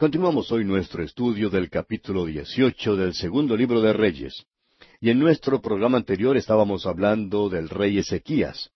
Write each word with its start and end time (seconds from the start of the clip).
Continuamos 0.00 0.50
hoy 0.50 0.64
nuestro 0.64 1.04
estudio 1.04 1.50
del 1.50 1.68
capítulo 1.68 2.24
18 2.24 2.96
del 2.96 3.12
segundo 3.12 3.54
libro 3.54 3.82
de 3.82 3.92
Reyes. 3.92 4.46
Y 4.98 5.10
en 5.10 5.18
nuestro 5.18 5.60
programa 5.60 5.98
anterior 5.98 6.38
estábamos 6.38 6.86
hablando 6.86 7.50
del 7.50 7.68
rey 7.68 7.98
Ezequías. 7.98 8.70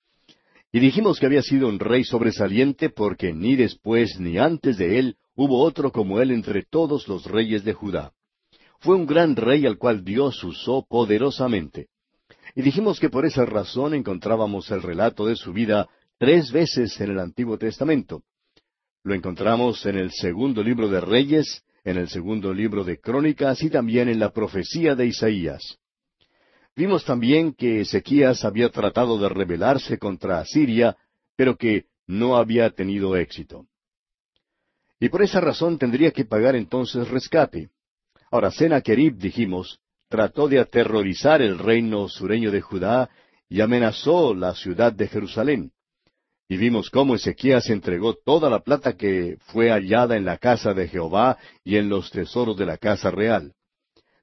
Y 0.70 0.80
dijimos 0.80 1.18
que 1.18 1.24
había 1.24 1.40
sido 1.40 1.66
un 1.68 1.78
rey 1.78 2.04
sobresaliente 2.04 2.90
porque 2.90 3.32
ni 3.32 3.56
después 3.56 4.20
ni 4.20 4.36
antes 4.36 4.76
de 4.76 4.98
él 4.98 5.16
hubo 5.34 5.62
otro 5.62 5.92
como 5.92 6.20
él 6.20 6.30
entre 6.30 6.62
todos 6.62 7.08
los 7.08 7.24
reyes 7.24 7.64
de 7.64 7.72
Judá. 7.72 8.12
Fue 8.80 8.94
un 8.94 9.06
gran 9.06 9.34
rey 9.34 9.64
al 9.64 9.78
cual 9.78 10.04
Dios 10.04 10.44
usó 10.44 10.84
poderosamente. 10.86 11.88
Y 12.54 12.60
dijimos 12.60 13.00
que 13.00 13.08
por 13.08 13.24
esa 13.24 13.46
razón 13.46 13.94
encontrábamos 13.94 14.70
el 14.70 14.82
relato 14.82 15.24
de 15.24 15.36
su 15.36 15.54
vida 15.54 15.88
tres 16.18 16.52
veces 16.52 17.00
en 17.00 17.12
el 17.12 17.18
Antiguo 17.18 17.56
Testamento. 17.56 18.24
Lo 19.04 19.14
encontramos 19.14 19.84
en 19.84 19.98
el 19.98 20.12
segundo 20.12 20.62
libro 20.62 20.88
de 20.88 20.98
Reyes, 20.98 21.62
en 21.84 21.98
el 21.98 22.08
segundo 22.08 22.54
libro 22.54 22.84
de 22.84 22.98
Crónicas 22.98 23.62
y 23.62 23.68
también 23.68 24.08
en 24.08 24.18
la 24.18 24.30
profecía 24.30 24.94
de 24.94 25.04
Isaías. 25.04 25.78
Vimos 26.74 27.04
también 27.04 27.52
que 27.52 27.82
Ezequías 27.82 28.46
había 28.46 28.70
tratado 28.70 29.18
de 29.18 29.28
rebelarse 29.28 29.98
contra 29.98 30.40
Asiria, 30.40 30.96
pero 31.36 31.54
que 31.58 31.84
no 32.06 32.38
había 32.38 32.70
tenido 32.70 33.14
éxito. 33.14 33.66
Y 34.98 35.10
por 35.10 35.22
esa 35.22 35.38
razón 35.38 35.76
tendría 35.76 36.10
que 36.10 36.24
pagar 36.24 36.56
entonces 36.56 37.06
rescate. 37.08 37.68
Ahora, 38.30 38.50
Sennacherib, 38.50 39.18
dijimos, 39.18 39.80
trató 40.08 40.48
de 40.48 40.60
aterrorizar 40.60 41.42
el 41.42 41.58
reino 41.58 42.08
sureño 42.08 42.50
de 42.50 42.62
Judá 42.62 43.10
y 43.50 43.60
amenazó 43.60 44.34
la 44.34 44.54
ciudad 44.54 44.94
de 44.94 45.08
Jerusalén. 45.08 45.73
Y 46.54 46.56
vimos 46.56 46.88
cómo 46.88 47.16
Ezequías 47.16 47.68
entregó 47.68 48.14
toda 48.14 48.48
la 48.48 48.60
plata 48.60 48.96
que 48.96 49.38
fue 49.46 49.70
hallada 49.70 50.16
en 50.16 50.24
la 50.24 50.38
casa 50.38 50.72
de 50.72 50.86
Jehová 50.86 51.36
y 51.64 51.78
en 51.78 51.88
los 51.88 52.12
tesoros 52.12 52.56
de 52.56 52.64
la 52.64 52.78
casa 52.78 53.10
real. 53.10 53.54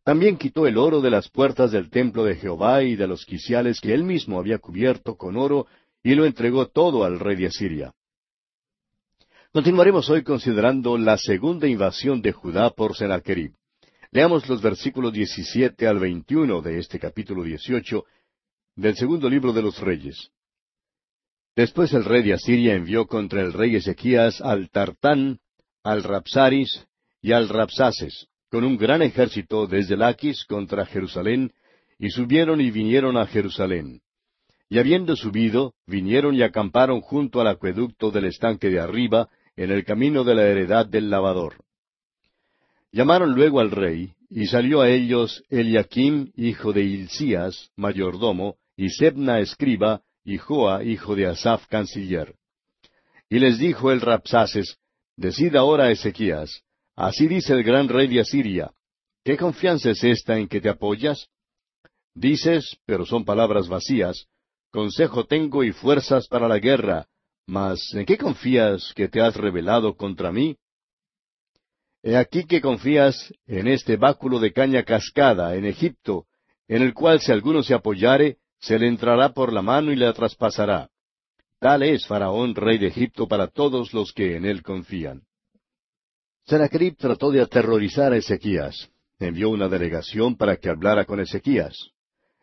También 0.06 0.38
quitó 0.38 0.66
el 0.66 0.78
oro 0.78 1.02
de 1.02 1.10
las 1.10 1.28
puertas 1.28 1.74
del 1.74 1.90
templo 1.90 2.24
de 2.24 2.38
Jehová 2.38 2.84
y 2.84 2.96
de 2.96 3.06
los 3.06 3.26
quiciales 3.26 3.82
que 3.82 3.94
él 3.94 4.06
mismo 4.06 4.40
había 4.40 4.60
cubierto 4.60 5.18
con 5.18 5.36
oro, 5.36 5.68
y 6.04 6.16
lo 6.16 6.24
entregó 6.24 6.68
todo 6.68 7.04
al 7.04 7.20
rey 7.20 7.36
de 7.36 7.48
Asiria. 7.48 7.92
Continuaremos 9.52 10.10
hoy 10.10 10.24
considerando 10.24 10.98
la 10.98 11.18
segunda 11.18 11.68
invasión 11.68 12.22
de 12.22 12.32
Judá 12.32 12.70
por 12.70 12.96
Sennacherib. 12.96 13.52
Leamos 14.10 14.48
los 14.48 14.62
versículos 14.62 15.12
17 15.12 15.86
al 15.86 16.00
21 16.00 16.62
de 16.62 16.80
este 16.80 16.98
capítulo 16.98 17.44
18 17.44 18.06
del 18.78 18.96
segundo 18.96 19.30
libro 19.30 19.52
de 19.52 19.64
los 19.64 19.82
Reyes. 19.82 20.32
Después 21.56 21.94
el 21.94 22.06
rey 22.06 22.24
de 22.24 22.34
Asiria 22.34 22.76
envió 22.76 23.08
contra 23.08 23.42
el 23.42 23.52
rey 23.52 23.76
Ezequías 23.76 24.42
al 24.42 24.70
Tartán, 24.70 25.40
al 25.84 26.04
Rapsaris 26.04 26.88
y 27.22 27.34
al 27.34 27.50
Rapsaces, 27.50 28.28
con 28.50 28.64
un 28.64 28.78
gran 28.78 29.02
ejército 29.02 29.68
desde 29.68 29.98
Laquis 29.98 30.46
contra 30.46 30.86
Jerusalén, 30.86 31.52
y 32.00 32.10
subieron 32.10 32.62
y 32.62 32.72
vinieron 32.72 33.18
a 33.18 33.28
Jerusalén. 33.28 34.02
Y 34.70 34.80
habiendo 34.80 35.16
subido, 35.18 35.74
vinieron 35.86 36.36
y 36.36 36.44
acamparon 36.44 37.02
junto 37.02 37.42
al 37.42 37.48
acueducto 37.48 38.10
del 38.12 38.26
estanque 38.26 38.70
de 38.70 38.80
arriba, 38.80 39.30
en 39.58 39.72
el 39.72 39.84
camino 39.84 40.24
de 40.24 40.36
la 40.36 40.48
heredad 40.48 40.86
del 40.86 41.10
lavador. 41.10 41.56
Llamaron 42.94 43.34
luego 43.34 43.60
al 43.60 43.72
rey, 43.72 44.14
y 44.30 44.48
salió 44.48 44.82
a 44.82 44.90
ellos 44.90 45.44
Eliakim, 45.50 46.32
hijo 46.38 46.72
de 46.72 46.84
Hilcías, 46.84 47.72
mayordomo, 47.76 48.56
y 48.78 48.90
Sebna 48.90 49.40
escriba, 49.40 50.02
y 50.24 50.36
hijo 50.36 51.16
de 51.16 51.28
Asaph, 51.28 51.66
canciller. 51.68 52.36
Y 53.30 53.40
les 53.40 53.58
dijo 53.58 53.92
el 53.92 54.02
Rapsaces, 54.02 54.78
Decid 55.16 55.56
ahora 55.56 55.86
a 55.86 55.92
Ezequías, 55.92 56.64
así 56.96 57.28
dice 57.28 57.54
el 57.54 57.64
gran 57.64 57.88
rey 57.90 58.08
de 58.08 58.22
Asiria, 58.22 58.72
¿qué 59.24 59.38
confianza 59.38 59.92
es 59.92 60.04
esta 60.04 60.38
en 60.38 60.48
que 60.48 60.62
te 60.62 60.70
apoyas? 60.70 61.28
Dices, 62.14 62.78
pero 62.86 63.06
son 63.06 63.24
palabras 63.24 63.68
vacías, 63.68 64.28
consejo 64.72 65.26
tengo 65.26 65.64
y 65.64 65.72
fuerzas 65.72 66.28
para 66.28 66.48
la 66.48 66.60
guerra, 66.60 67.08
mas 67.46 67.94
¿en 67.94 68.06
qué 68.06 68.18
confías 68.18 68.94
que 68.96 69.08
te 69.08 69.22
has 69.22 69.36
rebelado 69.36 69.96
contra 69.96 70.32
mí? 70.32 70.58
He 72.04 72.18
aquí 72.18 72.46
que 72.46 72.62
confías 72.62 73.32
en 73.46 73.68
este 73.68 73.96
báculo 73.96 74.40
de 74.40 74.54
caña 74.54 74.84
cascada 74.84 75.56
en 75.56 75.66
Egipto, 75.66 76.26
en 76.68 76.82
el 76.82 76.94
cual 76.94 77.20
si 77.20 77.32
alguno 77.32 77.62
se 77.62 77.74
apoyare, 77.74 78.38
se 78.62 78.78
le 78.78 78.88
entrará 78.88 79.34
por 79.34 79.52
la 79.52 79.62
mano 79.62 79.92
y 79.92 79.96
la 79.96 80.14
traspasará. 80.14 80.90
Tal 81.60 81.84
es 81.84 82.06
Faraón, 82.08 82.56
rey 82.56 82.78
de 82.78 82.88
Egipto, 82.88 83.28
para 83.28 83.48
todos 83.48 83.94
los 83.94 84.14
que 84.14 84.36
en 84.36 84.46
él 84.46 84.62
confían. 84.62 85.24
Sennacherib 86.46 86.96
trató 86.96 87.32
de 87.32 87.42
aterrorizar 87.42 88.14
a 88.14 88.18
Ezequías. 88.18 88.90
Envió 89.20 89.50
una 89.50 89.68
delegación 89.68 90.36
para 90.36 90.58
que 90.58 90.70
hablara 90.70 91.06
con 91.06 91.20
Ezequías. 91.20 91.92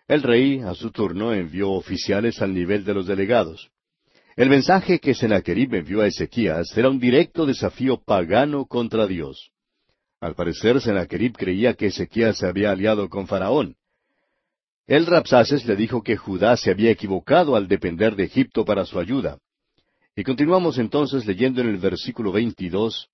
El 0.06 0.22
rey, 0.22 0.60
a 0.60 0.74
su 0.74 0.90
turno, 0.90 1.32
envió 1.32 1.70
oficiales 1.70 2.40
al 2.40 2.54
nivel 2.54 2.84
de 2.84 2.94
los 2.94 3.06
delegados. 3.06 3.70
El 4.36 4.48
mensaje 4.48 5.00
que 5.00 5.14
Sennacherib 5.14 5.74
envió 5.74 6.00
a 6.00 6.06
Ezequías 6.06 6.76
era 6.76 6.88
un 6.88 7.00
directo 7.00 7.44
desafío 7.44 8.00
pagano 8.00 8.66
contra 8.66 9.06
Dios. 9.06 9.50
Al 10.20 10.34
parecer, 10.34 10.80
Sennacherib 10.80 11.32
creía 11.36 11.74
que 11.74 11.86
Ezequías 11.86 12.38
se 12.38 12.46
había 12.46 12.70
aliado 12.70 13.08
con 13.08 13.26
Faraón. 13.26 13.76
El 14.88 15.04
Rapsaces 15.04 15.66
le 15.66 15.76
dijo 15.76 16.02
que 16.02 16.16
Judá 16.16 16.56
se 16.56 16.70
había 16.70 16.90
equivocado 16.90 17.56
al 17.56 17.68
depender 17.68 18.16
de 18.16 18.24
Egipto 18.24 18.64
para 18.64 18.86
su 18.86 18.98
ayuda. 18.98 19.38
Y 20.16 20.24
continuamos 20.24 20.78
entonces 20.78 21.26
leyendo 21.26 21.60
en 21.60 21.68
el 21.68 21.76
versículo 21.76 22.32
22, 22.32 23.10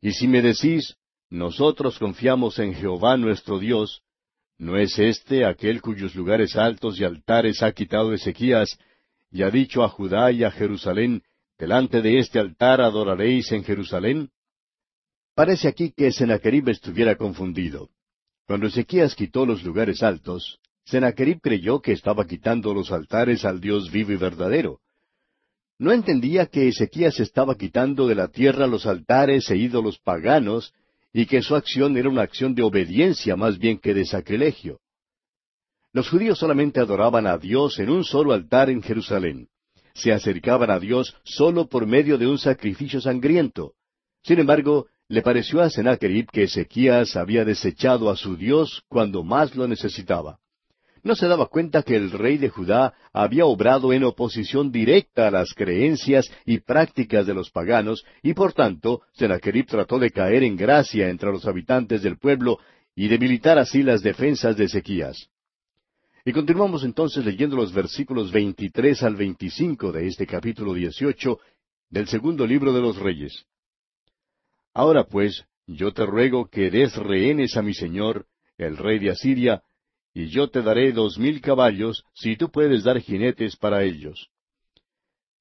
Y 0.00 0.12
si 0.12 0.28
me 0.28 0.42
decís, 0.42 0.94
nosotros 1.28 1.98
confiamos 1.98 2.60
en 2.60 2.72
Jehová 2.72 3.16
nuestro 3.16 3.58
Dios, 3.58 4.02
¿no 4.58 4.76
es 4.76 4.96
este 5.00 5.44
aquel 5.44 5.82
cuyos 5.82 6.14
lugares 6.14 6.54
altos 6.54 7.00
y 7.00 7.04
altares 7.04 7.64
ha 7.64 7.72
quitado 7.72 8.12
Ezequías, 8.12 8.78
y 9.32 9.42
ha 9.42 9.50
dicho 9.50 9.82
a 9.82 9.88
Judá 9.88 10.30
y 10.30 10.44
a 10.44 10.52
Jerusalén, 10.52 11.24
delante 11.58 12.00
de 12.00 12.20
este 12.20 12.38
altar 12.38 12.80
adoraréis 12.80 13.50
en 13.50 13.64
Jerusalén? 13.64 14.30
Parece 15.34 15.66
aquí 15.66 15.90
que 15.90 16.12
Sennacherib 16.12 16.68
estuviera 16.68 17.16
confundido. 17.16 17.90
Cuando 18.46 18.68
Ezequías 18.68 19.16
quitó 19.16 19.44
los 19.44 19.64
lugares 19.64 20.04
altos, 20.04 20.60
Sennacherib 20.86 21.40
creyó 21.40 21.80
que 21.80 21.90
estaba 21.90 22.28
quitando 22.28 22.72
los 22.72 22.92
altares 22.92 23.44
al 23.44 23.60
Dios 23.60 23.90
vivo 23.90 24.12
y 24.12 24.16
verdadero. 24.16 24.78
No 25.78 25.90
entendía 25.90 26.46
que 26.46 26.68
Ezequías 26.68 27.18
estaba 27.18 27.56
quitando 27.56 28.06
de 28.06 28.14
la 28.14 28.28
tierra 28.28 28.68
los 28.68 28.86
altares 28.86 29.50
e 29.50 29.56
ídolos 29.56 29.98
paganos, 29.98 30.72
y 31.12 31.26
que 31.26 31.42
su 31.42 31.56
acción 31.56 31.96
era 31.96 32.08
una 32.08 32.22
acción 32.22 32.54
de 32.54 32.62
obediencia 32.62 33.34
más 33.34 33.58
bien 33.58 33.78
que 33.78 33.94
de 33.94 34.04
sacrilegio. 34.04 34.78
Los 35.92 36.08
judíos 36.08 36.38
solamente 36.38 36.78
adoraban 36.78 37.26
a 37.26 37.36
Dios 37.36 37.80
en 37.80 37.90
un 37.90 38.04
solo 38.04 38.32
altar 38.32 38.70
en 38.70 38.80
Jerusalén. 38.80 39.48
Se 39.94 40.12
acercaban 40.12 40.70
a 40.70 40.78
Dios 40.78 41.16
solo 41.24 41.66
por 41.66 41.86
medio 41.86 42.16
de 42.16 42.28
un 42.28 42.38
sacrificio 42.38 43.00
sangriento. 43.00 43.72
Sin 44.22 44.38
embargo, 44.38 44.86
le 45.08 45.22
pareció 45.22 45.62
a 45.62 45.70
Sennacherib 45.70 46.30
que 46.30 46.44
Ezequías 46.44 47.16
había 47.16 47.44
desechado 47.44 48.08
a 48.08 48.16
su 48.16 48.36
Dios 48.36 48.84
cuando 48.88 49.24
más 49.24 49.56
lo 49.56 49.66
necesitaba 49.66 50.38
no 51.06 51.14
se 51.14 51.28
daba 51.28 51.46
cuenta 51.46 51.84
que 51.84 51.94
el 51.94 52.10
rey 52.10 52.36
de 52.36 52.48
Judá 52.48 52.92
había 53.12 53.46
obrado 53.46 53.92
en 53.92 54.02
oposición 54.02 54.72
directa 54.72 55.28
a 55.28 55.30
las 55.30 55.54
creencias 55.54 56.28
y 56.44 56.58
prácticas 56.58 57.24
de 57.26 57.32
los 57.32 57.50
paganos, 57.50 58.04
y 58.24 58.34
por 58.34 58.52
tanto 58.52 59.02
Sennacherib 59.12 59.66
trató 59.66 60.00
de 60.00 60.10
caer 60.10 60.42
en 60.42 60.56
gracia 60.56 61.08
entre 61.08 61.30
los 61.30 61.46
habitantes 61.46 62.02
del 62.02 62.18
pueblo 62.18 62.58
y 62.96 63.06
debilitar 63.06 63.56
así 63.56 63.84
las 63.84 64.02
defensas 64.02 64.56
de 64.56 64.64
Ezequías. 64.64 65.28
Y 66.24 66.32
continuamos 66.32 66.82
entonces 66.82 67.24
leyendo 67.24 67.54
los 67.54 67.72
versículos 67.72 68.32
23 68.32 69.00
al 69.04 69.14
25 69.14 69.92
de 69.92 70.08
este 70.08 70.26
capítulo 70.26 70.74
18 70.74 71.38
del 71.88 72.08
segundo 72.08 72.44
libro 72.44 72.72
de 72.72 72.80
los 72.80 72.96
Reyes. 72.96 73.46
Ahora 74.74 75.04
pues, 75.04 75.44
yo 75.68 75.92
te 75.92 76.04
ruego 76.04 76.48
que 76.48 76.68
des 76.68 76.96
rehenes 76.96 77.56
a 77.56 77.62
mi 77.62 77.74
señor, 77.74 78.26
el 78.58 78.76
rey 78.76 78.98
de 78.98 79.10
Asiria, 79.10 79.62
y 80.16 80.28
yo 80.28 80.48
te 80.48 80.62
daré 80.62 80.92
dos 80.92 81.18
mil 81.18 81.42
caballos 81.42 82.02
si 82.14 82.38
tú 82.38 82.50
puedes 82.50 82.84
dar 82.84 82.98
jinetes 83.02 83.54
para 83.54 83.84
ellos. 83.84 84.30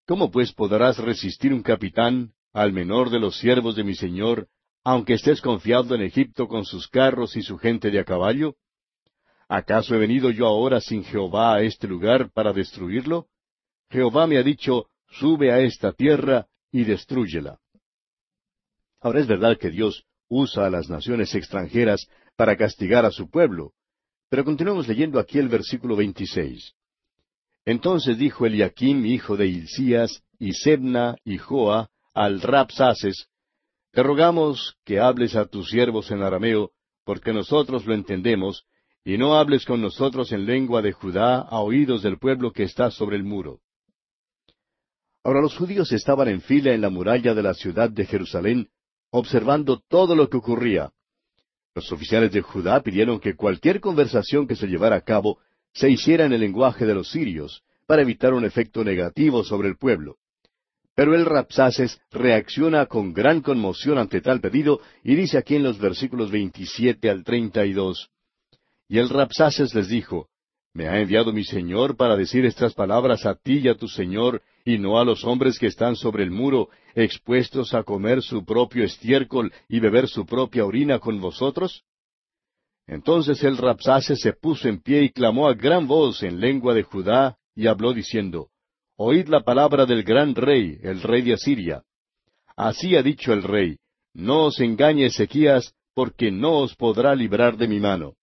¿Cómo 0.06 0.30
pues 0.30 0.52
podrás 0.52 0.98
resistir 0.98 1.54
un 1.54 1.64
capitán 1.64 2.34
al 2.52 2.74
menor 2.74 3.10
de 3.10 3.22
los 3.22 3.38
siervos 3.40 3.78
de 3.78 3.86
mi 3.86 3.96
señor, 3.96 4.50
aunque 4.84 5.14
estés 5.14 5.40
confiado 5.40 5.96
en 5.96 6.02
Egipto 6.02 6.50
con 6.50 6.66
sus 6.66 6.90
carros 6.90 7.38
y 7.38 7.42
su 7.42 7.58
gente 7.58 7.90
de 7.90 8.00
a 8.00 8.04
caballo? 8.04 8.56
¿Acaso 9.48 9.96
he 9.96 9.98
venido 9.98 10.30
yo 10.30 10.46
ahora 10.46 10.82
sin 10.82 11.06
Jehová 11.06 11.56
a 11.56 11.62
este 11.62 11.88
lugar 11.88 12.30
para 12.34 12.52
destruirlo? 12.52 13.28
Jehová 13.90 14.28
me 14.28 14.38
ha 14.38 14.44
dicho, 14.44 14.88
sube 15.08 15.54
a 15.54 15.62
esta 15.62 15.94
tierra 15.94 16.48
y 16.70 16.84
destrúyela. 16.84 17.60
Ahora 19.00 19.22
es 19.22 19.28
verdad 19.28 19.58
que 19.58 19.70
Dios 19.70 20.04
usa 20.28 20.66
a 20.66 20.70
las 20.70 20.90
naciones 20.90 21.34
extranjeras 21.34 22.10
para 22.36 22.58
castigar 22.58 23.06
a 23.06 23.12
su 23.12 23.30
pueblo, 23.30 23.72
pero 24.30 24.44
continuemos 24.44 24.88
leyendo 24.88 25.20
aquí 25.20 25.38
el 25.38 25.50
versículo 25.50 25.96
26. 25.96 26.74
Entonces 27.66 28.18
dijo 28.18 28.46
Eliakim, 28.46 29.06
hijo 29.06 29.38
de 29.38 29.48
Hilcías, 29.48 30.24
y 30.40 30.54
Sebna, 30.54 31.16
y 31.24 31.38
Joa, 31.38 31.90
al 32.14 32.42
Rapsaces, 32.42 33.28
Te 33.92 34.04
rogamos 34.04 34.76
que 34.84 35.00
hables 35.00 35.36
a 35.36 35.46
tus 35.46 35.70
siervos 35.70 36.12
en 36.12 36.22
arameo, 36.22 36.72
porque 37.06 37.32
nosotros 37.32 37.86
lo 37.86 37.94
entendemos, 37.94 38.66
y 39.06 39.18
no 39.18 39.38
hables 39.38 39.66
con 39.66 39.82
nosotros 39.82 40.32
en 40.32 40.46
lengua 40.46 40.82
de 40.82 40.92
Judá 40.92 41.40
a 41.40 41.60
oídos 41.60 42.02
del 42.02 42.18
pueblo 42.18 42.52
que 42.52 42.64
está 42.64 42.92
sobre 42.92 43.16
el 43.16 43.24
muro. 43.24 43.62
Ahora 45.24 45.42
los 45.42 45.56
judíos 45.56 45.92
estaban 45.92 46.28
en 46.28 46.42
fila 46.42 46.74
en 46.74 46.82
la 46.82 46.90
muralla 46.90 47.34
de 47.34 47.44
la 47.44 47.54
ciudad 47.54 47.90
de 47.90 48.06
Jerusalén, 48.06 48.70
observando 49.12 49.82
todo 49.88 50.16
lo 50.16 50.30
que 50.30 50.38
ocurría. 50.38 50.92
Los 51.76 51.92
oficiales 51.92 52.32
de 52.32 52.42
Judá 52.42 52.82
pidieron 52.82 53.20
que 53.20 53.36
cualquier 53.36 53.82
conversación 53.82 54.48
que 54.48 54.56
se 54.56 54.68
llevara 54.68 54.96
a 54.96 55.02
cabo 55.02 55.40
se 55.74 55.90
hiciera 55.90 56.26
en 56.26 56.32
el 56.32 56.40
lenguaje 56.40 56.86
de 56.86 56.96
los 56.96 57.12
sirios, 57.12 57.64
para 57.86 58.02
evitar 58.02 58.34
un 58.34 58.46
efecto 58.46 58.82
negativo 58.86 59.44
sobre 59.44 59.68
el 59.68 59.76
pueblo. 59.76 60.16
Pero 60.96 61.14
el 61.14 61.26
Rapsaces 61.26 62.00
reacciona 62.12 62.86
con 62.86 63.12
gran 63.12 63.42
conmoción 63.42 63.98
ante 63.98 64.22
tal 64.22 64.40
pedido 64.40 64.80
y 65.04 65.16
dice 65.16 65.38
aquí 65.38 65.58
en 65.58 65.64
los 65.64 65.78
versículos 65.78 66.32
27 66.32 67.10
al 67.10 67.26
32, 67.26 68.10
Y 68.88 69.00
el 69.00 69.10
Rapsaces 69.10 69.76
les 69.76 69.90
dijo, 69.90 70.30
¿Me 70.76 70.90
ha 70.90 71.00
enviado 71.00 71.32
mi 71.32 71.46
Señor 71.46 71.96
para 71.96 72.18
decir 72.18 72.44
estas 72.44 72.74
palabras 72.74 73.26
a 73.26 73.36
ti 73.36 73.60
y 73.60 73.70
a 73.70 73.76
tu 73.76 73.88
Señor, 73.88 74.42
y 74.66 74.78
no 74.78 75.00
a 75.00 75.06
los 75.06 75.24
hombres 75.24 75.58
que 75.58 75.68
están 75.68 75.96
sobre 75.96 76.24
el 76.24 76.32
muro, 76.32 76.68
expuestos 76.96 77.74
a 77.74 77.84
comer 77.84 78.22
su 78.22 78.44
propio 78.44 78.84
estiércol 78.84 79.54
y 79.70 79.80
beber 79.80 80.10
su 80.10 80.26
propia 80.26 80.66
orina 80.66 81.00
con 81.00 81.22
vosotros? 81.22 81.86
Entonces 82.88 83.42
el 83.46 83.56
Rapsaces 83.56 84.20
se 84.20 84.34
puso 84.34 84.68
en 84.68 84.82
pie 84.82 85.04
y 85.04 85.12
clamó 85.12 85.48
a 85.48 85.54
gran 85.54 85.88
voz 85.88 86.22
en 86.24 86.42
lengua 86.42 86.74
de 86.74 86.84
Judá, 86.84 87.38
y 87.56 87.68
habló 87.68 87.94
diciendo, 87.94 88.50
Oíd 88.98 89.30
la 89.30 89.46
palabra 89.46 89.86
del 89.86 90.04
gran 90.04 90.36
rey, 90.36 90.78
el 90.84 91.02
rey 91.02 91.22
de 91.22 91.36
Asiria. 91.36 91.84
Así 92.58 92.98
ha 92.98 93.02
dicho 93.02 93.32
el 93.32 93.44
rey, 93.44 93.78
No 94.14 94.48
os 94.48 94.60
engañe 94.60 95.06
Ezequías, 95.06 95.74
porque 95.94 96.32
no 96.32 96.58
os 96.58 96.76
podrá 96.76 97.16
librar 97.16 97.56
de 97.56 97.70
mi 97.70 97.80
mano. 97.80 98.16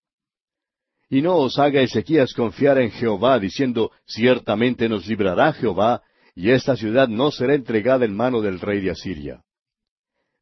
Y 1.09 1.21
no 1.21 1.37
os 1.37 1.59
haga 1.59 1.81
Ezequías 1.81 2.33
confiar 2.33 2.77
en 2.79 2.91
Jehová, 2.91 3.39
diciendo, 3.39 3.91
Ciertamente 4.05 4.89
nos 4.89 5.05
librará 5.07 5.53
Jehová, 5.53 6.01
y 6.35 6.49
esta 6.49 6.75
ciudad 6.75 7.07
no 7.07 7.31
será 7.31 7.53
entregada 7.53 8.05
en 8.05 8.15
mano 8.15 8.41
del 8.41 8.59
rey 8.59 8.81
de 8.81 8.91
Asiria. 8.91 9.43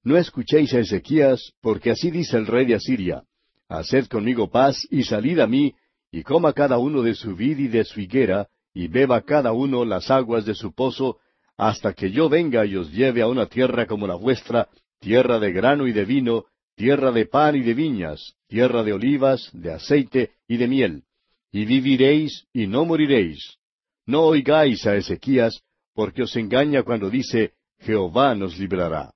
No 0.04 0.18
escuchéis 0.18 0.74
a 0.74 0.80
Ezequías, 0.80 1.52
porque 1.62 1.92
así 1.92 2.10
dice 2.10 2.38
el 2.38 2.48
rey 2.48 2.66
de 2.66 2.76
Asiria, 2.76 3.24
Haced 3.70 4.08
conmigo 4.08 4.50
paz 4.50 4.88
y 4.90 5.04
salid 5.04 5.40
a 5.40 5.48
mí, 5.48 5.74
y 6.12 6.24
coma 6.24 6.54
cada 6.54 6.78
uno 6.78 7.02
de 7.02 7.16
su 7.16 7.36
vid 7.36 7.58
y 7.58 7.68
de 7.68 7.86
su 7.86 8.02
higuera, 8.02 8.48
y 8.74 8.88
beba 8.88 9.22
cada 9.22 9.54
uno 9.54 9.86
las 9.86 10.10
aguas 10.12 10.46
de 10.46 10.56
su 10.56 10.74
pozo, 10.74 11.20
hasta 11.58 11.94
que 11.94 12.12
yo 12.12 12.28
venga 12.28 12.66
y 12.66 12.76
os 12.76 12.92
lleve 12.92 13.22
a 13.22 13.28
una 13.28 13.46
tierra 13.46 13.86
como 13.86 14.08
la 14.08 14.16
vuestra, 14.16 14.68
tierra 15.00 15.40
de 15.40 15.52
grano 15.52 15.88
y 15.88 15.94
de 15.94 16.06
vino, 16.06 16.46
tierra 16.76 17.12
de 17.12 17.26
pan 17.26 17.56
y 17.56 17.62
de 17.62 17.74
viñas, 17.74 18.36
tierra 18.52 18.84
de 18.84 18.92
olivas, 18.92 19.50
de 19.54 19.72
aceite 19.72 20.32
y 20.46 20.58
de 20.58 20.68
miel. 20.68 21.04
Y 21.52 21.66
viviréis 21.66 22.46
y 22.54 22.68
no 22.68 22.84
moriréis. 22.86 23.58
No 24.06 24.24
oigáis 24.24 24.86
a 24.86 24.96
Ezequías, 24.96 25.62
porque 25.96 26.24
os 26.24 26.36
engaña 26.36 26.84
cuando 26.84 27.10
dice, 27.10 27.54
Jehová 27.80 28.36
nos 28.36 28.60
librará. 28.60 29.14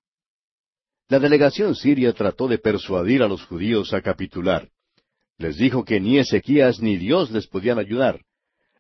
La 1.10 1.20
delegación 1.20 1.76
siria 1.76 2.14
trató 2.14 2.48
de 2.48 2.58
persuadir 2.58 3.22
a 3.22 3.28
los 3.28 3.44
judíos 3.44 3.94
a 3.94 4.02
capitular. 4.02 4.70
Les 5.38 5.58
dijo 5.58 5.84
que 5.84 6.00
ni 6.00 6.18
Ezequías 6.18 6.81
ni 6.81 6.98
Dios 6.98 7.30
les 7.31 7.46
podían 7.46 7.78
ayudar 7.78 8.22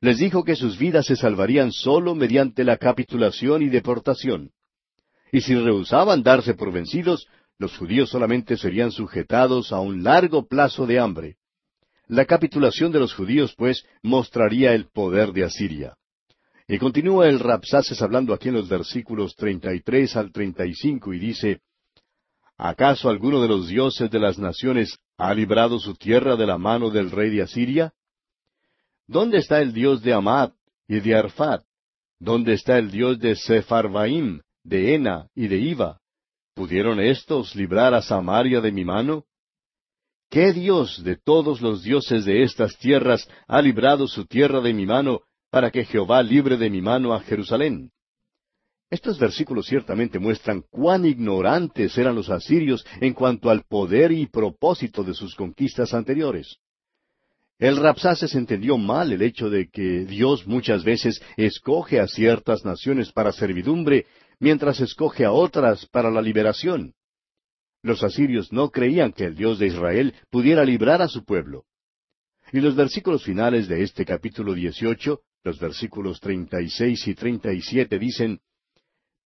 les 0.05 0.19
dijo 0.19 0.43
que 0.43 0.55
sus 0.55 0.77
vidas 0.77 1.07
se 1.07 1.15
salvarían 1.15 1.71
sólo 1.71 2.13
mediante 2.13 2.63
la 2.63 2.77
capitulación 2.77 3.63
y 3.63 3.69
deportación. 3.69 4.51
Y 5.31 5.41
si 5.41 5.55
rehusaban 5.55 6.21
darse 6.21 6.53
por 6.53 6.71
vencidos, 6.71 7.27
los 7.57 7.77
judíos 7.77 8.09
solamente 8.09 8.57
serían 8.57 8.91
sujetados 8.91 9.71
a 9.71 9.79
un 9.79 10.03
largo 10.03 10.47
plazo 10.47 10.85
de 10.85 10.99
hambre. 10.99 11.37
La 12.07 12.25
capitulación 12.25 12.91
de 12.91 12.99
los 12.99 13.13
judíos, 13.13 13.55
pues, 13.57 13.83
mostraría 14.03 14.73
el 14.73 14.87
poder 14.89 15.31
de 15.31 15.45
Asiria. 15.45 15.95
Y 16.67 16.77
continúa 16.77 17.27
el 17.27 17.39
Rapsaces 17.39 18.01
hablando 18.01 18.33
aquí 18.33 18.49
en 18.49 18.55
los 18.55 18.67
versículos 18.67 19.35
33 19.35 20.15
al 20.15 20.31
35 20.31 21.13
y 21.13 21.19
dice, 21.19 21.61
¿Acaso 22.57 23.09
alguno 23.09 23.41
de 23.41 23.47
los 23.47 23.67
dioses 23.67 24.09
de 24.09 24.19
las 24.19 24.39
naciones 24.39 24.97
ha 25.17 25.33
librado 25.33 25.79
su 25.79 25.95
tierra 25.95 26.35
de 26.35 26.45
la 26.45 26.57
mano 26.57 26.89
del 26.89 27.11
rey 27.11 27.29
de 27.29 27.43
Asiria? 27.43 27.93
¿Dónde 29.07 29.39
está 29.39 29.61
el 29.61 29.73
Dios 29.73 30.01
de 30.01 30.13
Amad 30.13 30.51
y 30.87 30.99
de 30.99 31.15
Arfat? 31.15 31.63
¿Dónde 32.19 32.53
está 32.53 32.77
el 32.77 32.91
Dios 32.91 33.19
de 33.19 33.35
Sepharvaim, 33.35 34.41
de 34.63 34.95
Ena 34.95 35.27
y 35.35 35.47
de 35.47 35.57
Iva? 35.57 35.99
¿Pudieron 36.55 37.01
éstos 37.01 37.53
librar 37.53 37.93
a 37.93 38.01
Samaria 38.01 38.61
de 38.61 38.71
mi 38.71 38.85
mano? 38.85 39.25
¿Qué 40.29 40.53
Dios 40.53 41.03
de 41.03 41.17
todos 41.17 41.59
los 41.59 41.83
dioses 41.83 42.23
de 42.23 42.43
estas 42.43 42.77
tierras 42.77 43.27
ha 43.45 43.61
librado 43.61 44.07
su 44.07 44.25
tierra 44.25 44.61
de 44.61 44.73
mi 44.73 44.85
mano 44.85 45.19
para 45.51 45.69
que 45.69 45.83
Jehová 45.83 46.23
libre 46.23 46.55
de 46.55 46.69
mi 46.69 46.81
mano 46.81 47.13
a 47.13 47.19
Jerusalén? 47.19 47.91
Estos 48.89 49.19
versículos 49.19 49.65
ciertamente 49.65 50.17
muestran 50.17 50.63
cuán 50.69 51.05
ignorantes 51.05 51.97
eran 51.97 52.15
los 52.15 52.29
asirios 52.29 52.85
en 53.01 53.13
cuanto 53.13 53.49
al 53.49 53.63
poder 53.63 54.13
y 54.13 54.27
propósito 54.27 55.03
de 55.03 55.13
sus 55.13 55.35
conquistas 55.35 55.93
anteriores. 55.93 56.55
El 57.59 57.75
Rapsaces 57.77 58.33
entendió 58.33 58.77
mal 58.77 59.11
el 59.11 59.21
hecho 59.21 59.49
de 59.49 59.69
que 59.69 60.05
Dios 60.05 60.47
muchas 60.47 60.85
veces 60.85 61.21
escoge 61.35 61.99
a 61.99 62.07
ciertas 62.07 62.63
naciones 62.63 63.11
para 63.11 63.33
servidumbre, 63.33 64.05
mientras 64.39 64.79
escoge 64.79 65.25
a 65.25 65.31
otras 65.31 65.85
para 65.87 66.11
la 66.11 66.21
liberación. 66.21 66.93
Los 67.81 68.03
asirios 68.03 68.51
no 68.51 68.71
creían 68.71 69.13
que 69.13 69.25
el 69.25 69.35
Dios 69.35 69.59
de 69.59 69.67
Israel 69.67 70.15
pudiera 70.29 70.63
librar 70.65 71.01
a 71.01 71.07
su 71.07 71.23
pueblo. 71.23 71.65
Y 72.51 72.59
los 72.59 72.75
versículos 72.75 73.23
finales 73.23 73.67
de 73.67 73.83
este 73.83 74.05
capítulo 74.05 74.53
18, 74.53 75.21
los 75.43 75.59
versículos 75.59 76.19
36 76.19 77.07
y 77.07 77.15
37 77.15 77.99
dicen, 77.99 78.39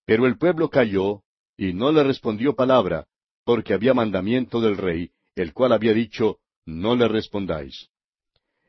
Pero 0.05 0.25
el 0.25 0.37
pueblo 0.37 0.69
calló 0.69 1.23
y 1.57 1.73
no 1.73 1.91
le 1.91 2.03
respondió 2.03 2.55
palabra, 2.55 3.07
porque 3.45 3.73
había 3.73 3.93
mandamiento 3.93 4.61
del 4.61 4.77
rey, 4.77 5.11
el 5.35 5.53
cual 5.53 5.73
había 5.73 5.93
dicho, 5.93 6.39
No 6.65 6.95
le 6.95 7.07
respondáis. 7.07 7.89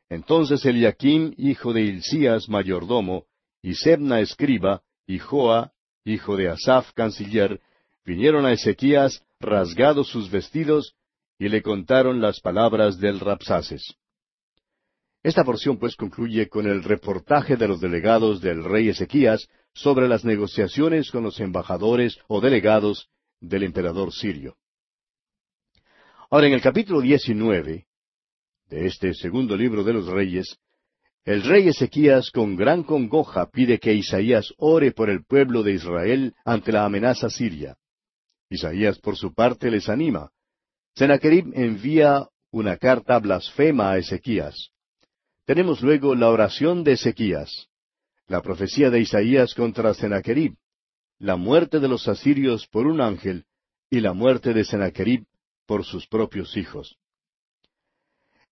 Entonces 0.08 0.64
Eliaquim, 0.64 1.34
hijo 1.36 1.72
de 1.72 1.82
Hilcías, 1.82 2.48
mayordomo, 2.48 3.26
y 3.62 3.74
Sebna, 3.74 4.20
escriba, 4.20 4.82
y 5.06 5.18
Joa, 5.18 5.72
hijo 6.04 6.36
de 6.36 6.48
Asaph, 6.48 6.92
canciller, 6.94 7.60
vinieron 8.04 8.46
a 8.46 8.52
Ezequías, 8.52 9.22
rasgados 9.38 10.08
sus 10.08 10.30
vestidos, 10.30 10.94
y 11.38 11.48
le 11.48 11.62
contaron 11.62 12.20
las 12.20 12.40
palabras 12.40 12.98
del 12.98 13.20
Rapsaces. 13.20 13.96
Esta 15.22 15.44
porción 15.44 15.78
pues 15.78 15.96
concluye 15.96 16.48
con 16.48 16.66
el 16.66 16.82
reportaje 16.82 17.56
de 17.56 17.68
los 17.68 17.80
delegados 17.80 18.40
del 18.40 18.64
rey 18.64 18.88
Ezequías 18.88 19.48
sobre 19.74 20.08
las 20.08 20.24
negociaciones 20.24 21.10
con 21.10 21.22
los 21.22 21.40
embajadores 21.40 22.18
o 22.26 22.40
delegados 22.40 23.08
del 23.40 23.62
emperador 23.64 24.12
sirio. 24.12 24.56
Ahora 26.30 26.46
en 26.46 26.54
el 26.54 26.62
capítulo 26.62 27.00
19 27.00 27.86
de 28.68 28.86
este 28.86 29.14
segundo 29.14 29.56
libro 29.56 29.82
de 29.82 29.92
los 29.92 30.06
reyes, 30.06 30.58
el 31.24 31.42
rey 31.42 31.68
Ezequías 31.68 32.30
con 32.30 32.56
gran 32.56 32.82
congoja 32.82 33.50
pide 33.50 33.78
que 33.78 33.92
Isaías 33.92 34.54
ore 34.56 34.92
por 34.92 35.10
el 35.10 35.24
pueblo 35.24 35.62
de 35.62 35.72
Israel 35.72 36.34
ante 36.44 36.72
la 36.72 36.84
amenaza 36.84 37.28
siria. 37.28 37.76
Isaías 38.48 38.98
por 38.98 39.16
su 39.16 39.34
parte 39.34 39.70
les 39.70 39.88
anima. 39.88 40.30
Sennacherib 40.94 41.52
envía 41.54 42.26
una 42.50 42.76
carta 42.78 43.18
blasfema 43.18 43.92
a 43.92 43.98
Ezequías. 43.98 44.70
Tenemos 45.44 45.82
luego 45.82 46.14
la 46.14 46.30
oración 46.30 46.84
de 46.84 46.92
Ezequías, 46.92 47.68
la 48.26 48.40
profecía 48.40 48.90
de 48.90 49.00
Isaías 49.00 49.54
contra 49.54 49.92
Sennacherib, 49.94 50.56
la 51.18 51.36
muerte 51.36 51.80
de 51.80 51.88
los 51.88 52.08
asirios 52.08 52.66
por 52.66 52.86
un 52.86 53.00
ángel 53.00 53.44
y 53.90 54.00
la 54.00 54.14
muerte 54.14 54.54
de 54.54 54.64
Sennacherib 54.64 55.26
por 55.66 55.84
sus 55.84 56.06
propios 56.06 56.56
hijos. 56.56 56.96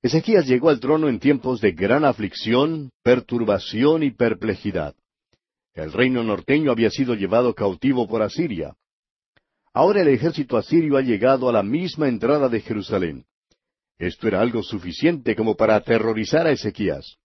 Ezequías 0.01 0.47
llegó 0.47 0.69
al 0.69 0.79
trono 0.79 1.09
en 1.09 1.19
tiempos 1.19 1.61
de 1.61 1.73
gran 1.73 2.05
aflicción, 2.05 2.91
perturbación 3.03 4.05
y 4.05 4.13
perplejidad. 4.13 4.95
El 5.75 5.93
reino 5.93 6.23
norteño 6.23 6.71
había 6.71 6.91
sido 6.91 7.15
llevado 7.15 7.53
cautivo 7.55 8.07
por 8.07 8.23
Asiria. 8.23 8.75
Ahora 9.73 10.03
el 10.03 10.09
ejército 10.09 10.57
asirio 10.57 10.97
ha 10.97 11.03
llegado 11.03 11.49
a 11.49 11.53
la 11.53 11.65
misma 11.65 12.09
entrada 12.09 12.49
de 12.49 12.61
Jerusalén. 12.61 13.25
Esto 13.99 14.29
era 14.29 14.41
algo 14.41 14.63
suficiente 14.63 15.35
como 15.35 15.57
para 15.57 15.75
aterrorizar 15.75 16.47
a 16.47 16.53
Ezequías. 16.53 17.17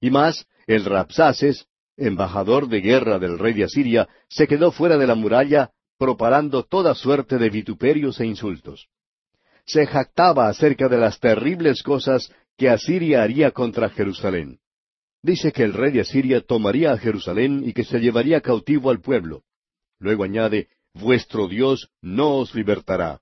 Y 0.00 0.10
más, 0.10 0.46
el 0.66 0.86
Rapsaces, 0.86 1.66
embajador 1.96 2.68
de 2.68 2.80
guerra 2.80 3.18
del 3.18 3.38
rey 3.38 3.52
de 3.52 3.64
Asiria, 3.64 4.08
se 4.28 4.46
quedó 4.46 4.72
fuera 4.72 4.96
de 4.96 5.06
la 5.06 5.14
muralla, 5.14 5.72
proparando 5.98 6.62
toda 6.62 6.94
suerte 6.94 7.36
de 7.36 7.50
vituperios 7.50 8.18
e 8.20 8.26
insultos 8.26 8.88
se 9.68 9.86
jactaba 9.86 10.48
acerca 10.48 10.88
de 10.88 10.96
las 10.96 11.20
terribles 11.20 11.82
cosas 11.82 12.32
que 12.56 12.70
Asiria 12.70 13.22
haría 13.22 13.50
contra 13.50 13.90
Jerusalén. 13.90 14.58
Dice 15.22 15.52
que 15.52 15.62
el 15.62 15.74
rey 15.74 15.92
de 15.92 16.00
Asiria 16.00 16.40
tomaría 16.40 16.92
a 16.92 16.98
Jerusalén 16.98 17.62
y 17.64 17.74
que 17.74 17.84
se 17.84 17.98
llevaría 18.00 18.40
cautivo 18.40 18.90
al 18.90 19.00
pueblo. 19.00 19.42
Luego 19.98 20.24
añade, 20.24 20.68
vuestro 20.94 21.48
Dios 21.48 21.90
no 22.00 22.36
os 22.36 22.54
libertará. 22.54 23.20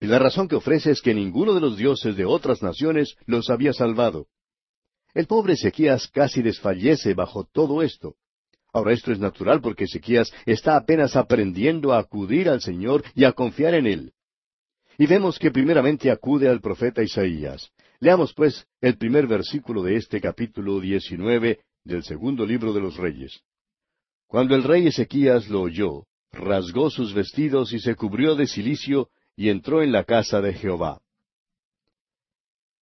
Y 0.00 0.06
la 0.06 0.18
razón 0.18 0.48
que 0.48 0.56
ofrece 0.56 0.90
es 0.90 1.00
que 1.00 1.14
ninguno 1.14 1.54
de 1.54 1.60
los 1.60 1.78
dioses 1.78 2.14
de 2.14 2.26
otras 2.26 2.62
naciones 2.62 3.16
los 3.24 3.48
había 3.48 3.72
salvado. 3.72 4.26
El 5.14 5.26
pobre 5.26 5.54
Ezequías 5.54 6.08
casi 6.08 6.42
desfallece 6.42 7.14
bajo 7.14 7.44
todo 7.44 7.82
esto. 7.82 8.16
Ahora 8.72 8.92
esto 8.92 9.12
es 9.12 9.18
natural 9.18 9.62
porque 9.62 9.84
Ezequías 9.84 10.30
está 10.44 10.76
apenas 10.76 11.16
aprendiendo 11.16 11.94
a 11.94 12.00
acudir 12.00 12.50
al 12.50 12.60
Señor 12.60 13.02
y 13.14 13.24
a 13.24 13.32
confiar 13.32 13.74
en 13.74 13.86
Él. 13.86 14.12
Y 15.00 15.06
vemos 15.06 15.38
que 15.38 15.50
primeramente 15.50 16.10
acude 16.10 16.46
al 16.46 16.60
profeta 16.60 17.02
Isaías. 17.02 17.70
Leamos 18.00 18.34
pues 18.34 18.66
el 18.82 18.98
primer 18.98 19.26
versículo 19.26 19.82
de 19.82 19.96
este 19.96 20.20
capítulo 20.20 20.78
diecinueve 20.78 21.60
del 21.84 22.04
segundo 22.04 22.44
libro 22.44 22.74
de 22.74 22.82
los 22.82 22.98
Reyes. 22.98 23.40
Cuando 24.26 24.54
el 24.54 24.62
rey 24.62 24.88
Ezequías 24.88 25.48
lo 25.48 25.62
oyó, 25.62 26.04
rasgó 26.32 26.90
sus 26.90 27.14
vestidos 27.14 27.72
y 27.72 27.80
se 27.80 27.94
cubrió 27.94 28.34
de 28.34 28.46
cilicio 28.46 29.08
y 29.36 29.48
entró 29.48 29.82
en 29.82 29.90
la 29.90 30.04
casa 30.04 30.42
de 30.42 30.52
Jehová. 30.52 31.00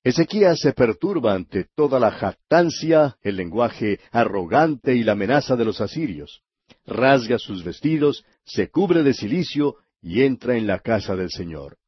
Ezequías 0.03 0.59
se 0.59 0.73
perturba 0.73 1.35
ante 1.35 1.69
toda 1.77 2.01
la 2.01 2.11
jactancia, 2.11 3.17
el 3.23 3.37
lenguaje 3.37 4.01
arrogante 4.11 4.97
y 4.97 5.05
la 5.05 5.13
amenaza 5.13 5.55
de 5.55 5.67
los 5.67 5.81
asirios. 5.81 6.43
Rasga 6.85 7.39
sus 7.39 7.63
vestidos, 7.63 8.25
se 8.45 8.71
cubre 8.71 9.05
de 9.05 9.15
cilicio 9.15 9.77
y 10.03 10.25
entra 10.25 10.57
en 10.57 10.67
la 10.67 10.81
casa 10.81 11.15
del 11.15 11.31
Señor. 11.31 11.79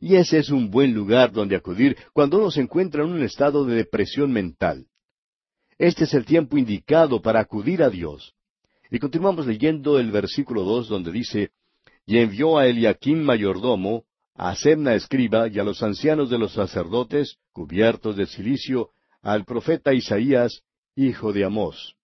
Y 0.00 0.16
ese 0.16 0.38
es 0.38 0.50
un 0.50 0.70
buen 0.70 0.94
lugar 0.94 1.32
donde 1.32 1.56
acudir 1.56 1.96
cuando 2.12 2.38
uno 2.38 2.50
se 2.50 2.60
encuentra 2.60 3.02
en 3.02 3.10
un 3.10 3.22
estado 3.22 3.64
de 3.64 3.74
depresión 3.74 4.32
mental. 4.32 4.86
Este 5.76 6.04
es 6.04 6.14
el 6.14 6.24
tiempo 6.24 6.56
indicado 6.56 7.20
para 7.20 7.40
acudir 7.40 7.82
a 7.82 7.90
Dios. 7.90 8.34
Y 8.90 8.98
continuamos 8.98 9.46
leyendo 9.46 9.98
el 9.98 10.10
versículo 10.10 10.62
dos 10.62 10.88
donde 10.88 11.12
dice, 11.12 11.50
Y 12.06 12.18
envió 12.18 12.58
a 12.58 12.66
Eliaquim 12.66 13.22
mayordomo, 13.22 14.04
a 14.34 14.54
Semna 14.54 14.94
escriba 14.94 15.48
y 15.48 15.58
a 15.58 15.64
los 15.64 15.82
ancianos 15.82 16.30
de 16.30 16.38
los 16.38 16.52
sacerdotes, 16.52 17.36
cubiertos 17.52 18.16
de 18.16 18.26
cilicio, 18.26 18.90
al 19.20 19.44
profeta 19.44 19.92
Isaías, 19.92 20.62
hijo 20.94 21.32
de 21.32 21.44
Amós. 21.44 21.96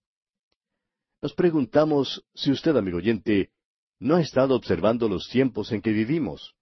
Nos 1.23 1.33
preguntamos 1.33 2.25
si 2.35 2.51
usted, 2.51 2.77
amigo 2.77 2.99
oyente, 2.99 3.51
no 3.99 4.17
ha 4.17 4.21
estado 4.21 4.55
observando 4.57 5.09
los 5.09 5.29
tiempos 5.29 5.73
en 5.73 5.81
que 5.81 5.93
vivimos. 5.93 6.55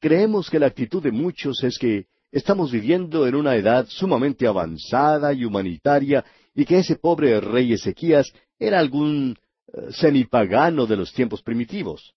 Creemos 0.00 0.48
que 0.48 0.58
la 0.58 0.66
actitud 0.66 1.02
de 1.02 1.10
muchos 1.10 1.62
es 1.64 1.78
que 1.78 2.06
estamos 2.30 2.70
viviendo 2.70 3.26
en 3.26 3.34
una 3.34 3.56
edad 3.56 3.86
sumamente 3.88 4.46
avanzada 4.46 5.32
y 5.32 5.44
humanitaria 5.44 6.24
y 6.54 6.64
que 6.64 6.78
ese 6.78 6.96
pobre 6.96 7.40
rey 7.40 7.72
Ezequías 7.72 8.32
era 8.58 8.78
algún 8.78 9.36
eh, 9.72 9.92
semipagano 9.92 10.86
de 10.86 10.96
los 10.96 11.12
tiempos 11.12 11.42
primitivos. 11.42 12.14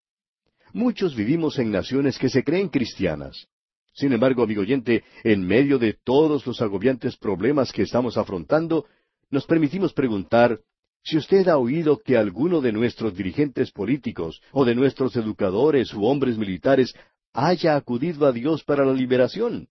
Muchos 0.74 1.16
vivimos 1.16 1.60
en 1.60 1.72
naciones 1.72 2.18
que 2.18 2.30
se 2.30 2.44
creen 2.44 2.70
cristianas. 2.70 3.48
Sin 3.94 4.14
embargo, 4.14 4.44
amigo 4.44 4.62
oyente, 4.62 5.04
en 5.24 5.46
medio 5.46 5.78
de 5.78 5.94
todos 5.94 6.46
los 6.46 6.62
agobiantes 6.62 7.18
problemas 7.18 7.74
que 7.74 7.82
estamos 7.82 8.16
afrontando, 8.16 8.86
nos 9.30 9.46
permitimos 9.46 9.92
preguntar 9.92 10.60
si 11.04 11.18
usted 11.18 11.48
ha 11.48 11.58
oído 11.58 11.98
que 11.98 12.16
alguno 12.16 12.62
de 12.62 12.72
nuestros 12.72 13.16
dirigentes 13.16 13.72
políticos 13.72 14.42
o 14.52 14.64
de 14.66 14.76
nuestros 14.76 15.16
educadores 15.16 15.94
u 15.94 16.06
hombres 16.06 16.38
militares 16.38 16.94
haya 17.34 17.76
acudido 17.76 18.26
a 18.26 18.32
Dios 18.32 18.64
para 18.64 18.86
la 18.86 18.94
liberación. 18.94 19.68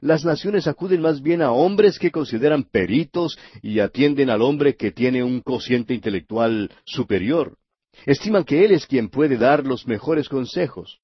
Las 0.00 0.24
naciones 0.24 0.66
acuden 0.66 1.00
más 1.00 1.22
bien 1.22 1.42
a 1.42 1.52
hombres 1.52 1.98
que 1.98 2.10
consideran 2.10 2.64
peritos 2.64 3.38
y 3.62 3.78
atienden 3.78 4.30
al 4.30 4.42
hombre 4.42 4.74
que 4.74 4.90
tiene 4.90 5.22
un 5.22 5.40
cociente 5.40 5.94
intelectual 5.94 6.70
superior. 6.84 7.56
Estiman 8.04 8.42
que 8.42 8.64
Él 8.64 8.72
es 8.72 8.86
quien 8.86 9.08
puede 9.08 9.36
dar 9.36 9.64
los 9.64 9.86
mejores 9.86 10.28
consejos. 10.28 10.98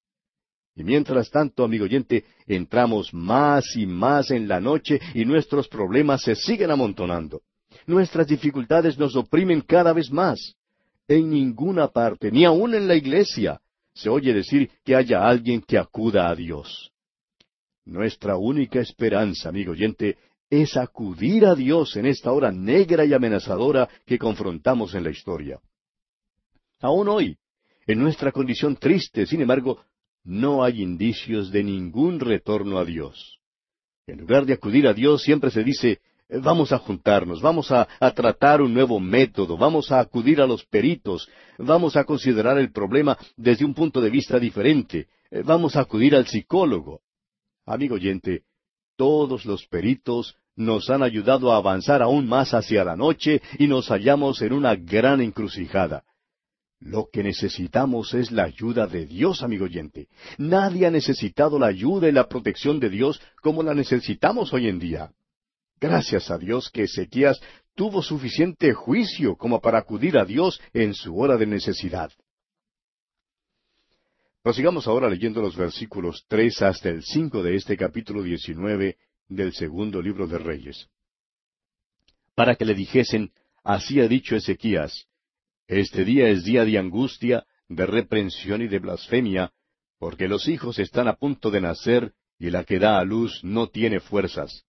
Y 0.75 0.83
mientras 0.83 1.31
tanto, 1.31 1.65
amigo 1.65 1.85
oyente, 1.85 2.25
entramos 2.47 3.15
más 3.15 3.77
y 3.77 3.87
más 3.87 4.31
en 4.31 4.49
la 4.49 4.61
noche 4.61 5.00
y 5.15 5.25
nuestros 5.25 5.69
problemas 5.69 6.23
se 6.23 6.35
siguen 6.35 6.71
amontonando. 6.71 7.43
Nuestras 7.87 8.27
dificultades 8.27 8.99
nos 8.99 9.15
oprimen 9.17 9.61
cada 9.61 9.93
vez 9.93 10.11
más. 10.11 10.55
En 11.07 11.31
ninguna 11.31 11.88
parte, 11.88 12.31
ni 12.31 12.45
aun 12.45 12.75
en 12.75 12.87
la 12.87 12.95
iglesia, 12.95 13.61
se 13.99 14.09
oye 14.09 14.33
decir 14.33 14.71
que 14.85 14.95
haya 14.95 15.26
alguien 15.26 15.61
que 15.61 15.76
acuda 15.76 16.28
a 16.28 16.35
Dios. 16.35 16.93
Nuestra 17.85 18.37
única 18.37 18.81
esperanza, 18.81 19.49
amigo 19.49 19.73
oyente, 19.73 20.17
es 20.49 20.76
acudir 20.76 21.45
a 21.45 21.57
Dios 21.57 21.97
en 21.97 22.07
esta 22.07 22.33
hora 22.33 22.52
negra 22.52 23.05
y 23.05 23.12
amenazadora 23.12 23.88
que 24.07 24.17
confrontamos 24.17 24.95
en 24.95 25.02
la 25.02 25.11
historia. 25.11 25.59
Aún 26.81 27.09
hoy, 27.09 27.37
en 27.87 27.99
nuestra 27.99 28.31
condición 28.31 28.76
triste, 28.76 29.26
sin 29.26 29.40
embargo, 29.40 29.83
no 30.23 30.62
hay 30.62 30.81
indicios 30.81 31.50
de 31.50 31.64
ningún 31.64 32.21
retorno 32.21 32.78
a 32.78 32.85
Dios. 32.85 33.40
En 34.07 34.19
lugar 34.19 34.47
de 34.47 34.55
acudir 34.55 34.87
a 34.87 34.95
Dios, 34.95 35.23
siempre 35.23 35.50
se 35.50 35.64
dice, 35.64 36.00
vamos 36.28 36.73
a 36.73 36.78
juntarnos, 36.78 37.40
vamos 37.40 37.70
a, 37.70 37.88
tratar 38.14 38.61
un 38.61 38.75
nuevo 38.75 39.00
método, 39.00 39.56
vamos 39.56 39.90
a 39.90 40.00
acudir 40.00 40.40
a 40.40 40.47
los 40.47 40.64
peritos, 40.66 41.28
vamos 41.58 41.97
a 41.97 42.04
considerar 42.04 42.58
el 42.58 42.70
problema 42.70 43.16
desde 43.37 43.64
un 43.64 43.75
punto 43.75 44.00
de 44.00 44.11
vista 44.11 44.38
diferente, 44.38 45.08
vamos 45.44 45.76
a 45.76 45.80
acudir 45.80 46.14
al 46.14 46.26
psicólogo. 46.26 47.00
Amigo 47.66 47.97
oyente, 47.97 48.42
todos 48.97 49.44
los 49.44 49.66
peritos 49.66 50.37
nos 50.56 50.90
han 50.90 51.02
ayudado 51.02 51.52
a 51.52 51.56
avanzar 51.56 52.02
aún 52.02 52.26
más 52.26 52.52
hacia 52.52 52.85
la 52.85 52.97
noche 52.97 53.40
y 53.58 53.66
nos 53.66 53.88
hallamos 53.88 54.42
en 54.42 54.52
una 54.52 54.75
gran 54.75 55.20
encrucijada. 55.20 56.04
Lo 56.80 57.08
que 57.12 57.25
necesitamos 57.25 58.14
es 58.14 58.30
la 58.30 58.44
ayuda 58.44 58.87
de 58.87 59.04
Dios, 59.06 59.42
amigo 59.42 59.64
oyente. 59.64 60.08
Nadie 60.37 60.87
ha 60.87 60.90
necesitado 60.90 61.58
la 61.58 61.66
ayuda 61.66 62.08
y 62.08 62.12
la 62.12 62.28
protección 62.28 62.78
de 62.78 62.88
Dios 62.88 63.20
como 63.42 63.62
la 63.62 63.75
necesitamos 63.75 64.52
hoy 64.52 64.68
en 64.68 64.78
día. 64.78 65.11
Gracias 65.80 66.30
a 66.30 66.38
Dios 66.38 66.70
que 66.70 66.85
Ezequías 66.85 67.40
tuvo 67.75 68.02
suficiente 68.02 68.73
juicio 68.73 69.37
como 69.37 69.61
para 69.61 69.78
acudir 69.78 70.18
a 70.18 70.25
Dios 70.25 70.61
en 70.73 70.94
su 70.94 71.16
hora 71.16 71.37
de 71.37 71.47
necesidad. 71.47 72.11
Prosigamos 74.42 74.88
ahora 74.88 75.08
leyendo 75.08 75.40
los 75.40 75.56
versículos 75.56 76.25
tres 76.26 76.62
hasta 76.62 76.88
el 76.88 77.04
cinco 77.04 77.42
de 77.42 77.54
este 77.54 77.76
capítulo 77.76 78.23
diecinueve 78.23 78.97
del 79.28 79.52
segundo 79.52 80.02
libro 80.02 80.26
de 80.26 80.38
Reyes. 80.38 80.88
Para 82.35 82.56
que 82.56 82.64
le 82.64 82.75
dijesen, 82.75 83.30
así 83.62 84.00
ha 84.00 84.08
dicho 84.08 84.35
Ezequías, 84.35 85.06
este 85.68 86.04
día 86.04 86.28
es 86.28 86.44
día 86.44 86.64
de 86.64 86.78
angustia, 86.78 87.44
de 87.68 87.87
reprensión 87.87 88.62
y 88.62 88.68
de 88.68 88.78
blasfemia, 88.78 89.52
porque 89.99 90.26
los 90.28 90.49
hijos 90.49 90.78
están 90.78 91.08
a 91.08 91.16
punto 91.16 91.50
de 91.50 91.61
nacer 91.61 92.14
y 92.38 92.50
la 92.50 92.64
que 92.64 92.78
da 92.78 92.99
a 92.99 93.04
luz 93.04 93.40
no 93.44 93.68
tiene 93.68 94.00
fuerzas. 94.00 94.64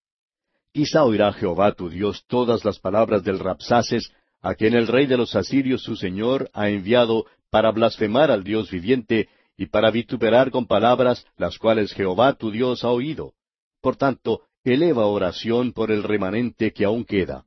Quizá 0.80 1.04
oirá 1.04 1.34
Jehová 1.34 1.74
tu 1.74 1.90
Dios 1.90 2.24
todas 2.26 2.64
las 2.64 2.80
palabras 2.80 3.22
del 3.26 3.38
Rapsaces, 3.38 4.14
a 4.42 4.56
quien 4.56 4.74
el 4.76 4.88
rey 4.88 5.08
de 5.08 5.18
los 5.18 5.36
asirios 5.36 5.84
su 5.84 5.98
señor 5.98 6.50
ha 6.54 6.70
enviado 6.70 7.26
para 7.50 7.70
blasfemar 7.72 8.32
al 8.32 8.46
Dios 8.46 8.72
viviente 8.72 9.28
y 9.58 9.66
para 9.66 9.92
vituperar 9.92 10.52
con 10.52 10.68
palabras 10.68 11.26
las 11.36 11.58
cuales 11.58 11.92
Jehová 11.92 12.36
tu 12.36 12.50
Dios 12.50 12.86
ha 12.86 12.92
oído. 12.92 13.34
Por 13.82 13.98
tanto, 13.98 14.44
eleva 14.64 15.06
oración 15.08 15.74
por 15.74 15.92
el 15.92 16.02
remanente 16.02 16.72
que 16.72 16.86
aún 16.86 17.04
queda. 17.04 17.44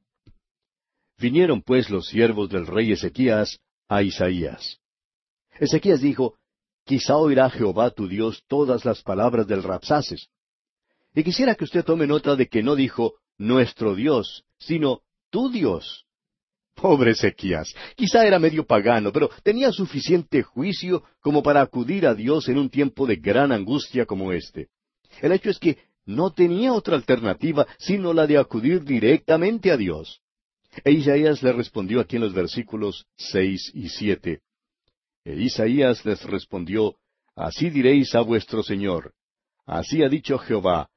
Vinieron 1.16 1.62
pues 1.62 1.88
los 1.88 2.08
siervos 2.08 2.50
del 2.50 2.66
rey 2.66 2.92
Ezequías 2.92 3.60
a 3.88 4.02
Isaías. 4.02 4.78
Ezequías 5.58 6.02
dijo, 6.02 6.34
Quizá 6.84 7.16
oirá 7.16 7.48
Jehová 7.48 7.92
tu 7.92 8.08
Dios 8.08 8.42
todas 8.46 8.84
las 8.84 9.02
palabras 9.02 9.46
del 9.46 9.62
Rapsaces. 9.62 10.28
Y 11.14 11.24
quisiera 11.24 11.54
que 11.54 11.64
usted 11.64 11.82
tome 11.82 12.06
nota 12.06 12.36
de 12.36 12.46
que 12.46 12.62
no 12.62 12.74
dijo 12.74 13.14
nuestro 13.42 13.94
Dios, 13.94 14.44
sino 14.58 15.00
tu 15.30 15.50
Dios. 15.50 16.06
Pobre 16.74 17.10
Ezequías, 17.10 17.74
quizá 17.96 18.24
era 18.24 18.38
medio 18.38 18.64
pagano, 18.64 19.12
pero 19.12 19.28
tenía 19.42 19.70
suficiente 19.72 20.42
juicio 20.42 21.02
como 21.20 21.42
para 21.42 21.60
acudir 21.60 22.06
a 22.06 22.14
Dios 22.14 22.48
en 22.48 22.56
un 22.56 22.70
tiempo 22.70 23.06
de 23.06 23.16
gran 23.16 23.52
angustia 23.52 24.06
como 24.06 24.32
este. 24.32 24.68
El 25.20 25.32
hecho 25.32 25.50
es 25.50 25.58
que 25.58 25.78
no 26.06 26.32
tenía 26.32 26.72
otra 26.72 26.96
alternativa 26.96 27.66
sino 27.78 28.12
la 28.12 28.26
de 28.26 28.38
acudir 28.38 28.84
directamente 28.84 29.70
a 29.70 29.76
Dios. 29.76 30.20
E 30.84 30.92
Isaías 30.92 31.42
le 31.42 31.52
respondió 31.52 32.00
aquí 32.00 32.16
en 32.16 32.22
los 32.22 32.32
versículos 32.32 33.06
seis 33.16 33.70
y 33.74 33.90
siete. 33.90 34.40
E 35.24 35.34
Isaías 35.34 36.04
les 36.06 36.22
respondió, 36.24 36.96
Así 37.34 37.70
diréis 37.70 38.14
a 38.14 38.20
vuestro 38.20 38.62
Señor, 38.62 39.12
así 39.66 40.02
ha 40.02 40.08
dicho 40.08 40.38
Jehová, 40.38 40.90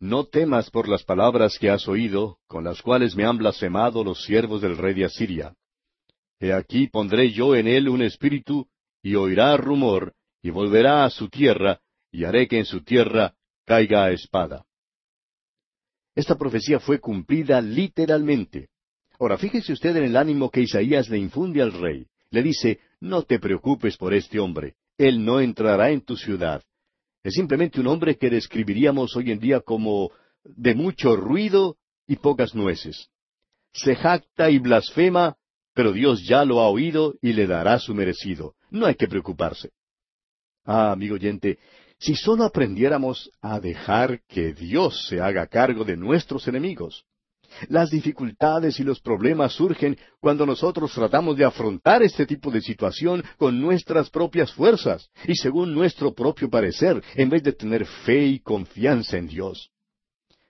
No 0.00 0.26
temas 0.26 0.70
por 0.70 0.88
las 0.88 1.02
palabras 1.02 1.58
que 1.58 1.70
has 1.70 1.88
oído, 1.88 2.38
con 2.46 2.62
las 2.62 2.82
cuales 2.82 3.16
me 3.16 3.24
han 3.24 3.36
blasfemado 3.36 4.04
los 4.04 4.22
siervos 4.22 4.62
del 4.62 4.76
rey 4.76 4.94
de 4.94 5.04
Asiria. 5.04 5.54
He 6.38 6.52
aquí 6.52 6.86
pondré 6.86 7.32
yo 7.32 7.56
en 7.56 7.66
él 7.66 7.88
un 7.88 8.02
espíritu, 8.02 8.68
y 9.02 9.16
oirá 9.16 9.56
rumor, 9.56 10.14
y 10.40 10.50
volverá 10.50 11.04
a 11.04 11.10
su 11.10 11.28
tierra, 11.28 11.80
y 12.12 12.24
haré 12.24 12.46
que 12.46 12.58
en 12.58 12.64
su 12.64 12.82
tierra 12.82 13.34
caiga 13.64 14.04
a 14.04 14.12
espada. 14.12 14.64
Esta 16.14 16.36
profecía 16.36 16.78
fue 16.78 17.00
cumplida 17.00 17.60
literalmente. 17.60 18.68
Ahora, 19.18 19.36
fíjese 19.36 19.72
usted 19.72 19.96
en 19.96 20.04
el 20.04 20.16
ánimo 20.16 20.50
que 20.50 20.60
Isaías 20.60 21.08
le 21.08 21.18
infunde 21.18 21.60
al 21.60 21.72
rey. 21.72 22.06
Le 22.30 22.42
dice, 22.42 22.80
no 23.00 23.22
te 23.22 23.40
preocupes 23.40 23.96
por 23.96 24.14
este 24.14 24.38
hombre, 24.38 24.74
él 24.96 25.24
no 25.24 25.40
entrará 25.40 25.90
en 25.90 26.02
tu 26.02 26.16
ciudad. 26.16 26.62
Es 27.22 27.34
simplemente 27.34 27.80
un 27.80 27.86
hombre 27.88 28.16
que 28.16 28.30
describiríamos 28.30 29.16
hoy 29.16 29.32
en 29.32 29.38
día 29.38 29.60
como 29.60 30.12
de 30.44 30.74
mucho 30.74 31.16
ruido 31.16 31.76
y 32.06 32.16
pocas 32.16 32.54
nueces. 32.54 33.08
Se 33.72 33.94
jacta 33.96 34.50
y 34.50 34.58
blasfema, 34.58 35.36
pero 35.74 35.92
Dios 35.92 36.24
ya 36.26 36.44
lo 36.44 36.60
ha 36.60 36.68
oído 36.68 37.14
y 37.20 37.32
le 37.32 37.46
dará 37.46 37.78
su 37.78 37.94
merecido. 37.94 38.54
No 38.70 38.86
hay 38.86 38.94
que 38.94 39.08
preocuparse. 39.08 39.70
Ah, 40.64 40.92
amigo 40.92 41.14
oyente, 41.14 41.58
si 41.98 42.14
solo 42.14 42.44
aprendiéramos 42.44 43.30
a 43.40 43.60
dejar 43.60 44.22
que 44.26 44.52
Dios 44.54 45.06
se 45.08 45.20
haga 45.20 45.46
cargo 45.46 45.84
de 45.84 45.96
nuestros 45.96 46.46
enemigos. 46.46 47.04
Las 47.68 47.90
dificultades 47.90 48.78
y 48.78 48.84
los 48.84 49.00
problemas 49.00 49.52
surgen 49.52 49.98
cuando 50.20 50.46
nosotros 50.46 50.92
tratamos 50.92 51.36
de 51.36 51.44
afrontar 51.44 52.02
este 52.02 52.26
tipo 52.26 52.50
de 52.50 52.60
situación 52.60 53.22
con 53.36 53.60
nuestras 53.60 54.10
propias 54.10 54.52
fuerzas 54.52 55.10
y 55.26 55.34
según 55.34 55.74
nuestro 55.74 56.14
propio 56.14 56.48
parecer, 56.48 57.02
en 57.14 57.30
vez 57.30 57.42
de 57.42 57.52
tener 57.52 57.86
fe 57.86 58.26
y 58.26 58.40
confianza 58.40 59.16
en 59.16 59.28
Dios. 59.28 59.70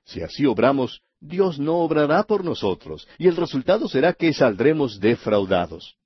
Si 0.04 0.22
así 0.22 0.46
obramos, 0.46 1.02
Dios 1.20 1.58
no 1.58 1.78
obrará 1.78 2.22
por 2.22 2.44
nosotros, 2.44 3.08
y 3.18 3.26
el 3.26 3.36
resultado 3.36 3.88
será 3.88 4.12
que 4.12 4.32
saldremos 4.32 5.00
defraudados. 5.00 5.96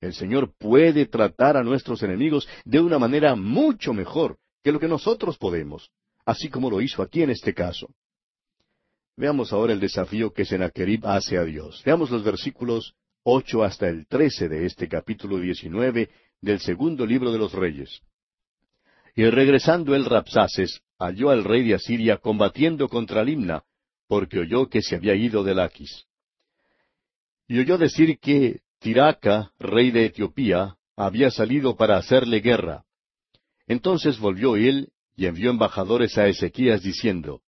El 0.00 0.12
Señor 0.12 0.52
puede 0.58 1.06
tratar 1.06 1.56
a 1.56 1.62
nuestros 1.62 2.02
enemigos 2.02 2.48
de 2.64 2.80
una 2.80 2.98
manera 2.98 3.34
mucho 3.34 3.92
mejor 3.92 4.38
que 4.62 4.72
lo 4.72 4.80
que 4.80 4.88
nosotros 4.88 5.38
podemos, 5.38 5.90
así 6.24 6.48
como 6.48 6.70
lo 6.70 6.80
hizo 6.80 7.02
aquí 7.02 7.22
en 7.22 7.30
este 7.30 7.54
caso. 7.54 7.88
Veamos 9.16 9.52
ahora 9.52 9.72
el 9.72 9.80
desafío 9.80 10.32
que 10.32 10.44
Sennacherib 10.44 11.06
hace 11.06 11.38
a 11.38 11.44
Dios. 11.44 11.82
Veamos 11.84 12.10
los 12.10 12.22
versículos 12.22 12.94
ocho 13.22 13.64
hasta 13.64 13.88
el 13.88 14.06
trece 14.06 14.48
de 14.48 14.66
este 14.66 14.88
capítulo 14.88 15.38
diecinueve 15.38 16.10
del 16.42 16.60
segundo 16.60 17.06
libro 17.06 17.32
de 17.32 17.38
los 17.38 17.52
Reyes. 17.52 18.02
Y 19.14 19.24
regresando 19.24 19.94
el 19.94 20.04
Rapsaces, 20.04 20.82
halló 20.98 21.30
al 21.30 21.44
rey 21.44 21.66
de 21.66 21.74
Asiria 21.74 22.18
combatiendo 22.18 22.88
contra 22.88 23.24
Limna, 23.24 23.64
porque 24.06 24.40
oyó 24.40 24.68
que 24.68 24.82
se 24.82 24.96
había 24.96 25.14
ido 25.14 25.42
de 25.42 25.54
Laquis. 25.54 26.04
Y 27.48 27.58
oyó 27.58 27.78
decir 27.78 28.18
que 28.18 28.60
Tiraca, 28.80 29.50
rey 29.58 29.90
de 29.90 30.04
Etiopía, 30.06 30.76
había 30.94 31.30
salido 31.30 31.74
para 31.76 31.96
hacerle 31.96 32.40
guerra. 32.40 32.84
Entonces 33.66 34.18
volvió 34.18 34.56
él 34.56 34.90
y 35.16 35.24
envió 35.24 35.50
embajadores 35.50 36.18
a 36.18 36.28
Ezequías 36.28 36.82
diciendo, 36.82 37.40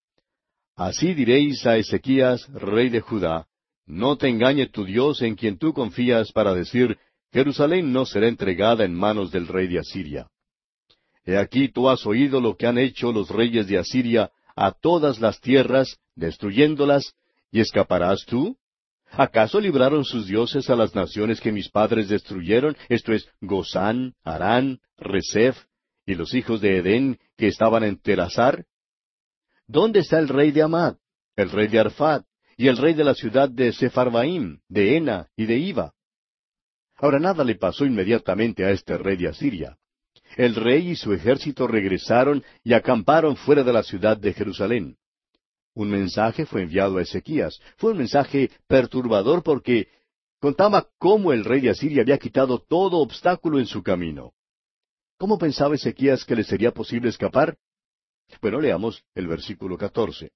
Así 0.78 1.12
diréis 1.12 1.66
a 1.66 1.76
Ezequías, 1.76 2.47
rey 2.52 2.88
de 2.88 3.00
Judá, 3.00 3.49
no 3.85 4.16
te 4.16 4.28
engañe 4.28 4.68
tu 4.68 4.85
Dios 4.85 5.23
en 5.23 5.35
quien 5.35 5.58
tú 5.58 5.73
confías 5.73 6.30
para 6.30 6.54
decir, 6.54 6.97
Jerusalén 7.32 7.92
no 7.92 8.06
será 8.06 8.28
entregada 8.28 8.85
en 8.85 8.94
manos 8.94 9.32
del 9.32 9.49
rey 9.49 9.66
de 9.66 9.80
Asiria. 9.80 10.28
He 11.25 11.37
aquí 11.37 11.66
tú 11.68 11.88
has 11.88 12.06
oído 12.06 12.40
lo 12.40 12.56
que 12.56 12.68
han 12.68 12.78
hecho 12.78 13.11
los 13.11 13.28
reyes 13.28 13.66
de 13.66 13.76
Asiria 13.76 14.30
a 14.54 14.70
todas 14.70 15.18
las 15.18 15.40
tierras, 15.40 15.99
destruyéndolas, 16.14 17.12
¿y 17.50 17.58
escaparás 17.58 18.25
tú? 18.25 18.56
¿Acaso 19.11 19.58
libraron 19.58 20.04
sus 20.04 20.28
dioses 20.28 20.70
a 20.70 20.76
las 20.76 20.94
naciones 20.94 21.40
que 21.40 21.50
mis 21.50 21.68
padres 21.68 22.08
destruyeron, 22.08 22.76
esto 22.88 23.12
es, 23.12 23.28
Gozán, 23.40 24.14
Harán, 24.23 24.78
Resef, 24.97 25.58
y 26.06 26.14
los 26.14 26.35
hijos 26.35 26.61
de 26.61 26.76
Edén 26.76 27.18
que 27.37 27.49
estaban 27.49 27.82
en 27.82 28.00
Terazar? 28.00 28.64
¿Dónde 29.68 30.00
está 30.00 30.18
el 30.18 30.28
rey 30.28 30.50
de 30.50 30.62
Amad, 30.62 30.96
el 31.37 31.50
rey 31.50 31.68
de 31.68 31.78
Arfad, 31.78 32.22
y 32.56 32.68
el 32.68 32.78
rey 32.78 32.94
de 32.94 33.04
la 33.04 33.14
ciudad 33.14 33.50
de 33.50 33.75
Sepharvaim, 33.75 34.60
de 34.66 34.96
Ena 34.96 35.28
y 35.37 35.44
de 35.44 35.58
Iva? 35.58 35.92
Ahora 36.96 37.18
nada 37.18 37.44
le 37.44 37.54
pasó 37.54 37.84
inmediatamente 37.84 38.64
a 38.64 38.70
este 38.70 38.96
rey 38.96 39.18
de 39.18 39.28
Asiria. 39.28 39.76
El 40.37 40.54
rey 40.54 40.90
y 40.90 40.96
su 40.96 41.12
ejército 41.12 41.66
regresaron 41.66 42.42
y 42.64 42.72
acamparon 42.72 43.37
fuera 43.37 43.62
de 43.62 43.72
la 43.75 43.82
ciudad 43.82 44.16
de 44.16 44.32
Jerusalén. 44.32 44.96
Un 45.75 45.90
mensaje 45.90 46.46
fue 46.46 46.62
enviado 46.62 46.96
a 46.96 47.02
Ezequías. 47.02 47.61
Fue 47.76 47.92
un 47.92 47.98
mensaje 47.98 48.50
perturbador 48.66 49.42
porque 49.42 49.88
contaba 50.40 50.88
cómo 50.98 51.33
el 51.33 51.44
rey 51.44 51.61
de 51.61 51.70
Asiria 51.70 52.02
había 52.02 52.18
quitado 52.18 52.59
todo 52.59 52.98
obstáculo 52.98 53.59
en 53.59 53.66
su 53.66 53.83
camino. 53.83 54.33
¿Cómo 55.18 55.38
pensaba 55.38 55.74
Ezequías 55.74 56.24
que 56.24 56.37
le 56.37 56.44
sería 56.44 56.72
posible 56.72 57.11
escapar? 57.11 57.59
Bueno, 58.40 58.60
leamos 58.60 59.02
el 59.14 59.26
versículo 59.26 59.76
catorce. 59.76 60.32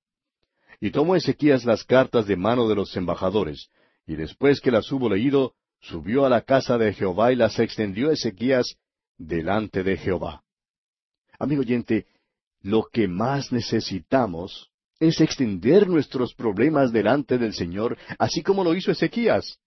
Y 0.80 0.90
tomó 0.90 1.14
Ezequías 1.14 1.64
las 1.64 1.84
cartas 1.84 2.26
de 2.26 2.36
mano 2.36 2.68
de 2.68 2.74
los 2.74 2.96
embajadores, 2.96 3.68
y 4.06 4.16
después 4.16 4.60
que 4.60 4.70
las 4.70 4.90
hubo 4.90 5.08
leído, 5.08 5.54
subió 5.80 6.24
a 6.24 6.28
la 6.28 6.42
casa 6.42 6.78
de 6.78 6.92
Jehová 6.92 7.32
y 7.32 7.36
las 7.36 7.58
extendió 7.58 8.10
Ezequías 8.10 8.76
delante 9.16 9.82
de 9.82 9.96
Jehová. 9.96 10.42
Amigo 11.38 11.60
oyente, 11.60 12.06
lo 12.62 12.84
que 12.92 13.08
más 13.08 13.52
necesitamos 13.52 14.70
es 15.00 15.20
extender 15.20 15.88
nuestros 15.88 16.34
problemas 16.34 16.92
delante 16.92 17.36
del 17.38 17.54
Señor, 17.54 17.98
así 18.18 18.42
como 18.42 18.62
lo 18.62 18.74
hizo 18.74 18.92
Ezequías. 18.92 19.58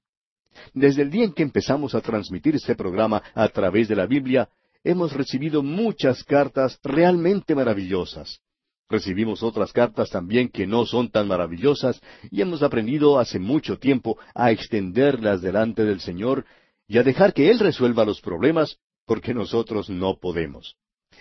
Desde 0.73 1.01
el 1.01 1.11
día 1.11 1.25
en 1.25 1.33
que 1.33 1.43
empezamos 1.43 1.93
a 1.93 2.01
transmitir 2.01 2.55
este 2.55 2.75
programa 2.75 3.21
a 3.33 3.49
través 3.49 3.89
de 3.89 3.95
la 3.97 4.05
Biblia, 4.05 4.47
hemos 4.85 5.13
recibido 5.13 5.63
muchas 5.63 6.23
cartas 6.23 6.79
realmente 6.83 7.55
maravillosas. 7.55 8.39
Recibimos 8.87 9.41
otras 9.41 9.73
cartas 9.73 10.11
también 10.11 10.47
que 10.47 10.67
no 10.67 10.85
son 10.85 11.09
tan 11.09 11.27
maravillosas 11.27 11.99
y 12.29 12.41
hemos 12.41 12.61
aprendido 12.61 13.19
hace 13.19 13.39
mucho 13.39 13.79
tiempo 13.79 14.19
a 14.35 14.51
extenderlas 14.51 15.41
delante 15.41 15.83
del 15.83 15.99
Señor 16.01 16.45
y 16.87 16.99
a 16.99 17.03
dejar 17.03 17.33
que 17.33 17.49
Él 17.49 17.57
resuelva 17.57 18.05
los 18.05 18.21
problemas 18.21 18.77
porque 19.07 19.33
nosotros 19.33 19.89
no 19.89 20.19
podemos. 20.19 20.75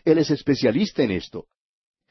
Él 0.05 0.19
es 0.19 0.31
especialista 0.31 1.03
en 1.03 1.13
esto. 1.13 1.47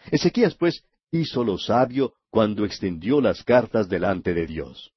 Ezequías, 0.09 0.55
pues, 0.55 0.83
hizo 1.11 1.43
lo 1.43 1.59
sabio 1.59 2.13
cuando 2.31 2.65
extendió 2.65 3.21
las 3.21 3.43
cartas 3.43 3.87
delante 3.87 4.33
de 4.33 4.47
Dios. 4.47 4.91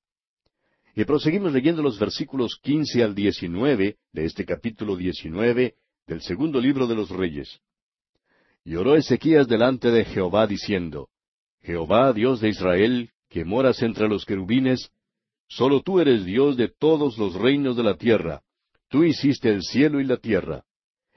Y 0.94 1.04
proseguimos 1.04 1.52
leyendo 1.52 1.82
los 1.82 1.98
versículos 1.98 2.58
quince 2.62 3.02
al 3.02 3.14
diecinueve 3.14 3.98
de 4.12 4.24
este 4.24 4.46
capítulo 4.46 4.96
diecinueve 4.96 5.74
del 6.06 6.22
segundo 6.22 6.60
libro 6.60 6.86
de 6.86 6.94
los 6.94 7.10
Reyes. 7.10 7.60
Y 8.64 8.76
oró 8.76 8.94
Ezequías 8.94 9.48
delante 9.48 9.90
de 9.90 10.04
Jehová 10.04 10.46
diciendo, 10.46 11.08
Jehová, 11.62 12.12
Dios 12.12 12.40
de 12.40 12.48
Israel, 12.48 13.10
que 13.28 13.44
moras 13.44 13.82
entre 13.82 14.08
los 14.08 14.24
querubines, 14.24 14.90
solo 15.48 15.82
tú 15.82 15.98
eres 15.98 16.24
Dios 16.24 16.56
de 16.56 16.68
todos 16.68 17.18
los 17.18 17.34
reinos 17.34 17.76
de 17.76 17.82
la 17.82 17.96
tierra, 17.96 18.42
tú 18.88 19.02
hiciste 19.02 19.48
el 19.48 19.62
cielo 19.62 20.00
y 20.00 20.04
la 20.04 20.16
tierra. 20.16 20.64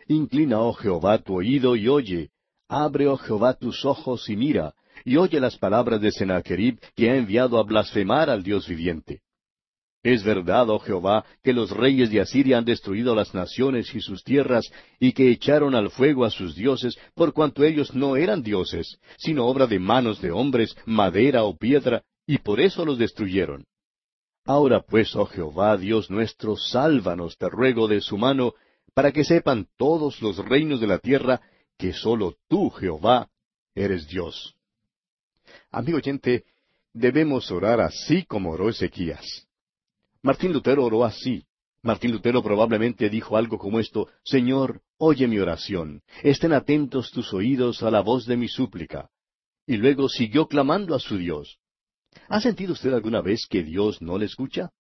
Inclina, 0.08 0.60
oh 0.60 0.74
Jehová, 0.74 1.20
tu 1.20 1.36
oído 1.36 1.76
y 1.76 1.88
oye, 1.88 2.32
abre, 2.68 3.08
oh 3.08 3.18
Jehová, 3.18 3.54
tus 3.54 3.86
ojos 3.86 4.28
y 4.28 4.36
mira, 4.36 4.74
y 5.06 5.18
oye 5.18 5.40
las 5.40 5.56
palabras 5.58 6.02
de 6.02 6.12
Sennacherib, 6.12 6.80
que 6.96 7.12
ha 7.12 7.16
enviado 7.16 7.60
a 7.60 7.64
blasfemar 7.64 8.30
al 8.30 8.42
Dios 8.42 8.68
viviente. 8.68 9.22
Es 10.02 10.24
verdad, 10.24 10.70
oh 10.70 10.80
Jehová, 10.80 11.26
que 11.44 11.52
los 11.52 11.72
reyes 11.72 12.10
de 12.10 12.22
Asiria 12.22 12.58
han 12.58 12.66
destruido 12.66 13.14
las 13.16 13.34
naciones 13.34 13.94
y 13.94 14.00
sus 14.00 14.24
tierras, 14.24 14.72
y 14.98 15.12
que 15.12 15.30
echaron 15.30 15.76
al 15.76 15.90
fuego 15.90 16.24
a 16.24 16.30
sus 16.30 16.56
dioses, 16.56 16.98
por 17.16 17.34
cuanto 17.34 17.66
ellos 17.66 17.94
no 17.94 18.16
eran 18.16 18.42
dioses, 18.42 18.98
sino 19.18 19.46
obra 19.46 19.68
de 19.68 19.78
manos 19.78 20.22
de 20.22 20.32
hombres, 20.32 20.76
madera 20.86 21.44
o 21.44 21.58
piedra, 21.58 22.04
y 22.26 22.38
por 22.38 22.62
eso 22.62 22.86
los 22.86 22.98
destruyeron. 22.98 23.66
Ahora 24.46 24.82
pues, 24.82 25.16
oh 25.18 25.26
Jehová, 25.26 25.76
Dios 25.76 26.10
nuestro, 26.10 26.56
sálvanos, 26.56 27.38
te 27.38 27.50
ruego, 27.50 27.90
de 27.90 28.00
su 28.00 28.18
mano, 28.18 28.54
para 28.94 29.12
que 29.12 29.26
sepan 29.26 29.68
todos 29.78 30.22
los 30.22 30.38
reinos 30.38 30.80
de 30.80 30.88
la 30.88 31.00
tierra 31.00 31.42
que 31.78 31.92
sólo 31.92 32.38
tú, 32.48 32.70
Jehová, 32.70 33.30
eres 33.76 34.08
Dios. 34.08 34.56
Amigo 35.72 35.98
oyente, 35.98 36.46
debemos 36.94 37.52
orar 37.52 37.82
así 37.82 38.24
como 38.24 38.52
oró 38.52 38.70
Ezequías. 38.70 39.49
Martín 40.22 40.52
Lutero 40.52 40.84
oró 40.84 41.06
así. 41.06 41.46
Martín 41.82 42.12
Lutero 42.12 42.44
probablemente 42.44 43.10
dijo 43.10 43.38
algo 43.38 43.58
como 43.58 43.80
esto, 43.80 44.10
Señor, 44.24 44.82
oye 44.98 45.28
mi 45.28 45.40
oración, 45.40 46.02
estén 46.24 46.52
atentos 46.52 47.12
tus 47.12 47.34
oídos 47.34 47.84
a 47.84 47.92
la 47.92 48.02
voz 48.02 48.26
de 48.26 48.36
mi 48.36 48.50
súplica. 48.50 49.10
Y 49.66 49.78
luego 49.78 50.10
siguió 50.10 50.48
clamando 50.48 50.94
a 50.94 51.00
su 51.00 51.18
Dios. 51.18 51.58
¿Ha 52.28 52.42
sentido 52.42 52.74
usted 52.74 52.94
alguna 52.94 53.22
vez 53.22 53.46
que 53.50 53.64
Dios 53.64 54.02
no 54.02 54.18
le 54.18 54.26
escucha? 54.26 54.72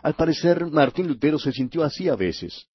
Al 0.00 0.14
parecer, 0.14 0.66
Martín 0.66 1.08
Lutero 1.08 1.40
se 1.40 1.50
sintió 1.50 1.82
así 1.82 2.08
a 2.08 2.14
veces. 2.14 2.66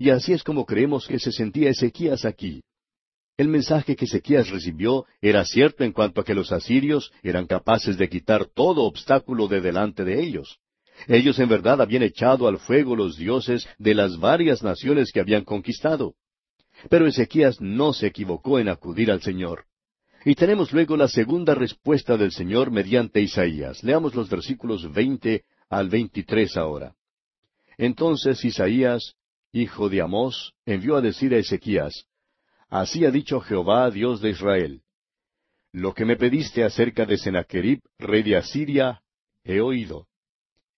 Y 0.00 0.10
así 0.10 0.32
es 0.32 0.42
como 0.42 0.66
creemos 0.66 1.06
que 1.06 1.20
se 1.20 1.30
sentía 1.30 1.70
Ezequías 1.70 2.24
aquí. 2.24 2.62
El 3.36 3.48
mensaje 3.48 3.94
que 3.94 4.06
Ezequías 4.06 4.50
recibió 4.50 5.06
era 5.20 5.44
cierto 5.44 5.84
en 5.84 5.92
cuanto 5.92 6.20
a 6.20 6.24
que 6.24 6.34
los 6.34 6.50
asirios 6.50 7.12
eran 7.22 7.46
capaces 7.46 7.96
de 7.98 8.08
quitar 8.08 8.46
todo 8.46 8.82
obstáculo 8.82 9.46
de 9.46 9.60
delante 9.60 10.04
de 10.04 10.22
ellos. 10.22 10.58
Ellos 11.08 11.38
en 11.38 11.48
verdad 11.48 11.80
habían 11.80 12.02
echado 12.02 12.48
al 12.48 12.58
fuego 12.58 12.96
los 12.96 13.16
dioses 13.16 13.66
de 13.78 13.94
las 13.94 14.18
varias 14.18 14.62
naciones 14.62 15.12
que 15.12 15.20
habían 15.20 15.44
conquistado. 15.44 16.14
Pero 16.88 17.06
Ezequías 17.06 17.60
no 17.60 17.92
se 17.92 18.06
equivocó 18.08 18.58
en 18.58 18.68
acudir 18.68 19.10
al 19.10 19.22
Señor. 19.22 19.64
Y 20.24 20.34
tenemos 20.34 20.72
luego 20.72 20.96
la 20.96 21.08
segunda 21.08 21.54
respuesta 21.54 22.16
del 22.16 22.32
Señor 22.32 22.70
mediante 22.70 23.20
Isaías. 23.20 23.82
Leamos 23.82 24.14
los 24.14 24.30
versículos 24.30 24.92
veinte 24.92 25.44
al 25.68 25.88
veintitrés 25.88 26.56
ahora. 26.56 26.94
Entonces 27.76 28.44
Isaías 28.44 29.16
hijo 29.52 29.90
de 29.90 30.00
Amós, 30.00 30.54
envió 30.64 30.96
a 30.96 31.00
decir 31.00 31.34
a 31.34 31.38
Ezequías, 31.38 32.06
Así 32.68 33.04
ha 33.04 33.10
dicho 33.10 33.38
Jehová, 33.40 33.90
Dios 33.90 34.22
de 34.22 34.30
Israel, 34.30 34.82
Lo 35.72 35.92
que 35.94 36.04
me 36.04 36.16
pediste 36.16 36.64
acerca 36.64 37.04
de 37.04 37.18
Sennacherib, 37.18 37.80
rey 37.98 38.22
de 38.22 38.36
Asiria, 38.36 39.02
he 39.44 39.60
oído. 39.60 40.06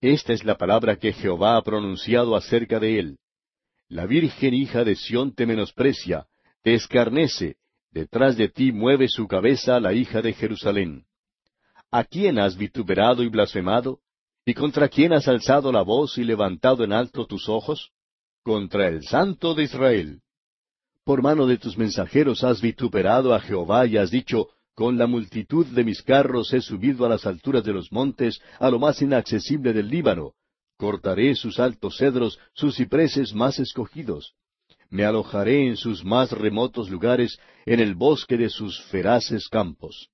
Esta 0.05 0.35
es 0.35 0.45
la 0.45 0.59
palabra 0.59 0.97
que 0.97 1.15
Jehová 1.15 1.57
ha 1.57 1.63
pronunciado 1.63 2.37
acerca 2.37 2.79
de 2.79 2.99
él. 2.99 3.19
La 3.89 4.05
virgen 4.05 4.53
hija 4.53 4.85
de 4.85 4.97
Sión 4.97 5.35
te 5.35 5.47
menosprecia, 5.47 6.27
te 6.63 6.75
escarnece, 6.75 7.57
detrás 7.91 8.37
de 8.37 8.51
ti 8.51 8.71
mueve 8.71 9.09
su 9.09 9.27
cabeza 9.27 9.81
la 9.81 9.95
hija 9.95 10.21
de 10.21 10.35
Jerusalén. 10.35 11.07
¿A 11.91 12.05
quién 12.05 12.39
has 12.39 12.55
vituperado 12.55 13.23
y 13.23 13.31
blasfemado? 13.31 14.01
¿Y 14.45 14.53
contra 14.53 14.91
quién 14.91 15.15
has 15.15 15.27
alzado 15.27 15.73
la 15.73 15.81
voz 15.81 16.19
y 16.19 16.25
levantado 16.25 16.85
en 16.85 16.93
alto 16.93 17.25
tus 17.25 17.49
ojos? 17.49 17.91
Contra 18.43 18.89
el 18.89 19.05
Santo 19.05 19.55
de 19.55 19.63
Israel. 19.63 20.21
Por 21.03 21.23
mano 21.23 21.47
de 21.47 21.57
tus 21.57 21.79
mensajeros 21.79 22.45
has 22.45 22.61
vituperado 22.61 23.33
a 23.33 23.41
Jehová 23.41 23.87
y 23.87 23.97
has 23.97 24.11
dicho, 24.11 24.51
con 24.75 24.99
la 24.99 25.07
multitud 25.07 25.67
de 25.67 25.85
mis 25.85 26.03
carros 26.03 26.53
he 26.53 26.61
subido 26.61 27.07
a 27.07 27.09
las 27.09 27.27
alturas 27.27 27.65
de 27.65 27.73
los 27.73 27.93
montes, 27.93 28.41
a 28.59 28.71
lo 28.71 28.79
más 28.79 29.01
inaccesible 29.03 29.73
del 29.73 29.89
Líbano. 29.89 30.33
Cortaré 30.77 31.35
sus 31.37 31.61
altos 31.61 31.97
cedros, 31.99 32.39
sus 32.53 32.77
cipreses 32.77 33.33
más 33.35 33.61
escogidos. 33.61 34.35
Me 34.91 35.05
alojaré 35.05 35.67
en 35.67 35.77
sus 35.77 36.05
más 36.05 36.33
remotos 36.33 36.91
lugares, 36.91 37.39
en 37.67 37.81
el 37.81 37.95
bosque 37.95 38.37
de 38.37 38.49
sus 38.49 38.83
feraces 38.85 39.49
campos. 39.49 40.09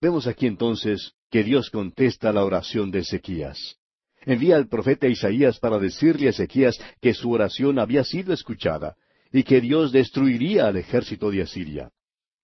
Vemos 0.00 0.26
aquí 0.26 0.46
entonces 0.46 1.12
que 1.30 1.44
Dios 1.44 1.70
contesta 1.70 2.32
la 2.32 2.44
oración 2.44 2.90
de 2.90 3.00
Ezequías. 3.00 3.76
Envía 4.24 4.56
al 4.56 4.68
profeta 4.68 5.08
Isaías 5.08 5.58
para 5.58 5.78
decirle 5.78 6.28
a 6.28 6.30
Ezequías 6.30 6.78
que 7.00 7.12
su 7.12 7.30
oración 7.30 7.78
había 7.78 8.04
sido 8.04 8.32
escuchada 8.32 8.96
y 9.30 9.42
que 9.42 9.60
Dios 9.60 9.92
destruiría 9.92 10.66
al 10.68 10.76
ejército 10.76 11.30
de 11.30 11.42
Asiria. 11.42 11.90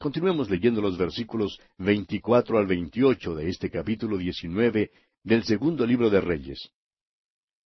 Continuemos 0.01 0.49
leyendo 0.49 0.81
los 0.81 0.97
versículos 0.97 1.59
24 1.79 2.57
al 2.57 2.69
28 2.69 3.35
de 3.35 3.49
este 3.49 3.69
capítulo 3.69 4.17
19 4.17 4.93
del 5.25 5.43
segundo 5.43 5.85
libro 5.85 6.09
de 6.09 6.21
Reyes. 6.21 6.71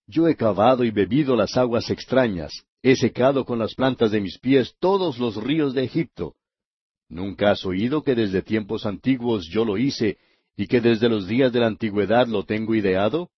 Yo 0.06 0.26
he 0.26 0.34
cavado 0.34 0.82
y 0.82 0.90
bebido 0.90 1.36
las 1.36 1.58
aguas 1.58 1.90
extrañas, 1.90 2.64
he 2.82 2.96
secado 2.96 3.44
con 3.44 3.58
las 3.58 3.74
plantas 3.74 4.12
de 4.12 4.22
mis 4.22 4.38
pies 4.38 4.74
todos 4.78 5.18
los 5.18 5.36
ríos 5.36 5.74
de 5.74 5.84
Egipto. 5.84 6.34
¿Nunca 7.10 7.50
has 7.50 7.66
oído 7.66 8.02
que 8.02 8.14
desde 8.14 8.40
tiempos 8.40 8.86
antiguos 8.86 9.46
yo 9.50 9.66
lo 9.66 9.76
hice 9.76 10.16
y 10.56 10.68
que 10.68 10.80
desde 10.80 11.10
los 11.10 11.28
días 11.28 11.52
de 11.52 11.60
la 11.60 11.66
antigüedad 11.66 12.26
lo 12.28 12.44
tengo 12.44 12.74
ideado? 12.74 13.28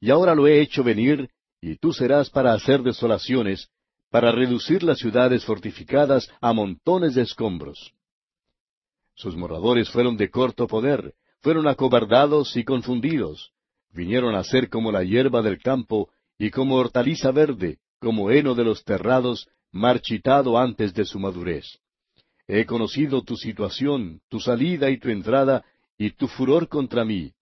Y 0.00 0.10
ahora 0.10 0.34
lo 0.34 0.46
he 0.46 0.60
hecho 0.60 0.84
venir, 0.84 1.30
y 1.62 1.76
tú 1.76 1.94
serás 1.94 2.28
para 2.28 2.52
hacer 2.52 2.82
desolaciones, 2.82 3.70
para 4.10 4.32
reducir 4.32 4.82
las 4.82 4.98
ciudades 4.98 5.46
fortificadas 5.46 6.28
a 6.42 6.52
montones 6.52 7.14
de 7.14 7.22
escombros. 7.22 7.94
Sus 9.14 9.36
moradores 9.36 9.90
fueron 9.90 10.16
de 10.16 10.30
corto 10.30 10.66
poder, 10.66 11.14
fueron 11.40 11.66
acobardados 11.66 12.56
y 12.56 12.64
confundidos, 12.64 13.52
vinieron 13.90 14.34
a 14.34 14.44
ser 14.44 14.68
como 14.68 14.92
la 14.92 15.04
hierba 15.04 15.42
del 15.42 15.60
campo 15.60 16.10
y 16.38 16.50
como 16.50 16.76
hortaliza 16.76 17.30
verde, 17.30 17.78
como 18.00 18.30
heno 18.30 18.54
de 18.54 18.64
los 18.64 18.84
terrados, 18.84 19.48
marchitado 19.70 20.58
antes 20.58 20.94
de 20.94 21.04
su 21.04 21.18
madurez. 21.18 21.78
He 22.46 22.66
conocido 22.66 23.22
tu 23.22 23.36
situación, 23.36 24.20
tu 24.28 24.40
salida 24.40 24.90
y 24.90 24.98
tu 24.98 25.08
entrada, 25.08 25.64
y 25.96 26.10
tu 26.10 26.26
furor 26.26 26.68
contra 26.68 27.04
mí. 27.04 27.32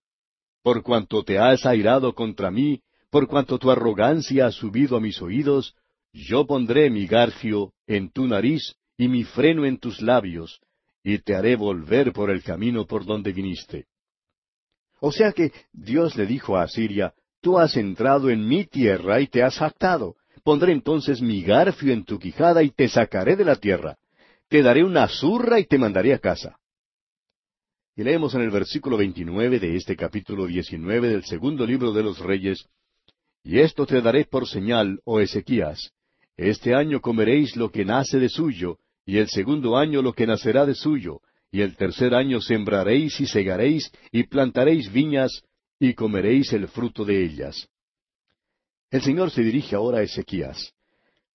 Por 0.63 0.83
cuanto 0.83 1.25
te 1.25 1.39
has 1.39 1.65
airado 1.65 2.15
contra 2.15 2.51
mí, 2.51 2.83
por 3.11 3.27
cuanto 3.27 3.59
tu 3.59 3.71
arrogancia 3.71 4.47
ha 4.47 4.53
subido 4.53 4.97
a 4.97 5.01
mis 5.01 5.21
oídos, 5.23 5.75
yo 6.13 6.47
pondré 6.47 6.91
mi 6.91 7.07
garfio 7.07 7.73
en 7.87 8.11
tu 8.11 8.27
nariz 8.27 8.77
y 8.97 9.09
mi 9.09 9.25
freno 9.25 9.65
en 9.65 9.79
tus 9.79 10.03
labios, 10.03 10.61
y 11.03 11.19
te 11.19 11.35
haré 11.35 11.57
volver 11.57 12.13
por 12.13 12.31
el 12.31 12.43
camino 12.43 12.87
por 12.87 13.05
donde 13.05 13.33
viniste. 13.33 13.87
O 15.01 15.13
sea 15.13 15.33
que 15.33 15.53
Dios 15.73 16.17
le 16.17 16.27
dijo 16.27 16.57
a 16.57 16.65
Asiria, 16.65 17.15
Tú 17.41 17.59
has 17.59 17.77
entrado 17.77 18.29
en 18.29 18.47
mi 18.47 18.67
tierra 18.67 19.21
y 19.21 19.27
te 19.27 19.43
has 19.43 19.57
jactado. 19.57 20.17
Pondré 20.45 20.73
entonces 20.73 21.23
mi 21.23 21.43
garfio 21.43 21.93
en 21.93 22.05
tu 22.05 22.19
quijada 22.19 22.63
y 22.63 22.71
te 22.71 22.89
sacaré 22.89 23.35
de 23.35 23.45
la 23.45 23.57
tierra. 23.57 23.97
Te 24.49 24.63
daré 24.63 24.85
una 24.85 25.09
zurra 25.09 25.59
y 25.59 25.65
te 25.65 25.79
mandaré 25.79 26.13
a 26.13 26.19
casa. 26.19 26.59
Y 27.97 28.03
leemos 28.03 28.35
en 28.35 28.43
el 28.43 28.51
versículo 28.51 28.97
29 28.97 29.59
de 29.59 29.77
este 29.77 29.97
capítulo 29.97 30.47
19 30.47 31.09
del 31.09 31.25
segundo 31.25 31.67
libro 31.67 31.93
de 31.93 32.03
los 32.03 32.19
Reyes, 32.19 32.67
Y 33.43 33.59
esto 33.61 33.87
te 33.87 34.01
daré 34.03 34.27
por 34.27 34.47
señal, 34.47 35.01
oh 35.05 35.21
Ezequías, 35.21 35.93
este 36.37 36.75
año 36.75 37.01
comeréis 37.01 37.57
lo 37.57 37.71
que 37.71 37.85
nace 37.85 38.19
de 38.19 38.29
suyo, 38.29 38.79
y 39.11 39.19
el 39.19 39.29
segundo 39.29 39.77
año 39.77 40.03
lo 40.03 40.13
que 40.13 40.27
nacerá 40.27 40.67
de 40.67 40.75
suyo, 40.75 41.21
y 41.51 41.63
el 41.63 41.77
tercer 41.77 42.15
año 42.15 42.41
sembraréis 42.41 43.21
y 43.21 43.27
segaréis, 43.27 43.91
y 44.13 44.25
plantaréis 44.25 44.93
viñas, 44.93 45.43
y 45.79 45.95
comeréis 45.95 46.53
el 46.53 46.69
fruto 46.69 47.05
de 47.05 47.25
ellas. 47.25 47.69
El 48.91 49.03
Señor 49.03 49.31
se 49.31 49.43
dirige 49.43 49.77
ahora 49.77 49.99
a 49.99 50.03
Ezequías 50.03 50.75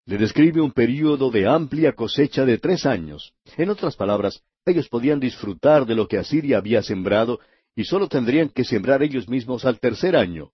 le 0.06 0.18
describe 0.18 0.62
un 0.62 0.72
período 0.72 1.32
de 1.32 1.48
amplia 1.48 1.94
cosecha 1.94 2.46
de 2.46 2.60
tres 2.60 2.86
años. 2.86 3.34
En 3.58 3.70
otras 3.70 3.96
palabras, 3.96 4.44
ellos 4.66 4.88
podían 4.88 5.20
disfrutar 5.20 5.86
de 5.86 5.96
lo 5.96 6.08
que 6.08 6.18
Asiria 6.18 6.60
había 6.60 6.84
sembrado 6.84 7.40
y 7.76 7.86
sólo 7.86 8.08
tendrían 8.08 8.50
que 8.50 8.64
sembrar 8.64 9.02
ellos 9.02 9.28
mismos 9.28 9.66
al 9.66 9.80
tercer 9.80 10.16
año. 10.16 10.52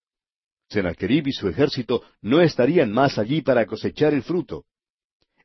Sennacherib 0.70 1.28
y 1.28 1.34
su 1.34 1.50
ejército 1.50 2.02
no 2.22 2.42
estarían 2.42 2.94
más 2.94 3.18
allí 3.18 3.42
para 3.42 3.66
cosechar 3.66 4.14
el 4.14 4.24
fruto. 4.24 4.64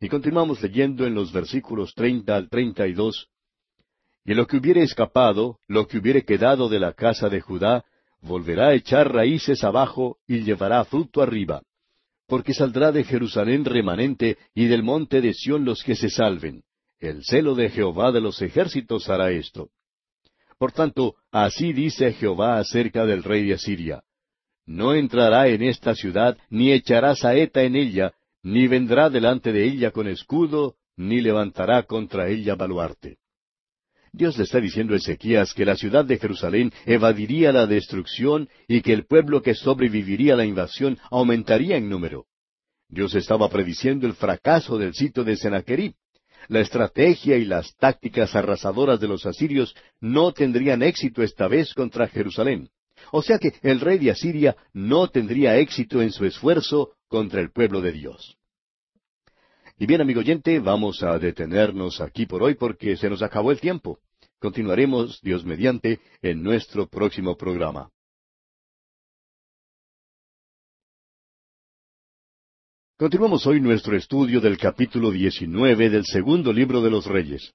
Y 0.01 0.09
continuamos 0.09 0.63
leyendo 0.63 1.07
en 1.07 1.15
los 1.15 1.33
versículos 1.33 1.95
treinta 1.95 2.37
al 2.37 2.49
treinta 2.49 2.87
y 2.87 2.93
dos. 2.93 3.29
Y 4.25 4.35
lo 4.35 4.47
que 4.47 4.57
hubiere 4.57 4.83
escapado, 4.83 5.59
lo 5.69 5.87
que 5.87 5.99
hubiere 5.99 6.25
quedado 6.25 6.69
de 6.69 6.81
la 6.81 6.93
casa 6.93 7.29
de 7.29 7.41
Judá, 7.41 7.85
volverá 8.21 8.69
a 8.69 8.75
echar 8.75 9.13
raíces 9.13 9.63
abajo 9.65 10.19
y 10.27 10.41
llevará 10.41 10.85
fruto 10.85 11.23
arriba 11.23 11.63
porque 12.27 12.55
saldrá 12.55 12.93
de 12.93 13.05
Jerusalén 13.05 13.65
remanente 13.65 14.37
y 14.55 14.67
del 14.67 14.83
monte 14.83 15.21
de 15.21 15.33
Sión 15.33 15.65
los 15.65 15.83
que 15.83 15.95
se 15.95 16.11
salven. 16.11 16.63
El 16.99 17.25
celo 17.25 17.55
de 17.55 17.71
Jehová 17.71 18.11
de 18.11 18.21
los 18.21 18.43
ejércitos 18.43 19.09
hará 19.09 19.31
esto. 19.31 19.69
Por 20.59 20.73
tanto, 20.73 21.17
así 21.31 21.73
dice 21.73 22.13
Jehová 22.15 22.59
acerca 22.59 23.05
del 23.05 23.23
rey 23.23 23.47
de 23.47 23.55
Asiria. 23.55 24.03
No 24.65 24.95
entrará 24.95 25.47
en 25.49 25.63
esta 25.63 25.95
ciudad, 25.95 26.37
ni 26.51 26.73
echará 26.73 27.15
saeta 27.15 27.63
en 27.63 27.77
ella, 27.77 28.15
ni 28.47 28.69
vendrá 28.69 29.11
delante 29.11 29.53
de 29.53 29.65
ella 29.65 29.91
con 29.91 30.07
escudo, 30.07 30.77
ni 30.97 31.21
levantará 31.21 31.83
contra 31.83 32.29
ella 32.29 32.55
baluarte. 32.55 33.19
Dios 34.13 34.39
le 34.39 34.45
está 34.45 34.61
diciendo 34.61 34.95
a 34.95 34.99
Ezequías 34.99 35.53
que 35.53 35.65
la 35.65 35.75
ciudad 35.75 36.05
de 36.05 36.17
Jerusalén 36.17 36.73
evadiría 36.85 37.51
la 37.51 37.67
destrucción 37.67 38.49
y 38.69 38.83
que 38.83 38.93
el 38.93 39.05
pueblo 39.05 39.43
que 39.43 39.57
sobreviviría 39.57 40.35
a 40.35 40.37
la 40.37 40.45
invasión 40.45 40.97
aumentaría 41.11 41.77
en 41.77 41.89
número. 41.89 42.27
Dios 42.89 43.17
estaba 43.17 43.49
prediciendo 43.49 44.07
el 44.07 44.15
fracaso 44.15 44.79
del 44.79 44.95
sitio 44.95 45.25
de 45.25 45.37
Sennacherib. 45.37 45.95
La 46.47 46.61
estrategia 46.61 47.37
y 47.39 47.47
las 47.47 47.75
tácticas 47.75 48.37
arrasadoras 48.37 49.01
de 49.01 49.09
los 49.09 49.27
asirios 49.27 49.75
no 50.01 50.31
tendrían 50.31 50.85
éxito 50.85 51.25
esta 51.25 51.49
vez 51.49 51.75
contra 51.75 52.07
Jerusalén. 52.07 52.71
O 53.11 53.23
sea 53.23 53.41
que 53.41 53.55
el 53.63 53.81
rey 53.81 53.99
de 53.99 54.13
Asiria 54.13 54.57
no 54.73 55.09
tendría 55.09 55.57
éxito 55.57 56.01
en 56.01 56.13
su 56.13 56.25
esfuerzo 56.25 56.93
contra 57.09 57.41
el 57.41 57.51
pueblo 57.51 57.81
de 57.81 57.93
Dios. 57.93 58.36
Y 59.79 59.85
bien, 59.85 60.01
amigo 60.01 60.21
oyente, 60.21 60.59
vamos 60.59 61.03
a 61.03 61.19
detenernos 61.19 62.01
aquí 62.01 62.25
por 62.25 62.43
hoy 62.43 62.55
porque 62.55 62.97
se 62.97 63.11
nos 63.11 63.21
acabó 63.21 63.53
el 63.53 63.61
tiempo. 63.61 63.99
Continuaremos, 64.39 65.21
Dios 65.21 65.45
mediante, 65.45 66.01
en 66.23 66.43
nuestro 66.43 66.89
próximo 66.89 67.37
programa. 67.37 67.91
Continuamos 72.99 73.47
hoy 73.47 73.61
nuestro 73.61 73.95
estudio 73.95 74.41
del 74.41 74.57
capítulo 74.57 75.11
19 75.11 75.91
del 75.91 76.07
segundo 76.07 76.55
libro 76.55 76.81
de 76.81 76.91
los 76.91 77.05
Reyes. 77.05 77.53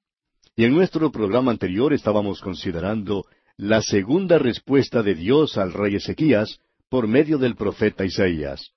Y 0.55 0.65
en 0.65 0.75
nuestro 0.75 1.11
programa 1.11 1.49
anterior 1.49 1.91
estábamos 1.91 2.39
considerando 2.41 3.25
la 3.57 3.81
segunda 3.81 4.37
respuesta 4.37 5.01
de 5.01 5.15
Dios 5.15 5.57
al 5.57 5.73
rey 5.73 5.95
Ezequías 5.95 6.59
por 6.87 7.07
medio 7.07 7.39
del 7.39 7.55
profeta 7.55 8.05
Isaías. 8.05 8.73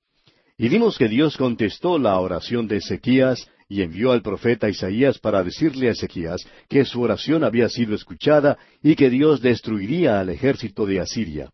Y 0.57 0.69
vimos 0.69 0.97
que 0.97 1.09
Dios 1.09 1.37
contestó 1.37 1.99
la 1.99 2.19
oración 2.21 2.69
de 2.69 2.77
Ezequías 2.77 3.49
y 3.69 3.83
envió 3.83 4.13
al 4.13 4.23
profeta 4.23 4.69
Isaías 4.69 5.19
para 5.19 5.43
decirle 5.43 5.89
a 5.89 5.93
Ezequías 5.93 6.47
que 6.69 6.85
su 6.85 7.03
oración 7.03 7.43
había 7.43 7.69
sido 7.69 7.95
escuchada 7.95 8.57
y 8.81 8.95
que 8.95 9.11
Dios 9.11 9.41
destruiría 9.41 10.21
al 10.21 10.29
ejército 10.29 10.87
de 10.87 11.01
Asiria. 11.01 11.51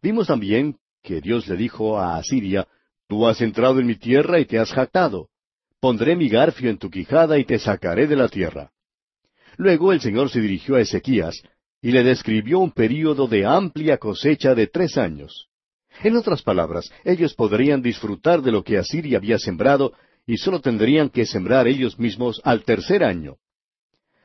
Vimos 0.00 0.28
también 0.28 0.76
que 1.02 1.20
Dios 1.20 1.48
le 1.48 1.56
dijo 1.56 1.98
a 1.98 2.18
Asiria, 2.18 2.68
Tú 3.08 3.26
has 3.26 3.40
entrado 3.40 3.80
en 3.80 3.86
mi 3.86 3.96
tierra 3.96 4.38
y 4.38 4.44
te 4.44 4.58
has 4.58 4.70
jactado. 4.72 5.28
Pondré 5.80 6.14
mi 6.14 6.28
garfio 6.28 6.70
en 6.70 6.78
tu 6.78 6.88
quijada 6.88 7.38
y 7.38 7.44
te 7.44 7.58
sacaré 7.58 8.06
de 8.06 8.14
la 8.14 8.28
tierra. 8.28 8.70
Luego 9.56 9.92
el 9.92 10.00
Señor 10.00 10.30
se 10.30 10.40
dirigió 10.40 10.76
a 10.76 10.80
Ezequías 10.80 11.42
y 11.82 11.90
le 11.90 12.04
describió 12.04 12.60
un 12.60 12.70
período 12.70 13.26
de 13.26 13.44
amplia 13.44 13.98
cosecha 13.98 14.54
de 14.54 14.68
tres 14.68 14.96
años. 14.96 15.49
En 16.02 16.16
otras 16.16 16.42
palabras, 16.42 16.90
ellos 17.04 17.34
podrían 17.34 17.82
disfrutar 17.82 18.42
de 18.42 18.52
lo 18.52 18.64
que 18.64 18.78
Asiria 18.78 19.18
había 19.18 19.38
sembrado 19.38 19.92
y 20.26 20.38
solo 20.38 20.60
tendrían 20.60 21.10
que 21.10 21.26
sembrar 21.26 21.68
ellos 21.68 21.98
mismos 21.98 22.40
al 22.44 22.64
tercer 22.64 23.04
año. 23.04 23.36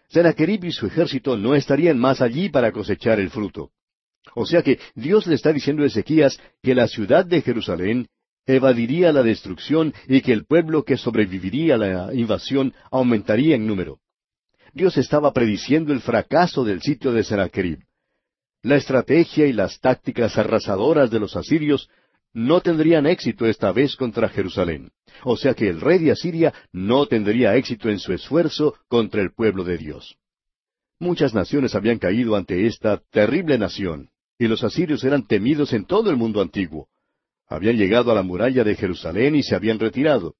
Sennacherib 0.10 0.64
y 0.66 0.72
su 0.72 0.88
ejército 0.88 1.36
no 1.38 1.56
estarían 1.56 1.98
más 1.98 2.22
allí 2.22 2.50
para 2.50 2.72
cosechar 2.72 3.20
el 3.20 3.30
fruto. 3.30 3.72
O 4.36 4.46
sea 4.46 4.62
que 4.62 4.80
Dios 4.96 5.28
le 5.28 5.36
está 5.36 5.52
diciendo 5.52 5.84
a 5.84 5.88
Ezequías 5.88 6.40
que 6.62 6.76
la 6.76 6.88
ciudad 6.88 7.26
de 7.26 7.42
Jerusalén 7.42 8.08
evadiría 8.46 9.12
la 9.12 9.24
destrucción 9.24 9.94
y 10.08 10.22
que 10.22 10.32
el 10.32 10.46
pueblo 10.46 10.84
que 10.84 10.98
sobreviviría 10.98 11.76
a 11.76 11.78
la 11.78 12.14
invasión 12.14 12.74
aumentaría 12.92 13.56
en 13.56 13.68
número. 13.68 14.00
Dios 14.74 14.98
estaba 14.98 15.34
prediciendo 15.34 15.94
el 15.94 16.02
fracaso 16.02 16.64
del 16.64 16.82
sitio 16.82 17.12
de 17.12 17.24
Sennacherib. 17.24 17.80
La 18.66 18.78
estrategia 18.78 19.46
y 19.46 19.54
las 19.54 19.80
tácticas 19.80 20.40
arrasadoras 20.40 21.12
de 21.12 21.20
los 21.20 21.36
asirios 21.36 21.88
no 22.34 22.62
tendrían 22.62 23.06
éxito 23.06 23.46
esta 23.46 23.72
vez 23.72 23.96
contra 23.96 24.28
Jerusalén. 24.28 24.90
O 25.24 25.38
sea 25.38 25.54
que 25.54 25.70
el 25.70 25.80
rey 25.80 26.00
de 26.00 26.10
Asiria 26.10 26.52
no 26.72 27.06
tendría 27.06 27.56
éxito 27.58 27.92
en 27.92 28.00
su 28.00 28.12
esfuerzo 28.12 28.74
contra 28.88 29.22
el 29.22 29.32
pueblo 29.34 29.64
de 29.64 29.78
Dios. 29.78 30.18
Muchas 30.98 31.36
naciones 31.36 31.76
habían 31.76 32.00
caído 32.00 32.36
ante 32.36 32.66
esta 32.66 33.04
terrible 33.12 33.60
nación, 33.60 34.10
y 34.40 34.48
los 34.48 34.64
asirios 34.64 35.04
eran 35.04 35.28
temidos 35.28 35.72
en 35.72 35.86
todo 35.86 36.10
el 36.10 36.18
mundo 36.18 36.42
antiguo. 36.42 36.88
Habían 37.48 37.78
llegado 37.78 38.12
a 38.12 38.16
la 38.16 38.24
muralla 38.24 38.64
de 38.64 38.76
Jerusalén 38.76 39.36
y 39.36 39.44
se 39.44 39.54
habían 39.54 39.78
retirado. 39.78 40.34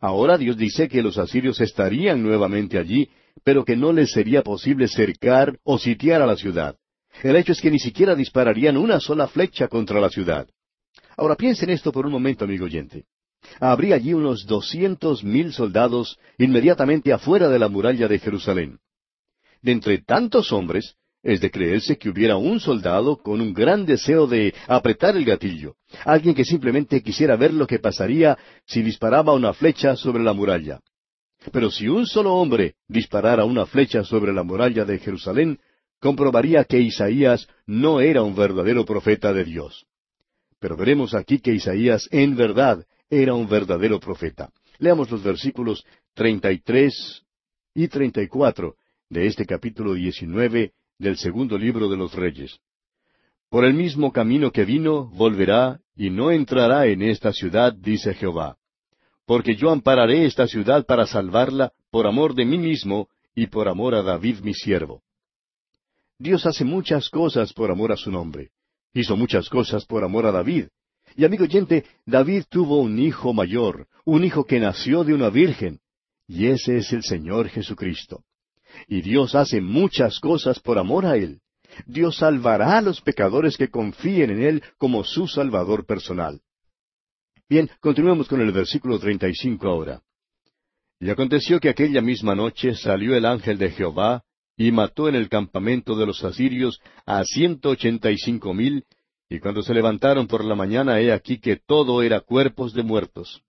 Ahora 0.00 0.38
Dios 0.38 0.56
dice 0.56 0.88
que 0.88 1.02
los 1.02 1.18
asirios 1.18 1.60
estarían 1.60 2.22
nuevamente 2.22 2.78
allí, 2.78 3.10
pero 3.44 3.66
que 3.66 3.76
no 3.76 3.92
les 3.92 4.12
sería 4.12 4.40
posible 4.40 4.88
cercar 4.88 5.58
o 5.62 5.76
sitiar 5.76 6.22
a 6.22 6.26
la 6.26 6.36
ciudad. 6.36 6.78
El 7.22 7.36
hecho 7.36 7.52
es 7.52 7.60
que 7.60 7.70
ni 7.70 7.78
siquiera 7.78 8.14
dispararían 8.14 8.76
una 8.76 9.00
sola 9.00 9.26
flecha 9.26 9.68
contra 9.68 10.00
la 10.00 10.10
ciudad. 10.10 10.46
Ahora 11.16 11.36
piensen 11.36 11.70
esto 11.70 11.92
por 11.92 12.06
un 12.06 12.12
momento, 12.12 12.44
amigo 12.44 12.66
oyente. 12.66 13.04
Habría 13.60 13.94
allí 13.96 14.12
unos 14.12 14.46
doscientos 14.46 15.24
mil 15.24 15.52
soldados 15.52 16.18
inmediatamente 16.38 17.12
afuera 17.12 17.48
de 17.48 17.58
la 17.58 17.68
muralla 17.68 18.08
de 18.08 18.18
Jerusalén. 18.18 18.78
De 19.62 19.72
entre 19.72 19.98
tantos 19.98 20.52
hombres, 20.52 20.96
es 21.22 21.40
de 21.40 21.50
creerse 21.50 21.98
que 21.98 22.08
hubiera 22.08 22.36
un 22.36 22.60
soldado 22.60 23.16
con 23.16 23.40
un 23.40 23.52
gran 23.52 23.84
deseo 23.84 24.26
de 24.26 24.54
apretar 24.68 25.16
el 25.16 25.24
gatillo, 25.24 25.74
alguien 26.04 26.34
que 26.34 26.44
simplemente 26.44 27.02
quisiera 27.02 27.36
ver 27.36 27.52
lo 27.52 27.66
que 27.66 27.80
pasaría 27.80 28.38
si 28.64 28.82
disparaba 28.82 29.32
una 29.32 29.52
flecha 29.52 29.96
sobre 29.96 30.22
la 30.22 30.32
muralla. 30.32 30.80
Pero 31.52 31.70
si 31.70 31.88
un 31.88 32.06
solo 32.06 32.34
hombre 32.34 32.74
disparara 32.86 33.44
una 33.44 33.66
flecha 33.66 34.04
sobre 34.04 34.32
la 34.32 34.44
muralla 34.44 34.84
de 34.84 34.98
Jerusalén, 34.98 35.58
comprobaría 36.00 36.64
que 36.64 36.80
Isaías 36.80 37.48
no 37.66 38.00
era 38.00 38.22
un 38.22 38.34
verdadero 38.34 38.84
profeta 38.84 39.32
de 39.32 39.44
Dios. 39.44 39.86
Pero 40.58 40.76
veremos 40.76 41.14
aquí 41.14 41.38
que 41.38 41.52
Isaías 41.52 42.08
en 42.10 42.36
verdad 42.36 42.84
era 43.10 43.34
un 43.34 43.48
verdadero 43.48 44.00
profeta. 44.00 44.50
Leamos 44.78 45.10
los 45.10 45.22
versículos 45.22 45.84
treinta 46.14 46.52
y 46.52 46.60
tres 46.60 47.22
y 47.74 47.88
treinta 47.88 48.22
y 48.22 48.28
cuatro 48.28 48.76
de 49.08 49.26
este 49.26 49.46
capítulo 49.46 49.94
diecinueve 49.94 50.72
del 50.98 51.16
segundo 51.16 51.58
libro 51.58 51.88
de 51.88 51.96
los 51.96 52.14
Reyes. 52.14 52.58
Por 53.48 53.64
el 53.64 53.74
mismo 53.74 54.12
camino 54.12 54.50
que 54.50 54.64
vino, 54.64 55.06
volverá, 55.06 55.80
y 55.94 56.10
no 56.10 56.30
entrará 56.30 56.86
en 56.86 57.02
esta 57.02 57.32
ciudad, 57.32 57.72
dice 57.72 58.14
Jehová. 58.14 58.56
Porque 59.24 59.56
yo 59.56 59.70
ampararé 59.70 60.26
esta 60.26 60.46
ciudad 60.46 60.84
para 60.84 61.06
salvarla 61.06 61.72
por 61.90 62.06
amor 62.06 62.34
de 62.34 62.44
mí 62.44 62.58
mismo 62.58 63.08
y 63.34 63.46
por 63.46 63.68
amor 63.68 63.94
a 63.94 64.02
David 64.02 64.40
mi 64.40 64.54
siervo. 64.54 65.02
Dios 66.18 66.46
hace 66.46 66.64
muchas 66.64 67.10
cosas 67.10 67.52
por 67.52 67.70
amor 67.70 67.92
a 67.92 67.96
su 67.96 68.10
nombre. 68.10 68.50
Hizo 68.94 69.16
muchas 69.16 69.48
cosas 69.48 69.84
por 69.84 70.04
amor 70.04 70.26
a 70.26 70.32
David. 70.32 70.68
Y 71.14 71.24
amigo 71.24 71.44
oyente, 71.44 71.84
David 72.04 72.44
tuvo 72.48 72.80
un 72.80 72.98
hijo 72.98 73.32
mayor, 73.32 73.86
un 74.04 74.24
hijo 74.24 74.44
que 74.44 74.58
nació 74.58 75.04
de 75.04 75.14
una 75.14 75.30
virgen, 75.30 75.80
y 76.26 76.46
ese 76.46 76.78
es 76.78 76.92
el 76.92 77.02
Señor 77.02 77.48
Jesucristo. 77.48 78.24
Y 78.88 79.02
Dios 79.02 79.34
hace 79.34 79.60
muchas 79.60 80.18
cosas 80.18 80.58
por 80.60 80.78
amor 80.78 81.06
a 81.06 81.16
Él. 81.16 81.40
Dios 81.86 82.16
salvará 82.16 82.78
a 82.78 82.82
los 82.82 83.00
pecadores 83.00 83.56
que 83.56 83.68
confíen 83.68 84.30
en 84.30 84.42
Él 84.42 84.62
como 84.78 85.04
su 85.04 85.28
Salvador 85.28 85.86
personal. 85.86 86.40
Bien, 87.48 87.70
continuemos 87.80 88.28
con 88.28 88.40
el 88.40 88.50
versículo 88.52 88.98
35 88.98 89.68
ahora. 89.68 90.02
Y 90.98 91.10
aconteció 91.10 91.60
que 91.60 91.68
aquella 91.68 92.00
misma 92.00 92.34
noche 92.34 92.74
salió 92.74 93.14
el 93.14 93.26
ángel 93.26 93.58
de 93.58 93.70
Jehová 93.70 94.24
y 94.56 94.72
mató 94.72 95.08
en 95.08 95.14
el 95.14 95.28
campamento 95.28 95.96
de 95.96 96.06
los 96.06 96.24
asirios 96.24 96.80
a 97.04 97.24
ciento 97.24 97.70
ochenta 97.70 98.10
y 98.10 98.16
cinco 98.16 98.54
mil, 98.54 98.84
y 99.28 99.38
cuando 99.38 99.62
se 99.62 99.74
levantaron 99.74 100.26
por 100.26 100.44
la 100.44 100.54
mañana 100.54 101.00
he 101.00 101.12
aquí 101.12 101.38
que 101.38 101.56
todo 101.56 102.02
era 102.02 102.20
cuerpos 102.20 102.72
de 102.72 102.82
muertos. 102.82 103.42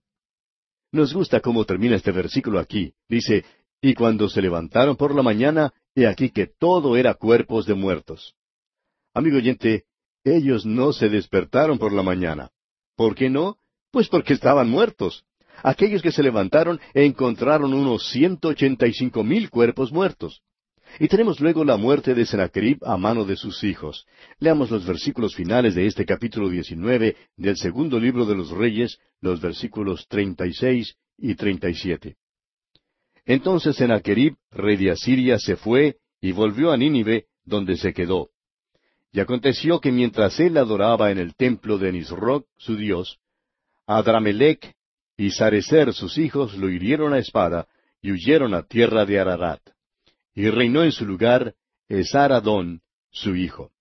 Nos 0.90 1.14
gusta 1.14 1.40
cómo 1.40 1.64
termina 1.64 1.96
este 1.96 2.12
versículo 2.12 2.58
aquí. 2.58 2.94
Dice, 3.08 3.44
y 3.80 3.94
cuando 3.94 4.28
se 4.28 4.42
levantaron 4.42 4.96
por 4.96 5.14
la 5.14 5.22
mañana, 5.22 5.72
he 5.94 6.06
aquí 6.06 6.30
que 6.30 6.46
todo 6.46 6.96
era 6.96 7.14
cuerpos 7.14 7.66
de 7.66 7.74
muertos. 7.74 8.34
Amigo 9.14 9.36
oyente, 9.36 9.84
ellos 10.24 10.66
no 10.66 10.92
se 10.92 11.08
despertaron 11.08 11.78
por 11.78 11.92
la 11.92 12.02
mañana. 12.02 12.50
¿Por 12.96 13.14
qué 13.14 13.30
no? 13.30 13.58
Pues 13.92 14.08
porque 14.08 14.32
estaban 14.32 14.68
muertos. 14.68 15.24
Aquellos 15.62 16.02
que 16.02 16.12
se 16.12 16.22
levantaron 16.22 16.80
encontraron 16.94 17.72
unos 17.72 18.10
ciento 18.10 18.48
ochenta 18.48 18.86
y 18.86 18.92
cinco 18.92 19.22
mil 19.22 19.50
cuerpos 19.50 19.92
muertos. 19.92 20.42
Y 21.00 21.08
tenemos 21.08 21.40
luego 21.40 21.64
la 21.64 21.76
muerte 21.76 22.14
de 22.14 22.26
Sennacherib 22.26 22.78
a 22.84 22.96
mano 22.96 23.24
de 23.24 23.36
sus 23.36 23.62
hijos. 23.62 24.06
Leamos 24.40 24.70
los 24.70 24.86
versículos 24.86 25.34
finales 25.34 25.74
de 25.74 25.86
este 25.86 26.04
capítulo 26.04 26.48
diecinueve 26.48 27.16
del 27.36 27.56
segundo 27.56 28.00
libro 28.00 28.26
de 28.26 28.34
los 28.34 28.50
Reyes, 28.50 28.98
los 29.20 29.40
versículos 29.40 30.06
treinta 30.08 30.46
y 30.46 30.52
seis 30.52 30.96
y 31.16 31.34
treinta 31.34 31.68
y 31.68 31.74
siete. 31.74 32.16
Entonces 33.26 33.76
Sennacherib, 33.76 34.36
rey 34.50 34.76
de 34.76 34.90
Asiria, 34.90 35.38
se 35.38 35.56
fue 35.56 35.96
y 36.20 36.32
volvió 36.32 36.72
a 36.72 36.76
Nínive, 36.76 37.26
donde 37.44 37.76
se 37.76 37.92
quedó. 37.92 38.30
Y 39.12 39.20
aconteció 39.20 39.80
que 39.80 39.92
mientras 39.92 40.38
él 40.40 40.56
adoraba 40.56 41.10
en 41.10 41.18
el 41.18 41.34
templo 41.34 41.78
de 41.78 41.92
Nisroch, 41.92 42.46
su 42.56 42.76
dios, 42.76 43.18
Adramelech 43.86 44.74
y 45.16 45.30
Sarecer, 45.30 45.92
sus 45.92 46.18
hijos, 46.18 46.56
lo 46.56 46.68
hirieron 46.70 47.12
a 47.14 47.18
espada 47.18 47.68
y 48.02 48.12
huyeron 48.12 48.54
a 48.54 48.62
tierra 48.62 49.04
de 49.04 49.18
Ararat. 49.18 49.60
Y 50.38 50.48
reinó 50.50 50.84
en 50.84 50.92
su 50.92 51.04
lugar 51.04 51.56
Esaradón, 51.88 52.80
su 53.10 53.34
hijo. 53.34 53.72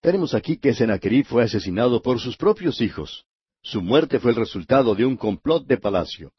Tenemos 0.00 0.34
aquí 0.34 0.56
que 0.56 0.72
Sennacherib 0.72 1.26
fue 1.26 1.42
asesinado 1.42 2.00
por 2.00 2.20
sus 2.20 2.36
propios 2.36 2.80
hijos. 2.80 3.26
Su 3.60 3.82
muerte 3.82 4.20
fue 4.20 4.30
el 4.30 4.36
resultado 4.36 4.94
de 4.94 5.04
un 5.04 5.16
complot 5.16 5.66
de 5.66 5.78
palacio. 5.78 6.30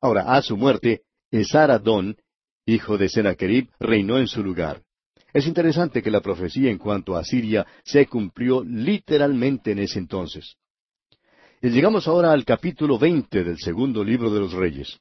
Ahora, 0.00 0.34
a 0.34 0.42
su 0.42 0.56
muerte, 0.56 1.02
Esaradón, 1.30 2.16
hijo 2.66 2.98
de 2.98 3.08
Sennacherib, 3.08 3.70
reinó 3.78 4.18
en 4.18 4.26
su 4.26 4.42
lugar. 4.42 4.82
Es 5.32 5.46
interesante 5.46 6.02
que 6.02 6.10
la 6.10 6.20
profecía 6.20 6.72
en 6.72 6.78
cuanto 6.78 7.14
a 7.14 7.22
Siria 7.22 7.64
se 7.84 8.06
cumplió 8.06 8.64
literalmente 8.64 9.70
en 9.70 9.78
ese 9.78 10.00
entonces. 10.00 10.56
Y 11.62 11.68
llegamos 11.68 12.08
ahora 12.08 12.32
al 12.32 12.44
capítulo 12.44 12.98
veinte 12.98 13.44
del 13.44 13.58
segundo 13.58 14.02
libro 14.02 14.28
de 14.28 14.40
los 14.40 14.52
Reyes. 14.54 14.98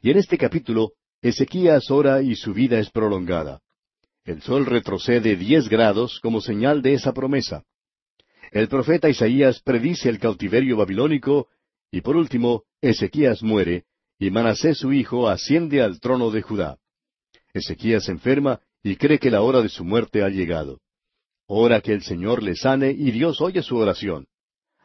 Y 0.00 0.12
en 0.12 0.18
este 0.18 0.38
capítulo, 0.38 0.92
Ezequías 1.24 1.90
ora 1.90 2.20
y 2.20 2.36
su 2.36 2.52
vida 2.52 2.78
es 2.78 2.90
prolongada. 2.90 3.62
El 4.26 4.42
sol 4.42 4.66
retrocede 4.66 5.36
diez 5.36 5.70
grados 5.70 6.20
como 6.20 6.42
señal 6.42 6.82
de 6.82 6.92
esa 6.92 7.14
promesa. 7.14 7.64
El 8.52 8.68
profeta 8.68 9.08
Isaías 9.08 9.62
predice 9.62 10.10
el 10.10 10.18
cautiverio 10.18 10.76
babilónico, 10.76 11.48
y 11.90 12.02
por 12.02 12.16
último, 12.16 12.64
Ezequías 12.82 13.42
muere, 13.42 13.84
y 14.18 14.30
Manasés 14.30 14.76
su 14.76 14.92
hijo 14.92 15.26
asciende 15.26 15.80
al 15.80 15.98
trono 15.98 16.30
de 16.30 16.42
Judá. 16.42 16.76
Ezequías 17.54 18.10
enferma 18.10 18.60
y 18.82 18.96
cree 18.96 19.18
que 19.18 19.30
la 19.30 19.40
hora 19.40 19.62
de 19.62 19.70
su 19.70 19.82
muerte 19.82 20.22
ha 20.22 20.28
llegado. 20.28 20.82
Ora 21.46 21.80
que 21.80 21.94
el 21.94 22.02
Señor 22.02 22.42
le 22.42 22.54
sane 22.54 22.90
y 22.90 23.12
Dios 23.12 23.40
oye 23.40 23.62
su 23.62 23.78
oración. 23.78 24.26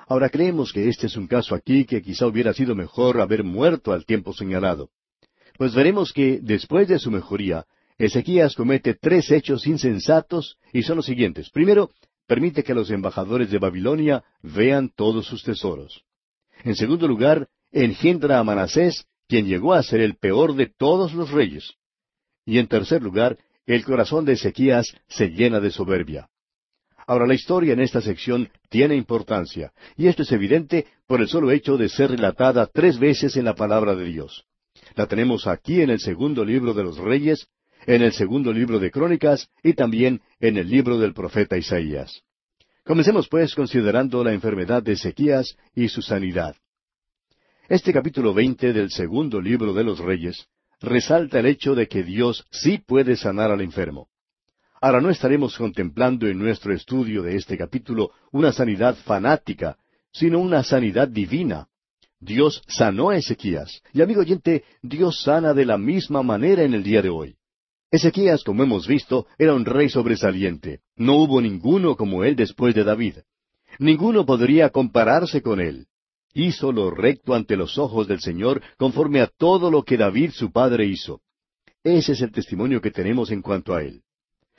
Ahora 0.08 0.30
creemos 0.30 0.72
que 0.72 0.88
este 0.88 1.08
es 1.08 1.18
un 1.18 1.28
caso 1.28 1.54
aquí 1.54 1.84
que 1.84 2.02
quizá 2.02 2.28
hubiera 2.28 2.54
sido 2.54 2.76
mejor 2.76 3.20
haber 3.20 3.44
muerto 3.44 3.92
al 3.92 4.06
tiempo 4.06 4.32
señalado. 4.32 4.90
Pues 5.60 5.76
veremos 5.76 6.14
que, 6.14 6.40
después 6.42 6.88
de 6.88 7.00
su 7.00 7.12
mejoría, 7.12 7.66
Ezequías 7.98 8.56
comete 8.56 8.94
tres 8.94 9.30
hechos 9.30 9.68
insensatos 9.68 10.58
y 10.72 10.84
son 10.84 10.96
los 10.96 11.06
siguientes. 11.06 11.50
Primero, 11.50 11.90
permite 12.28 12.64
que 12.64 12.74
los 12.74 12.90
embajadores 12.92 13.52
de 13.52 13.58
Babilonia 13.58 14.24
vean 14.42 14.90
todos 14.96 15.26
sus 15.26 15.44
tesoros. 15.44 16.02
En 16.64 16.78
segundo 16.78 17.10
lugar, 17.10 17.50
engendra 17.74 18.40
a 18.40 18.44
Manasés 18.46 19.06
quien 19.28 19.48
llegó 19.48 19.74
a 19.74 19.84
ser 19.84 20.00
el 20.00 20.16
peor 20.16 20.56
de 20.56 20.68
todos 20.68 21.14
los 21.14 21.30
reyes. 21.30 21.74
Y 22.46 22.58
en 22.58 22.68
tercer 22.68 23.04
lugar, 23.04 23.38
el 23.66 23.84
corazón 23.84 24.24
de 24.24 24.34
Ezequías 24.34 24.96
se 25.10 25.28
llena 25.28 25.60
de 25.60 25.72
soberbia. 25.72 26.30
Ahora 27.06 27.28
la 27.28 27.34
historia 27.34 27.74
en 27.74 27.82
esta 27.82 28.00
sección 28.00 28.50
tiene 28.70 28.96
importancia, 28.96 29.74
y 29.98 30.08
esto 30.08 30.22
es 30.22 30.32
evidente 30.32 30.88
por 31.06 31.20
el 31.20 31.28
solo 31.28 31.52
hecho 31.52 31.76
de 31.76 31.90
ser 31.90 32.12
relatada 32.12 32.66
tres 32.74 32.98
veces 32.98 33.36
en 33.36 33.44
la 33.44 33.56
palabra 33.56 33.94
de 33.94 34.06
Dios. 34.06 34.46
La 34.96 35.08
tenemos 35.08 35.48
aquí 35.48 35.82
en 35.82 35.90
el 35.90 36.00
segundo 36.00 36.44
libro 36.44 36.74
de 36.74 36.84
los 36.84 36.98
Reyes, 36.98 37.48
en 37.86 38.02
el 38.02 38.12
segundo 38.14 38.52
libro 38.52 38.80
de 38.80 38.92
Crónicas 38.92 39.50
y 39.64 39.74
también 39.74 40.22
en 40.40 40.58
el 40.58 40.70
libro 40.70 40.98
del 40.98 41.14
profeta 41.14 41.58
Isaías. 41.58 42.22
Comencemos 42.84 43.28
pues 43.28 43.54
considerando 43.56 44.24
la 44.24 44.34
enfermedad 44.34 44.82
de 44.82 44.94
Ezequías 44.94 45.56
y 45.76 45.90
su 45.90 46.02
sanidad. 46.02 46.56
Este 47.68 47.94
capítulo 47.94 48.34
veinte 48.34 48.74
del 48.74 48.90
segundo 48.90 49.40
libro 49.40 49.74
de 49.74 49.84
los 49.84 50.00
Reyes 50.00 50.48
resalta 50.82 51.40
el 51.40 51.46
hecho 51.46 51.76
de 51.76 51.88
que 51.88 52.04
Dios 52.04 52.46
sí 52.52 52.80
puede 52.80 53.16
sanar 53.16 53.52
al 53.52 53.62
enfermo. 53.62 54.08
Ahora 54.82 55.02
no 55.02 55.10
estaremos 55.10 55.58
contemplando 55.58 56.28
en 56.28 56.40
nuestro 56.40 56.74
estudio 56.74 57.22
de 57.22 57.36
este 57.36 57.58
capítulo 57.58 58.12
una 58.32 58.52
sanidad 58.52 58.96
fanática, 58.96 59.78
sino 60.12 60.40
una 60.40 60.64
sanidad 60.64 61.08
divina. 61.08 61.68
Dios 62.20 62.62
sanó 62.68 63.10
a 63.10 63.18
Ezequías. 63.18 63.82
Y 63.94 64.02
amigo 64.02 64.22
oyente, 64.22 64.64
Dios 64.82 65.22
sana 65.24 65.54
de 65.54 65.66
la 65.66 65.78
misma 65.78 66.22
manera 66.22 66.64
en 66.64 66.74
el 66.74 66.84
día 66.84 67.02
de 67.02 67.10
hoy. 67.10 67.36
Ezequías, 67.92 68.44
como 68.44 68.64
hemos 68.64 68.88
visto, 68.88 69.26
era 69.38 69.54
un 69.54 69.66
rey 69.66 69.90
sobresaliente. 69.90 70.82
No 70.96 71.16
hubo 71.16 71.42
ninguno 71.42 71.96
como 71.96 72.24
él 72.24 72.36
después 72.36 72.76
de 72.76 72.84
David. 72.84 73.16
Ninguno 73.80 74.26
podría 74.26 74.70
compararse 74.70 75.42
con 75.42 75.60
él. 75.60 75.88
Hizo 76.34 76.72
lo 76.72 76.92
recto 76.92 77.34
ante 77.34 77.56
los 77.56 77.78
ojos 77.78 78.08
del 78.08 78.20
Señor 78.20 78.62
conforme 78.78 79.22
a 79.22 79.28
todo 79.28 79.72
lo 79.72 79.84
que 79.84 79.98
David 79.98 80.32
su 80.32 80.52
padre 80.52 80.86
hizo. 80.86 81.22
Ese 81.84 82.12
es 82.12 82.22
el 82.22 82.32
testimonio 82.32 82.82
que 82.82 82.92
tenemos 82.92 83.32
en 83.32 83.42
cuanto 83.42 83.74
a 83.74 83.82
él. 83.82 84.04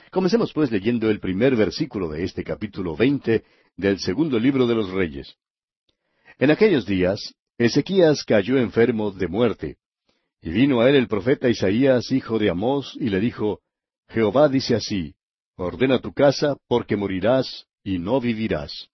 Comencemos 0.09 0.51
pues 0.51 0.71
leyendo 0.71 1.09
el 1.09 1.21
primer 1.21 1.55
versículo 1.55 2.09
de 2.09 2.23
este 2.23 2.43
capítulo 2.43 2.97
veinte 2.97 3.45
del 3.77 3.99
segundo 3.99 4.37
libro 4.39 4.67
de 4.67 4.75
los 4.75 4.89
Reyes. 4.89 5.37
En 6.37 6.51
aquellos 6.51 6.85
días, 6.85 7.33
Ezequías 7.57 8.23
cayó 8.23 8.57
enfermo 8.57 9.11
de 9.11 9.27
muerte. 9.27 9.77
Y 10.41 10.49
vino 10.49 10.81
a 10.81 10.89
él 10.89 10.95
el 10.95 11.07
profeta 11.07 11.49
Isaías, 11.49 12.11
hijo 12.11 12.39
de 12.39 12.49
Amós, 12.49 12.97
y 12.99 13.09
le 13.09 13.19
dijo, 13.19 13.59
Jehová 14.09 14.49
dice 14.49 14.75
así, 14.75 15.13
ordena 15.55 15.99
tu 15.99 16.13
casa, 16.13 16.57
porque 16.67 16.95
morirás 16.95 17.67
y 17.83 17.99
no 17.99 18.19
vivirás. 18.19 18.89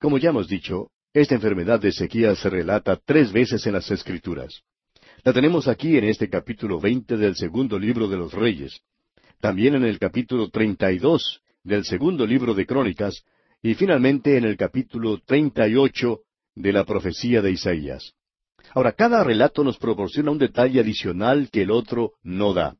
Como 0.00 0.18
ya 0.18 0.30
hemos 0.30 0.48
dicho, 0.48 0.90
esta 1.12 1.34
enfermedad 1.34 1.80
de 1.80 1.88
Ezequías 1.88 2.38
se 2.38 2.50
relata 2.50 2.98
tres 3.04 3.32
veces 3.32 3.66
en 3.66 3.72
las 3.74 3.90
Escrituras. 3.90 4.62
La 5.24 5.32
tenemos 5.32 5.66
aquí 5.68 5.96
en 5.96 6.04
este 6.04 6.28
capítulo 6.28 6.80
veinte 6.80 7.16
del 7.16 7.34
segundo 7.34 7.78
libro 7.78 8.08
de 8.08 8.16
los 8.16 8.32
Reyes, 8.32 8.80
también 9.40 9.74
en 9.74 9.84
el 9.84 9.98
capítulo 9.98 10.48
treinta 10.50 10.92
y 10.92 10.98
dos 10.98 11.40
del 11.64 11.84
segundo 11.84 12.26
libro 12.26 12.54
de 12.54 12.66
Crónicas, 12.66 13.24
y 13.62 13.74
finalmente 13.74 14.36
en 14.36 14.44
el 14.44 14.56
capítulo 14.56 15.18
treinta 15.24 15.66
y 15.68 15.74
ocho 15.74 16.20
de 16.58 16.72
la 16.72 16.84
profecía 16.84 17.40
de 17.40 17.52
Isaías. 17.52 18.14
Ahora, 18.74 18.92
cada 18.92 19.22
relato 19.24 19.64
nos 19.64 19.78
proporciona 19.78 20.30
un 20.30 20.38
detalle 20.38 20.80
adicional 20.80 21.48
que 21.50 21.62
el 21.62 21.70
otro 21.70 22.14
no 22.22 22.52
da. 22.52 22.76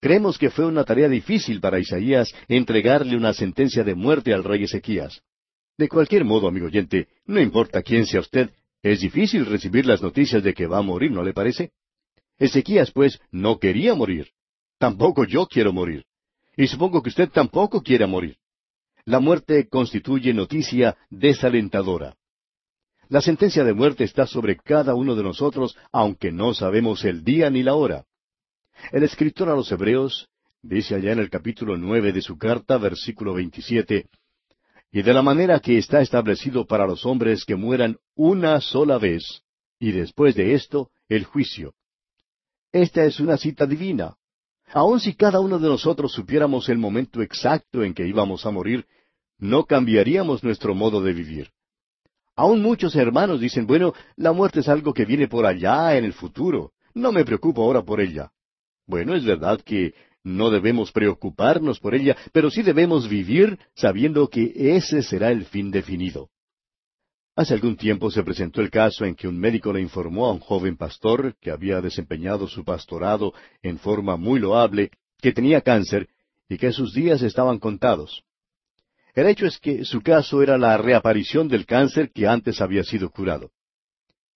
Creemos 0.00 0.38
que 0.38 0.50
fue 0.50 0.66
una 0.66 0.84
tarea 0.84 1.08
difícil 1.08 1.60
para 1.60 1.78
Isaías 1.78 2.34
entregarle 2.48 3.16
una 3.16 3.32
sentencia 3.32 3.84
de 3.84 3.94
muerte 3.94 4.34
al 4.34 4.44
rey 4.44 4.64
Ezequías. 4.64 5.22
De 5.78 5.88
cualquier 5.88 6.24
modo, 6.24 6.48
amigo 6.48 6.66
oyente, 6.66 7.08
no 7.26 7.40
importa 7.40 7.82
quién 7.82 8.06
sea 8.06 8.20
usted, 8.20 8.50
es 8.82 9.00
difícil 9.00 9.46
recibir 9.46 9.86
las 9.86 10.02
noticias 10.02 10.42
de 10.42 10.52
que 10.52 10.66
va 10.66 10.78
a 10.78 10.82
morir, 10.82 11.12
¿no 11.12 11.22
le 11.22 11.32
parece? 11.32 11.70
Ezequías, 12.38 12.90
pues, 12.90 13.20
no 13.30 13.58
quería 13.58 13.94
morir. 13.94 14.28
Tampoco 14.78 15.24
yo 15.24 15.46
quiero 15.46 15.72
morir. 15.72 16.04
Y 16.56 16.66
supongo 16.66 17.02
que 17.02 17.10
usted 17.10 17.28
tampoco 17.28 17.82
quiera 17.82 18.06
morir. 18.06 18.36
La 19.04 19.20
muerte 19.20 19.68
constituye 19.68 20.34
noticia 20.34 20.96
desalentadora. 21.10 22.16
La 23.10 23.20
sentencia 23.20 23.64
de 23.64 23.74
muerte 23.74 24.04
está 24.04 24.24
sobre 24.24 24.56
cada 24.56 24.94
uno 24.94 25.16
de 25.16 25.24
nosotros, 25.24 25.76
aunque 25.90 26.30
no 26.30 26.54
sabemos 26.54 27.04
el 27.04 27.24
día 27.24 27.50
ni 27.50 27.64
la 27.64 27.74
hora. 27.74 28.04
El 28.92 29.02
escritor 29.02 29.48
a 29.48 29.56
los 29.56 29.70
Hebreos 29.72 30.28
dice 30.62 30.94
allá 30.94 31.10
en 31.10 31.18
el 31.18 31.28
capítulo 31.28 31.76
nueve 31.76 32.12
de 32.12 32.22
su 32.22 32.38
carta, 32.38 32.78
versículo 32.78 33.34
veintisiete, 33.34 34.06
y 34.92 35.02
de 35.02 35.12
la 35.12 35.22
manera 35.22 35.58
que 35.58 35.76
está 35.76 36.00
establecido 36.00 36.66
para 36.66 36.86
los 36.86 37.04
hombres 37.04 37.44
que 37.44 37.56
mueran 37.56 37.96
una 38.14 38.60
sola 38.60 38.96
vez, 38.96 39.42
y 39.80 39.90
después 39.90 40.36
de 40.36 40.54
esto, 40.54 40.92
el 41.08 41.24
juicio. 41.24 41.74
Esta 42.70 43.04
es 43.04 43.18
una 43.18 43.36
cita 43.36 43.66
divina. 43.66 44.14
Aun 44.72 45.00
si 45.00 45.14
cada 45.14 45.40
uno 45.40 45.58
de 45.58 45.68
nosotros 45.68 46.12
supiéramos 46.12 46.68
el 46.68 46.78
momento 46.78 47.22
exacto 47.22 47.82
en 47.82 47.92
que 47.92 48.06
íbamos 48.06 48.46
a 48.46 48.52
morir, 48.52 48.86
no 49.36 49.64
cambiaríamos 49.64 50.44
nuestro 50.44 50.76
modo 50.76 51.02
de 51.02 51.12
vivir. 51.12 51.50
Aún 52.40 52.62
muchos 52.62 52.96
hermanos 52.96 53.38
dicen, 53.38 53.66
bueno, 53.66 53.92
la 54.16 54.32
muerte 54.32 54.60
es 54.60 54.68
algo 54.70 54.94
que 54.94 55.04
viene 55.04 55.28
por 55.28 55.44
allá 55.44 55.98
en 55.98 56.06
el 56.06 56.14
futuro. 56.14 56.72
No 56.94 57.12
me 57.12 57.22
preocupo 57.22 57.62
ahora 57.62 57.82
por 57.82 58.00
ella. 58.00 58.32
Bueno, 58.86 59.14
es 59.14 59.26
verdad 59.26 59.60
que 59.60 59.92
no 60.24 60.48
debemos 60.48 60.90
preocuparnos 60.90 61.80
por 61.80 61.94
ella, 61.94 62.16
pero 62.32 62.50
sí 62.50 62.62
debemos 62.62 63.10
vivir 63.10 63.58
sabiendo 63.74 64.28
que 64.28 64.54
ese 64.56 65.02
será 65.02 65.30
el 65.30 65.44
fin 65.44 65.70
definido. 65.70 66.30
Hace 67.36 67.52
algún 67.52 67.76
tiempo 67.76 68.10
se 68.10 68.22
presentó 68.22 68.62
el 68.62 68.70
caso 68.70 69.04
en 69.04 69.16
que 69.16 69.28
un 69.28 69.38
médico 69.38 69.70
le 69.70 69.82
informó 69.82 70.24
a 70.24 70.32
un 70.32 70.40
joven 70.40 70.78
pastor 70.78 71.36
que 71.42 71.50
había 71.50 71.82
desempeñado 71.82 72.48
su 72.48 72.64
pastorado 72.64 73.34
en 73.60 73.78
forma 73.78 74.16
muy 74.16 74.40
loable, 74.40 74.92
que 75.20 75.32
tenía 75.32 75.60
cáncer 75.60 76.08
y 76.48 76.56
que 76.56 76.72
sus 76.72 76.94
días 76.94 77.20
estaban 77.20 77.58
contados. 77.58 78.24
El 79.14 79.26
hecho 79.26 79.46
es 79.46 79.58
que 79.58 79.84
su 79.84 80.00
caso 80.02 80.42
era 80.42 80.56
la 80.56 80.76
reaparición 80.76 81.48
del 81.48 81.66
cáncer 81.66 82.10
que 82.12 82.26
antes 82.26 82.60
había 82.60 82.84
sido 82.84 83.10
curado. 83.10 83.50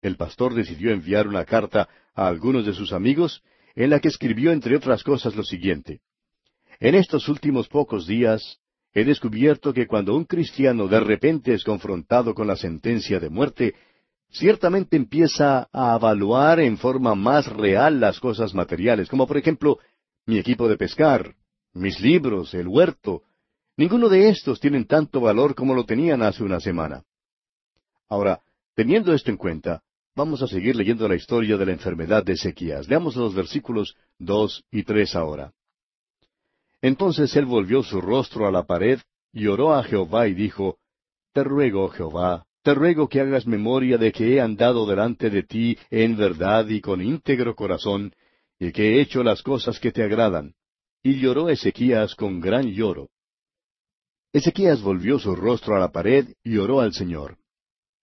El 0.01 0.17
pastor 0.17 0.53
decidió 0.53 0.91
enviar 0.91 1.27
una 1.27 1.45
carta 1.45 1.88
a 2.13 2.27
algunos 2.27 2.65
de 2.65 2.73
sus 2.73 2.91
amigos 2.91 3.41
en 3.75 3.89
la 3.89 3.99
que 3.99 4.09
escribió 4.09 4.51
entre 4.51 4.75
otras 4.75 5.03
cosas 5.03 5.36
lo 5.36 5.43
siguiente. 5.43 6.01
En 6.79 6.95
estos 6.95 7.29
últimos 7.29 7.67
pocos 7.67 8.07
días 8.07 8.59
he 8.93 9.03
descubierto 9.03 9.73
que 9.73 9.88
cuando 9.88 10.15
un 10.15 10.25
cristiano 10.25 10.88
de 10.88 10.99
repente 10.99 11.53
es 11.53 11.63
confrontado 11.63 12.33
con 12.33 12.47
la 12.47 12.55
sentencia 12.55 13.19
de 13.19 13.29
muerte, 13.29 13.75
ciertamente 14.29 14.97
empieza 14.97 15.69
a 15.71 15.95
evaluar 15.95 16.59
en 16.59 16.77
forma 16.77 17.15
más 17.15 17.47
real 17.47 17.99
las 17.99 18.19
cosas 18.19 18.53
materiales, 18.53 19.09
como 19.09 19.25
por 19.25 19.38
ejemplo 19.38 19.79
mi 20.25 20.38
equipo 20.38 20.67
de 20.67 20.77
pescar, 20.77 21.36
mis 21.73 21.99
libros, 21.99 22.53
el 22.53 22.67
huerto, 22.67 23.23
Ninguno 23.75 24.07
de 24.07 24.29
estos 24.29 24.59
tienen 24.59 24.86
tanto 24.86 25.19
valor 25.21 25.55
como 25.55 25.73
lo 25.73 25.83
tenían 25.83 26.21
hace 26.21 26.43
una 26.43 26.59
semana. 26.59 27.03
Ahora, 28.07 28.41
teniendo 28.75 29.13
esto 29.13 29.31
en 29.31 29.38
cuenta, 29.38 29.81
vamos 30.15 30.43
a 30.43 30.47
seguir 30.47 30.75
leyendo 30.75 31.07
la 31.07 31.15
historia 31.15 31.57
de 31.57 31.65
la 31.65 31.71
enfermedad 31.71 32.23
de 32.23 32.33
Ezequías. 32.33 32.88
Leamos 32.88 33.15
los 33.15 33.33
versículos 33.33 33.95
dos 34.19 34.63
y 34.71 34.83
tres 34.83 35.15
ahora. 35.15 35.51
Entonces 36.81 37.36
él 37.36 37.45
volvió 37.45 37.81
su 37.81 37.99
rostro 37.99 38.45
a 38.45 38.51
la 38.51 38.63
pared 38.63 38.99
y 39.31 39.47
oró 39.47 39.73
a 39.73 39.83
Jehová 39.83 40.27
y 40.27 40.36
dijo, 40.36 40.77
Te 41.31 41.43
ruego, 41.43 41.89
Jehová, 41.89 42.45
te 42.62 42.75
ruego 42.75 43.09
que 43.09 43.21
hagas 43.21 43.47
memoria 43.47 43.97
de 43.97 44.12
que 44.12 44.36
he 44.36 44.41
andado 44.41 44.86
delante 44.86 45.29
de 45.31 45.43
ti 45.43 45.77
en 45.89 46.15
verdad 46.15 46.67
y 46.67 46.79
con 46.79 47.01
íntegro 47.01 47.55
corazón, 47.55 48.13
y 48.59 48.71
que 48.71 48.83
he 48.83 49.01
hecho 49.01 49.23
las 49.23 49.41
cosas 49.41 49.79
que 49.79 49.91
te 49.91 50.03
agradan. 50.03 50.53
Y 51.01 51.19
lloró 51.19 51.49
Ezequías 51.49 52.15
con 52.15 52.39
gran 52.39 52.67
lloro. 52.67 53.09
Ezequías 54.33 54.81
volvió 54.81 55.19
su 55.19 55.35
rostro 55.35 55.75
a 55.75 55.79
la 55.79 55.91
pared 55.91 56.27
y 56.43 56.57
oró 56.57 56.81
al 56.81 56.91
Señor. 56.91 57.37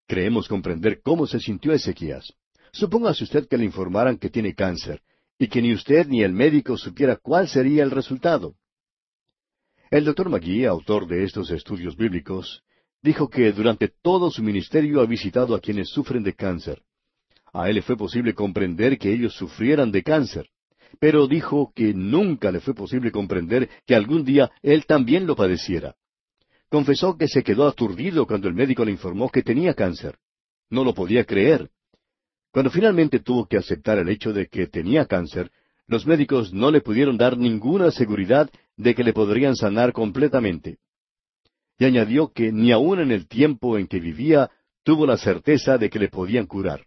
Creemos 0.06 0.46
comprender 0.46 1.00
cómo 1.02 1.26
se 1.26 1.40
sintió 1.40 1.72
Ezequías. 1.72 2.32
Supóngase 2.72 3.24
usted 3.24 3.48
que 3.48 3.58
le 3.58 3.64
informaran 3.64 4.16
que 4.16 4.30
tiene 4.30 4.54
cáncer, 4.54 5.02
y 5.40 5.48
que 5.48 5.60
ni 5.60 5.72
usted 5.72 6.06
ni 6.06 6.22
el 6.22 6.32
médico 6.32 6.76
supiera 6.76 7.16
cuál 7.16 7.48
sería 7.48 7.82
el 7.82 7.90
resultado. 7.90 8.54
El 9.90 10.04
doctor 10.04 10.28
Magui, 10.28 10.66
autor 10.66 11.08
de 11.08 11.24
estos 11.24 11.50
estudios 11.50 11.96
bíblicos, 11.96 12.62
dijo 13.02 13.28
que 13.28 13.50
durante 13.50 13.88
todo 13.88 14.30
su 14.30 14.40
ministerio 14.44 15.00
ha 15.00 15.06
visitado 15.06 15.56
a 15.56 15.60
quienes 15.60 15.88
sufren 15.88 16.22
de 16.22 16.34
cáncer. 16.34 16.80
A 17.52 17.68
él 17.68 17.74
le 17.74 17.82
fue 17.82 17.96
posible 17.96 18.34
comprender 18.34 18.98
que 18.98 19.12
ellos 19.12 19.34
sufrieran 19.34 19.90
de 19.90 20.04
cáncer, 20.04 20.48
pero 21.00 21.26
dijo 21.26 21.72
que 21.74 21.92
nunca 21.92 22.52
le 22.52 22.60
fue 22.60 22.74
posible 22.74 23.10
comprender 23.10 23.68
que 23.84 23.96
algún 23.96 24.24
día 24.24 24.52
él 24.62 24.86
también 24.86 25.26
lo 25.26 25.34
padeciera. 25.34 25.96
Confesó 26.70 27.18
que 27.18 27.26
se 27.26 27.42
quedó 27.42 27.66
aturdido 27.66 28.26
cuando 28.26 28.46
el 28.46 28.54
médico 28.54 28.84
le 28.84 28.92
informó 28.92 29.28
que 29.28 29.42
tenía 29.42 29.74
cáncer. 29.74 30.18
No 30.70 30.84
lo 30.84 30.94
podía 30.94 31.24
creer. 31.24 31.68
Cuando 32.52 32.70
finalmente 32.70 33.18
tuvo 33.18 33.46
que 33.46 33.56
aceptar 33.56 33.98
el 33.98 34.08
hecho 34.08 34.32
de 34.32 34.46
que 34.46 34.68
tenía 34.68 35.06
cáncer, 35.06 35.50
los 35.88 36.06
médicos 36.06 36.52
no 36.52 36.70
le 36.70 36.80
pudieron 36.80 37.16
dar 37.16 37.36
ninguna 37.36 37.90
seguridad 37.90 38.48
de 38.76 38.94
que 38.94 39.02
le 39.02 39.12
podrían 39.12 39.56
sanar 39.56 39.92
completamente. 39.92 40.78
Y 41.76 41.86
añadió 41.86 42.32
que 42.32 42.52
ni 42.52 42.70
aun 42.70 43.00
en 43.00 43.10
el 43.10 43.26
tiempo 43.26 43.76
en 43.76 43.88
que 43.88 43.98
vivía 43.98 44.48
tuvo 44.84 45.06
la 45.06 45.16
certeza 45.16 45.76
de 45.76 45.90
que 45.90 45.98
le 45.98 46.08
podían 46.08 46.46
curar. 46.46 46.84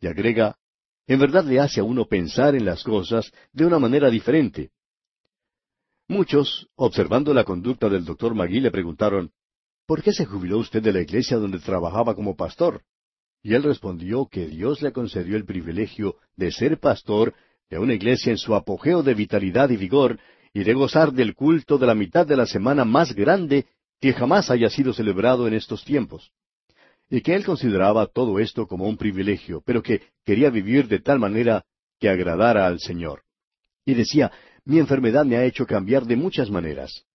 Y 0.00 0.06
agrega, 0.06 0.56
en 1.06 1.18
verdad 1.18 1.44
le 1.44 1.60
hace 1.60 1.80
a 1.80 1.84
uno 1.84 2.06
pensar 2.06 2.54
en 2.54 2.64
las 2.64 2.82
cosas 2.82 3.30
de 3.52 3.66
una 3.66 3.78
manera 3.78 4.08
diferente. 4.08 4.70
Muchos, 6.08 6.68
observando 6.74 7.34
la 7.34 7.44
conducta 7.44 7.90
del 7.90 8.06
doctor 8.06 8.34
Magui, 8.34 8.60
le 8.60 8.70
preguntaron, 8.70 9.30
¿Por 9.86 10.02
qué 10.02 10.12
se 10.12 10.24
jubiló 10.24 10.58
usted 10.58 10.82
de 10.82 10.92
la 10.92 11.02
iglesia 11.02 11.36
donde 11.36 11.58
trabajaba 11.58 12.14
como 12.14 12.34
pastor? 12.34 12.82
Y 13.42 13.54
él 13.54 13.62
respondió 13.62 14.26
que 14.26 14.46
Dios 14.46 14.80
le 14.82 14.92
concedió 14.92 15.36
el 15.36 15.44
privilegio 15.44 16.16
de 16.36 16.50
ser 16.50 16.78
pastor 16.78 17.34
de 17.70 17.78
una 17.78 17.94
iglesia 17.94 18.30
en 18.30 18.38
su 18.38 18.54
apogeo 18.54 19.02
de 19.02 19.14
vitalidad 19.14 19.68
y 19.68 19.76
vigor, 19.76 20.18
y 20.54 20.64
de 20.64 20.72
gozar 20.72 21.12
del 21.12 21.34
culto 21.34 21.76
de 21.76 21.86
la 21.86 21.94
mitad 21.94 22.26
de 22.26 22.36
la 22.36 22.46
semana 22.46 22.84
más 22.84 23.14
grande 23.14 23.66
que 24.00 24.14
jamás 24.14 24.50
haya 24.50 24.70
sido 24.70 24.94
celebrado 24.94 25.46
en 25.46 25.54
estos 25.54 25.84
tiempos. 25.84 26.32
Y 27.10 27.20
que 27.20 27.34
él 27.34 27.44
consideraba 27.44 28.06
todo 28.06 28.38
esto 28.38 28.66
como 28.66 28.86
un 28.86 28.96
privilegio, 28.96 29.62
pero 29.64 29.82
que 29.82 30.02
quería 30.24 30.48
vivir 30.48 30.88
de 30.88 31.00
tal 31.00 31.18
manera 31.18 31.64
que 31.98 32.08
agradara 32.08 32.66
al 32.66 32.80
Señor. 32.80 33.22
Y 33.84 33.94
decía, 33.94 34.32
mi 34.68 34.78
enfermedad 34.78 35.24
me 35.24 35.36
ha 35.36 35.46
hecho 35.46 35.64
cambiar 35.64 36.04
de 36.04 36.14
muchas 36.14 36.50
maneras. 36.50 37.06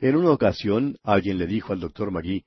En 0.00 0.16
una 0.16 0.32
ocasión 0.32 0.98
alguien 1.04 1.38
le 1.38 1.46
dijo 1.46 1.72
al 1.72 1.78
doctor 1.78 2.10
Magui, 2.10 2.44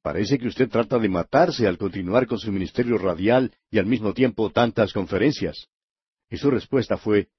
Parece 0.00 0.38
que 0.38 0.46
usted 0.46 0.68
trata 0.68 1.00
de 1.00 1.08
matarse 1.08 1.66
al 1.66 1.76
continuar 1.76 2.28
con 2.28 2.38
su 2.38 2.52
ministerio 2.52 2.98
radial 2.98 3.52
y 3.68 3.80
al 3.80 3.86
mismo 3.86 4.14
tiempo 4.14 4.50
tantas 4.50 4.92
conferencias. 4.92 5.66
Y 6.30 6.36
su 6.36 6.52
respuesta 6.52 6.96
fue, 6.96 7.30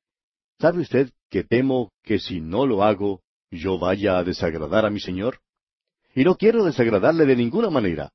¿Sabe 0.59 0.81
usted 0.81 1.09
que 1.29 1.45
temo 1.45 1.93
que 2.03 2.19
si 2.19 2.41
no 2.41 2.65
lo 2.65 2.83
hago, 2.83 3.21
yo 3.49 3.79
vaya 3.79 4.17
a 4.17 4.25
desagradar 4.25 4.85
a 4.85 4.89
mi 4.89 4.99
Señor? 4.99 5.39
Y 6.13 6.25
no 6.25 6.35
quiero 6.35 6.65
desagradarle 6.65 7.25
de 7.25 7.37
ninguna 7.37 7.69
manera. 7.69 8.11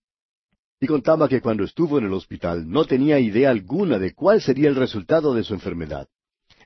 Y 0.78 0.86
contaba 0.86 1.26
que 1.26 1.40
cuando 1.40 1.64
estuvo 1.64 1.98
en 1.98 2.05
el 2.05 2.12
hospital 2.12 2.68
no 2.68 2.84
tenía 2.84 3.18
idea 3.18 3.48
alguna 3.48 3.98
de 3.98 4.12
cuál 4.12 4.42
sería 4.42 4.68
el 4.68 4.76
resultado 4.76 5.32
de 5.32 5.42
su 5.42 5.55
enfermedad. 5.55 6.07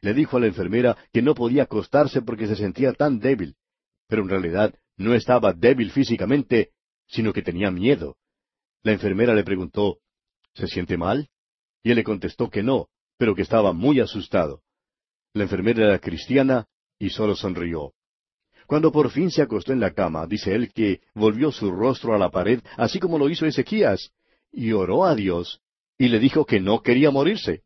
Le 0.00 0.14
dijo 0.14 0.36
a 0.36 0.40
la 0.40 0.46
enfermera 0.46 0.96
que 1.12 1.22
no 1.22 1.34
podía 1.34 1.64
acostarse 1.64 2.22
porque 2.22 2.46
se 2.46 2.56
sentía 2.56 2.92
tan 2.92 3.18
débil, 3.18 3.56
pero 4.08 4.22
en 4.22 4.28
realidad 4.28 4.74
no 4.96 5.14
estaba 5.14 5.52
débil 5.52 5.90
físicamente, 5.90 6.70
sino 7.06 7.32
que 7.32 7.42
tenía 7.42 7.70
miedo. 7.70 8.16
La 8.82 8.92
enfermera 8.92 9.34
le 9.34 9.44
preguntó, 9.44 9.98
¿Se 10.54 10.66
siente 10.66 10.96
mal? 10.96 11.28
Y 11.82 11.90
él 11.90 11.96
le 11.96 12.04
contestó 12.04 12.48
que 12.48 12.62
no, 12.62 12.88
pero 13.18 13.34
que 13.34 13.42
estaba 13.42 13.72
muy 13.72 14.00
asustado. 14.00 14.62
La 15.34 15.42
enfermera 15.42 15.84
era 15.84 15.98
cristiana 15.98 16.66
y 16.98 17.10
solo 17.10 17.36
sonrió. 17.36 17.92
Cuando 18.66 18.90
por 18.90 19.10
fin 19.10 19.30
se 19.30 19.42
acostó 19.42 19.72
en 19.72 19.80
la 19.80 19.92
cama, 19.92 20.26
dice 20.26 20.54
él 20.54 20.72
que 20.72 21.02
volvió 21.14 21.52
su 21.52 21.70
rostro 21.70 22.14
a 22.14 22.18
la 22.18 22.30
pared, 22.30 22.60
así 22.76 22.98
como 22.98 23.18
lo 23.18 23.28
hizo 23.28 23.46
Ezequías, 23.46 24.12
y 24.50 24.72
oró 24.72 25.04
a 25.04 25.14
Dios, 25.14 25.60
y 25.98 26.08
le 26.08 26.18
dijo 26.18 26.46
que 26.46 26.58
no 26.58 26.82
quería 26.82 27.10
morirse. 27.10 27.62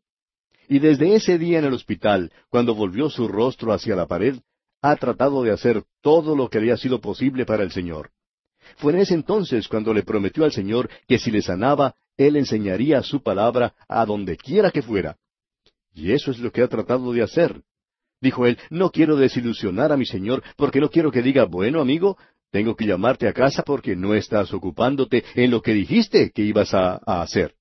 Y 0.71 0.79
desde 0.79 1.13
ese 1.15 1.37
día 1.37 1.59
en 1.59 1.65
el 1.65 1.73
hospital, 1.73 2.31
cuando 2.47 2.73
volvió 2.73 3.09
su 3.09 3.27
rostro 3.27 3.73
hacia 3.73 3.93
la 3.93 4.07
pared, 4.07 4.37
ha 4.81 4.95
tratado 4.95 5.43
de 5.43 5.51
hacer 5.51 5.83
todo 6.01 6.33
lo 6.33 6.49
que 6.49 6.59
había 6.59 6.77
sido 6.77 7.01
posible 7.01 7.45
para 7.45 7.63
el 7.63 7.73
Señor. 7.73 8.11
Fue 8.77 8.93
en 8.93 8.99
ese 8.99 9.13
entonces 9.13 9.67
cuando 9.67 9.93
le 9.93 10.03
prometió 10.03 10.45
al 10.45 10.53
Señor 10.53 10.89
que 11.09 11.19
si 11.19 11.29
le 11.29 11.41
sanaba, 11.41 11.95
Él 12.15 12.37
enseñaría 12.37 13.03
su 13.03 13.21
palabra 13.21 13.73
a 13.89 14.05
donde 14.05 14.37
quiera 14.37 14.71
que 14.71 14.81
fuera. 14.81 15.17
Y 15.93 16.13
eso 16.13 16.31
es 16.31 16.39
lo 16.39 16.53
que 16.53 16.61
ha 16.61 16.69
tratado 16.69 17.11
de 17.11 17.21
hacer. 17.21 17.63
Dijo 18.21 18.47
él, 18.47 18.57
no 18.69 18.91
quiero 18.91 19.17
desilusionar 19.17 19.91
a 19.91 19.97
mi 19.97 20.05
Señor, 20.05 20.41
porque 20.55 20.79
no 20.79 20.89
quiero 20.89 21.11
que 21.11 21.21
diga, 21.21 21.43
bueno, 21.43 21.81
amigo, 21.81 22.17
tengo 22.49 22.77
que 22.77 22.85
llamarte 22.85 23.27
a 23.27 23.33
casa 23.33 23.63
porque 23.63 23.97
no 23.97 24.13
estás 24.13 24.53
ocupándote 24.53 25.25
en 25.35 25.51
lo 25.51 25.61
que 25.61 25.73
dijiste 25.73 26.31
que 26.31 26.43
ibas 26.43 26.73
a, 26.73 27.01
a 27.05 27.23
hacer. 27.23 27.55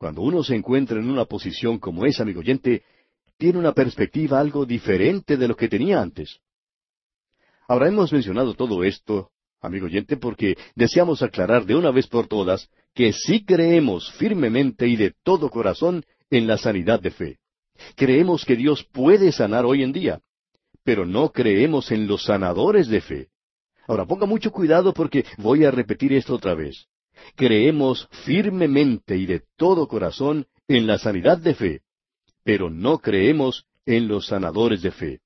Cuando 0.00 0.22
uno 0.22 0.42
se 0.42 0.56
encuentra 0.56 0.98
en 0.98 1.10
una 1.10 1.26
posición 1.26 1.78
como 1.78 2.06
esa, 2.06 2.22
amigo 2.22 2.40
oyente, 2.40 2.84
tiene 3.36 3.58
una 3.58 3.74
perspectiva 3.74 4.40
algo 4.40 4.64
diferente 4.64 5.36
de 5.36 5.46
lo 5.46 5.54
que 5.54 5.68
tenía 5.68 6.00
antes. 6.00 6.40
Ahora 7.68 7.88
hemos 7.88 8.10
mencionado 8.10 8.54
todo 8.54 8.82
esto 8.82 9.30
amigo 9.60 9.84
oyente, 9.84 10.16
porque 10.16 10.56
deseamos 10.74 11.22
aclarar 11.22 11.66
de 11.66 11.74
una 11.74 11.90
vez 11.90 12.06
por 12.06 12.28
todas 12.28 12.70
que 12.94 13.12
sí 13.12 13.44
creemos 13.44 14.10
firmemente 14.12 14.88
y 14.88 14.96
de 14.96 15.12
todo 15.22 15.50
corazón 15.50 16.02
en 16.30 16.46
la 16.46 16.56
sanidad 16.56 16.98
de 16.98 17.10
fe. 17.10 17.38
Creemos 17.94 18.46
que 18.46 18.56
Dios 18.56 18.84
puede 18.90 19.32
sanar 19.32 19.66
hoy 19.66 19.82
en 19.82 19.92
día, 19.92 20.20
pero 20.82 21.04
no 21.04 21.30
creemos 21.30 21.92
en 21.92 22.06
los 22.06 22.24
sanadores 22.24 22.88
de 22.88 23.02
fe. 23.02 23.28
Ahora 23.86 24.06
ponga 24.06 24.24
mucho 24.24 24.50
cuidado 24.50 24.94
porque 24.94 25.26
voy 25.36 25.66
a 25.66 25.70
repetir 25.70 26.14
esto 26.14 26.34
otra 26.34 26.54
vez. 26.54 26.86
Creemos 27.36 28.08
firmemente 28.24 29.16
y 29.16 29.26
de 29.26 29.42
todo 29.56 29.88
corazón 29.88 30.46
en 30.68 30.86
la 30.86 30.98
sanidad 30.98 31.38
de 31.38 31.54
fe, 31.54 31.80
pero 32.44 32.70
no 32.70 32.98
creemos 32.98 33.66
en 33.86 34.08
los 34.08 34.26
sanadores 34.26 34.82
de 34.82 34.90
fe. 34.90 35.20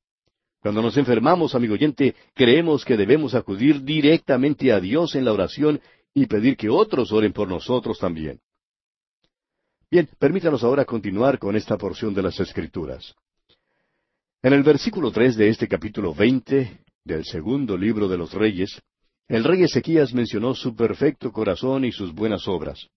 Cuando 0.61 0.81
nos 0.81 0.97
enfermamos, 0.97 1.55
amigo 1.55 1.75
oyente, 1.75 2.15
creemos 2.35 2.85
que 2.85 2.97
debemos 2.97 3.35
acudir 3.35 3.83
directamente 3.83 4.73
a 4.73 4.81
Dios 4.81 5.15
en 5.15 5.27
la 5.27 5.33
oración 5.33 5.81
y 6.15 6.27
pedir 6.27 6.57
que 6.57 6.71
otros 6.71 7.13
oren 7.13 7.33
por 7.33 7.49
nosotros 7.49 7.99
también. 7.99 8.41
Bien, 9.91 10.09
permítanos 10.19 10.65
ahora 10.65 10.85
continuar 10.85 11.39
con 11.39 11.55
esta 11.55 11.77
porción 11.77 12.15
de 12.15 12.23
las 12.23 12.41
Escrituras. 12.41 13.15
En 14.43 14.53
el 14.53 14.63
versículo 14.63 15.11
tres 15.11 15.37
de 15.37 15.49
este 15.49 15.69
capítulo 15.69 16.15
veinte 16.15 16.81
del 17.05 17.25
segundo 17.25 17.77
libro 17.77 18.09
de 18.09 18.19
los 18.19 18.33
Reyes, 18.33 18.81
el 19.29 19.45
rey 19.45 19.63
Ezequías 19.63 20.13
mencionó 20.13 20.55
su 20.55 20.75
perfecto 20.75 21.33
corazón 21.33 21.85
y 21.85 21.93
sus 21.93 22.15
buenas 22.15 22.47
obras. 22.49 22.89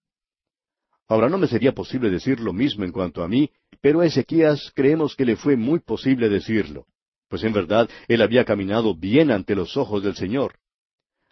Ahora 1.07 1.29
no 1.29 1.37
me 1.37 1.47
sería 1.47 1.73
posible 1.73 2.09
decir 2.09 2.39
lo 2.39 2.51
mismo 2.51 2.83
en 2.83 2.91
cuanto 2.91 3.23
a 3.23 3.27
mí, 3.27 3.49
pero 3.81 4.01
a 4.01 4.05
Ezequías 4.05 4.71
creemos 4.75 5.15
que 5.15 5.25
le 5.25 5.35
fue 5.37 5.55
muy 5.55 5.79
posible 5.79 6.29
decirlo 6.29 6.85
pues 7.27 7.43
en 7.43 7.53
verdad 7.53 7.89
él 8.07 8.21
había 8.21 8.45
caminado 8.45 8.95
bien 8.95 9.31
ante 9.31 9.55
los 9.55 9.75
ojos 9.77 10.03
del 10.03 10.15
Señor. 10.15 10.55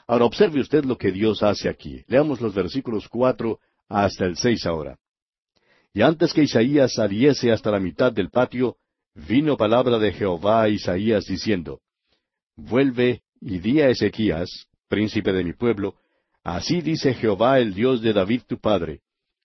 Ahora 0.08 0.26
observe 0.26 0.62
usted 0.62 0.84
lo 0.86 0.98
que 0.98 1.12
Dios 1.12 1.42
hace 1.42 1.70
aquí. 1.70 2.04
Leamos 2.08 2.42
los 2.42 2.54
versículos 2.54 3.08
cuatro 3.08 3.60
hasta 3.88 4.26
el 4.26 4.38
seis 4.38 4.66
ahora. 4.66 4.98
Y 5.94 6.02
antes 6.02 6.34
que 6.34 6.44
Isaías 6.44 6.94
saliese 6.94 7.52
hasta 7.52 7.72
la 7.72 7.80
mitad 7.80 8.12
del 8.12 8.30
patio, 8.30 8.76
vino 9.14 9.56
palabra 9.56 9.98
de 9.98 10.12
Jehová 10.12 10.64
a 10.64 10.70
Isaías 10.70 11.26
diciendo, 11.26 11.80
Vuelve 12.56 13.22
y 13.40 13.60
di 13.60 13.82
a 13.82 13.90
Ezequías, 13.90 14.68
príncipe 14.88 15.34
de 15.34 15.44
mi 15.44 15.54
pueblo, 15.54 15.96
así 16.44 16.82
dice 16.82 17.14
Jehová 17.14 17.60
el 17.60 17.74
Dios 17.74 18.02
de 18.02 18.14
David 18.14 18.42
tu 18.48 18.60
padre, 18.60 19.02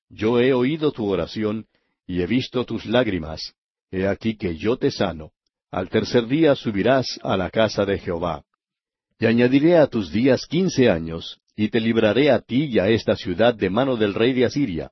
Yo 0.08 0.40
he 0.40 0.52
oído 0.52 0.92
tu 0.92 1.06
oración, 1.06 1.66
y 2.06 2.22
he 2.22 2.26
visto 2.26 2.64
tus 2.64 2.86
lágrimas, 2.86 3.54
he 3.90 4.06
aquí 4.06 4.36
que 4.36 4.56
yo 4.56 4.76
te 4.76 4.90
sano 4.90 5.32
al 5.70 5.88
tercer 5.88 6.26
día 6.26 6.56
subirás 6.56 7.20
a 7.22 7.36
la 7.36 7.48
casa 7.48 7.84
de 7.84 7.98
Jehová. 7.98 8.42
Y 9.18 9.26
añadiré 9.26 9.76
a 9.76 9.86
tus 9.86 10.10
días 10.10 10.46
quince 10.46 10.90
años, 10.90 11.38
y 11.54 11.68
te 11.68 11.80
libraré 11.80 12.30
a 12.30 12.40
ti 12.40 12.64
y 12.64 12.78
a 12.78 12.88
esta 12.88 13.14
ciudad 13.16 13.54
de 13.54 13.70
mano 13.70 13.96
del 13.96 14.14
rey 14.14 14.32
de 14.32 14.46
Asiria. 14.46 14.90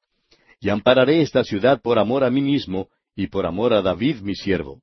Y 0.61 0.69
ampararé 0.69 1.23
esta 1.23 1.43
ciudad 1.43 1.81
por 1.81 1.99
amor 1.99 2.25
a 2.25 2.31
mí 2.31 2.43
mismo, 2.43 2.89
y 3.17 3.27
por 3.27 3.47
amor 3.47 3.73
a 3.73 3.83
David 3.83 4.21
mi 4.21 4.35
siervo. 4.35 4.81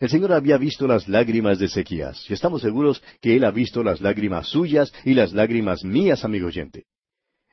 El 0.00 0.08
Señor 0.08 0.32
había 0.32 0.56
visto 0.56 0.86
las 0.86 1.06
lágrimas 1.08 1.58
de 1.58 1.66
Ezequías, 1.66 2.24
y 2.30 2.32
estamos 2.32 2.62
seguros 2.62 3.02
que 3.20 3.36
Él 3.36 3.44
ha 3.44 3.50
visto 3.50 3.82
las 3.82 4.00
lágrimas 4.00 4.48
suyas 4.48 4.90
y 5.04 5.12
las 5.12 5.34
lágrimas 5.34 5.84
mías, 5.84 6.24
amigo 6.24 6.46
oyente. 6.46 6.86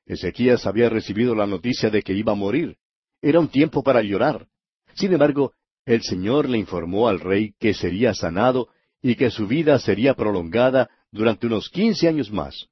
Ezequías 0.06 0.66
había 0.66 0.88
recibido 0.88 1.36
la 1.36 1.46
noticia 1.46 1.90
de 1.90 2.02
que 2.02 2.14
iba 2.14 2.32
a 2.32 2.36
morir. 2.36 2.78
Era 3.22 3.42
un 3.42 3.50
tiempo 3.50 3.84
para 3.84 4.02
llorar. 4.02 4.48
Sin 4.94 5.12
embargo, 5.12 5.52
el 5.86 6.02
Señor 6.04 6.48
le 6.48 6.58
informó 6.58 7.10
al 7.10 7.20
rey 7.20 7.54
que 7.60 7.74
sería 7.74 8.14
sanado 8.14 8.70
y 9.02 9.16
que 9.16 9.30
su 9.30 9.46
vida 9.46 9.78
sería 9.78 10.14
prolongada 10.14 10.90
durante 11.12 11.48
unos 11.48 11.70
quince 11.70 12.08
años 12.08 12.32
más. 12.32 12.68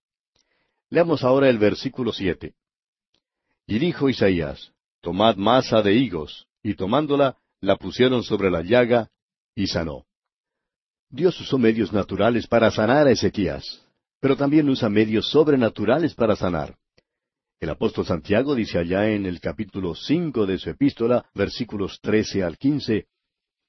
Leamos 0.89 1.21
ahora 1.26 1.49
el 1.49 1.57
versículo 1.57 2.13
siete. 2.13 2.53
Y 3.67 3.80
dijo 3.80 4.07
Isaías, 4.07 4.71
Tomad 5.01 5.36
masa 5.36 5.82
de 5.82 5.95
higos, 5.95 6.47
y 6.63 6.76
tomándola, 6.76 7.38
la 7.59 7.76
pusieron 7.76 8.23
sobre 8.23 8.49
la 8.49 8.61
llaga, 8.61 9.09
y 9.55 9.67
sanó. 9.67 10.05
Dios 11.09 11.39
usó 11.39 11.57
medios 11.57 11.93
naturales 11.93 12.45
para 12.47 12.69
sanar 12.71 13.07
a 13.07 13.11
Ezequías, 13.11 13.85
pero 14.19 14.35
también 14.35 14.69
usa 14.69 14.89
medios 14.89 15.29
sobrenaturales 15.29 16.13
para 16.13 16.35
sanar. 16.35 16.77
El 17.59 17.69
apóstol 17.69 18.05
Santiago 18.05 18.53
dice 18.53 18.77
allá 18.77 19.09
en 19.09 19.25
el 19.25 19.39
capítulo 19.39 19.95
cinco 19.95 20.45
de 20.45 20.57
su 20.57 20.69
epístola, 20.69 21.25
versículos 21.33 21.99
trece 22.01 22.43
al 22.43 22.57
quince, 22.57 23.07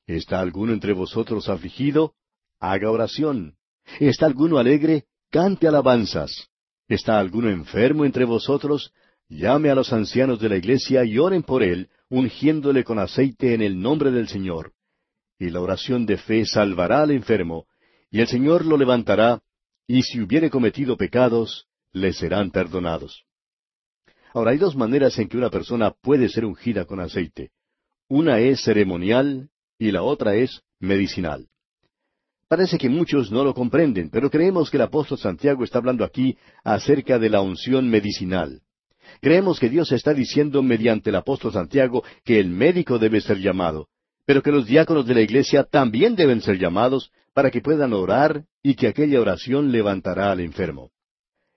¿Está 0.07 0.39
alguno 0.41 0.73
entre 0.73 0.93
vosotros 0.93 1.49
afligido? 1.49 2.15
Haga 2.61 2.91
oración. 2.91 3.57
¿Está 3.99 4.27
alguno 4.27 4.59
alegre? 4.59 5.07
Cante 5.31 5.67
alabanzas. 5.67 6.49
¿Está 6.89 7.19
alguno 7.19 7.51
enfermo 7.51 8.05
entre 8.05 8.25
vosotros? 8.25 8.93
Llame 9.29 9.71
a 9.71 9.75
los 9.75 9.93
ancianos 9.93 10.39
de 10.39 10.49
la 10.49 10.57
iglesia 10.57 11.05
y 11.05 11.19
oren 11.19 11.43
por 11.43 11.65
él, 11.65 11.91
ungiéndole 12.09 12.85
con 12.85 13.01
aceite 13.01 13.55
en 13.55 13.63
el 13.63 13.81
nombre 13.81 14.13
del 14.13 14.29
Señor. 14.29 14.73
Y 15.39 15.51
la 15.51 15.61
oración 15.61 16.07
de 16.07 16.17
fe 16.17 16.47
salvará 16.47 17.03
al 17.03 17.11
enfermo, 17.11 17.67
y 18.11 18.21
el 18.21 18.29
Señor 18.29 18.65
lo 18.65 18.77
levantará, 18.77 19.43
y 19.87 20.03
si 20.03 20.21
hubiere 20.21 20.51
cometido 20.51 20.97
pecados, 20.97 21.67
le 21.93 22.13
serán 22.13 22.51
perdonados. 22.51 23.25
Ahora 24.33 24.51
hay 24.51 24.59
dos 24.59 24.77
maneras 24.77 25.19
en 25.19 25.29
que 25.29 25.37
una 25.37 25.51
persona 25.51 25.91
puede 25.91 26.29
ser 26.29 26.45
ungida 26.45 26.85
con 26.85 27.01
aceite. 27.01 27.51
Una 28.09 28.39
es 28.39 28.63
ceremonial 28.63 29.51
y 29.79 29.91
la 29.91 30.03
otra 30.03 30.35
es 30.35 30.63
medicinal. 30.79 31.49
Parece 32.49 32.79
que 32.79 32.89
muchos 32.89 33.33
no 33.33 33.43
lo 33.43 33.55
comprenden, 33.55 34.11
pero 34.11 34.31
creemos 34.31 34.71
que 34.71 34.77
el 34.77 34.85
apóstol 34.85 35.19
Santiago 35.19 35.65
está 35.65 35.79
hablando 35.79 36.05
aquí 36.05 36.37
acerca 36.63 37.19
de 37.19 37.31
la 37.31 37.41
unción 37.41 37.89
medicinal. 37.89 38.61
Creemos 39.21 39.59
que 39.59 39.69
Dios 39.69 39.91
está 39.91 40.15
diciendo 40.15 40.63
mediante 40.63 41.11
el 41.11 41.17
apóstol 41.17 41.53
Santiago 41.53 42.05
que 42.25 42.39
el 42.39 42.49
médico 42.49 42.99
debe 42.99 43.21
ser 43.21 43.39
llamado, 43.39 43.89
pero 44.27 44.43
que 44.43 44.51
los 44.51 44.67
diáconos 44.67 45.07
de 45.07 45.15
la 45.15 45.23
iglesia 45.23 45.65
también 45.65 46.17
deben 46.17 46.43
ser 46.43 46.59
llamados 46.59 47.13
para 47.33 47.51
que 47.51 47.61
puedan 47.61 47.93
orar 47.93 48.45
y 48.63 48.75
que 48.75 48.89
aquella 48.89 49.21
oración 49.21 49.71
levantará 49.71 50.33
al 50.33 50.41
enfermo. 50.41 50.91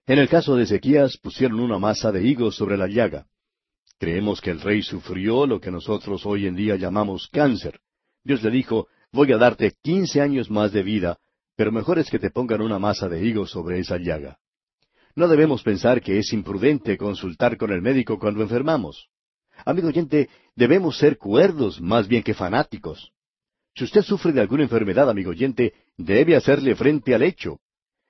En 0.06 0.18
el 0.18 0.28
caso 0.28 0.54
de 0.54 0.62
Ezequías 0.62 1.18
pusieron 1.18 1.60
una 1.60 1.78
masa 1.78 2.12
de 2.12 2.24
higos 2.24 2.56
sobre 2.56 2.76
la 2.76 2.86
llaga. 2.86 3.26
Creemos 3.98 4.40
que 4.40 4.50
el 4.50 4.60
rey 4.60 4.82
sufrió 4.82 5.46
lo 5.46 5.60
que 5.60 5.70
nosotros 5.70 6.24
hoy 6.24 6.46
en 6.46 6.54
día 6.54 6.76
llamamos 6.76 7.28
cáncer. 7.30 7.80
Dios 8.24 8.42
le 8.42 8.50
dijo, 8.50 8.86
voy 9.12 9.32
a 9.32 9.36
darte 9.36 9.74
quince 9.82 10.20
años 10.20 10.50
más 10.50 10.72
de 10.72 10.82
vida, 10.82 11.18
pero 11.56 11.72
mejor 11.72 11.98
es 11.98 12.08
que 12.08 12.18
te 12.18 12.30
pongan 12.30 12.62
una 12.62 12.78
masa 12.78 13.08
de 13.08 13.24
higos 13.24 13.50
sobre 13.50 13.80
esa 13.80 13.98
llaga. 13.98 14.38
No 15.16 15.26
debemos 15.26 15.62
pensar 15.62 16.00
que 16.00 16.18
es 16.18 16.32
imprudente 16.32 16.96
consultar 16.96 17.56
con 17.56 17.72
el 17.72 17.82
médico 17.82 18.18
cuando 18.18 18.42
enfermamos. 18.42 19.08
Amigo 19.64 19.88
oyente, 19.88 20.28
debemos 20.54 20.98
ser 20.98 21.18
cuerdos 21.18 21.80
más 21.80 22.08
bien 22.08 22.22
que 22.22 22.34
fanáticos. 22.34 23.12
Si 23.74 23.84
usted 23.84 24.02
sufre 24.02 24.32
de 24.32 24.40
alguna 24.40 24.64
enfermedad, 24.64 25.08
amigo 25.08 25.30
oyente, 25.30 25.74
debe 25.96 26.36
hacerle 26.36 26.74
frente 26.74 27.14
al 27.14 27.22
hecho. 27.22 27.60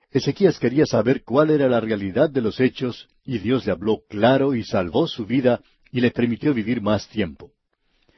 Ezequías 0.09 0.59
quería 0.59 0.85
saber 0.85 1.23
cuál 1.23 1.51
era 1.51 1.69
la 1.69 1.79
realidad 1.79 2.29
de 2.29 2.41
los 2.41 2.59
hechos, 2.59 3.07
y 3.23 3.37
Dios 3.39 3.65
le 3.65 3.71
habló 3.71 4.01
claro 4.09 4.53
y 4.55 4.63
salvó 4.63 5.07
su 5.07 5.25
vida 5.25 5.61
y 5.91 6.01
le 6.01 6.11
permitió 6.11 6.53
vivir 6.53 6.81
más 6.81 7.07
tiempo. 7.07 7.51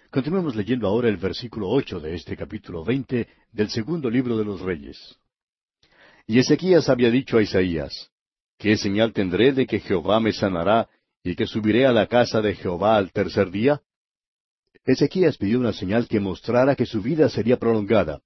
Continuemos 0.09 0.55
leyendo 0.55 0.87
ahora 0.87 1.09
el 1.09 1.17
versículo 1.17 1.69
ocho 1.69 1.99
de 1.99 2.15
este 2.15 2.37
capítulo 2.37 2.83
veinte 2.83 3.27
del 3.51 3.69
segundo 3.69 4.09
libro 4.09 4.37
de 4.37 4.45
los 4.45 4.61
Reyes. 4.61 5.17
Y 6.25 6.39
Ezequías 6.39 6.87
había 6.87 7.09
dicho 7.09 7.37
a 7.37 7.41
Isaías, 7.41 8.09
¿Qué 8.57 8.77
señal 8.77 9.11
tendré 9.11 9.51
de 9.51 9.65
que 9.65 9.79
Jehová 9.79 10.19
me 10.19 10.31
sanará 10.31 10.87
y 11.23 11.35
que 11.35 11.47
subiré 11.47 11.85
a 11.85 11.93
la 11.93 12.07
casa 12.07 12.41
de 12.41 12.53
Jehová 12.53 12.97
al 12.97 13.11
tercer 13.11 13.49
día? 13.49 13.81
Ezequías 14.85 15.37
pidió 15.37 15.59
una 15.59 15.71
señal 15.71 16.07
que 16.07 16.19
mostrara 16.19 16.75
que 16.75 16.85
su 16.85 17.01
vida 17.01 17.29
sería 17.29 17.57
prolongada. 17.57 18.21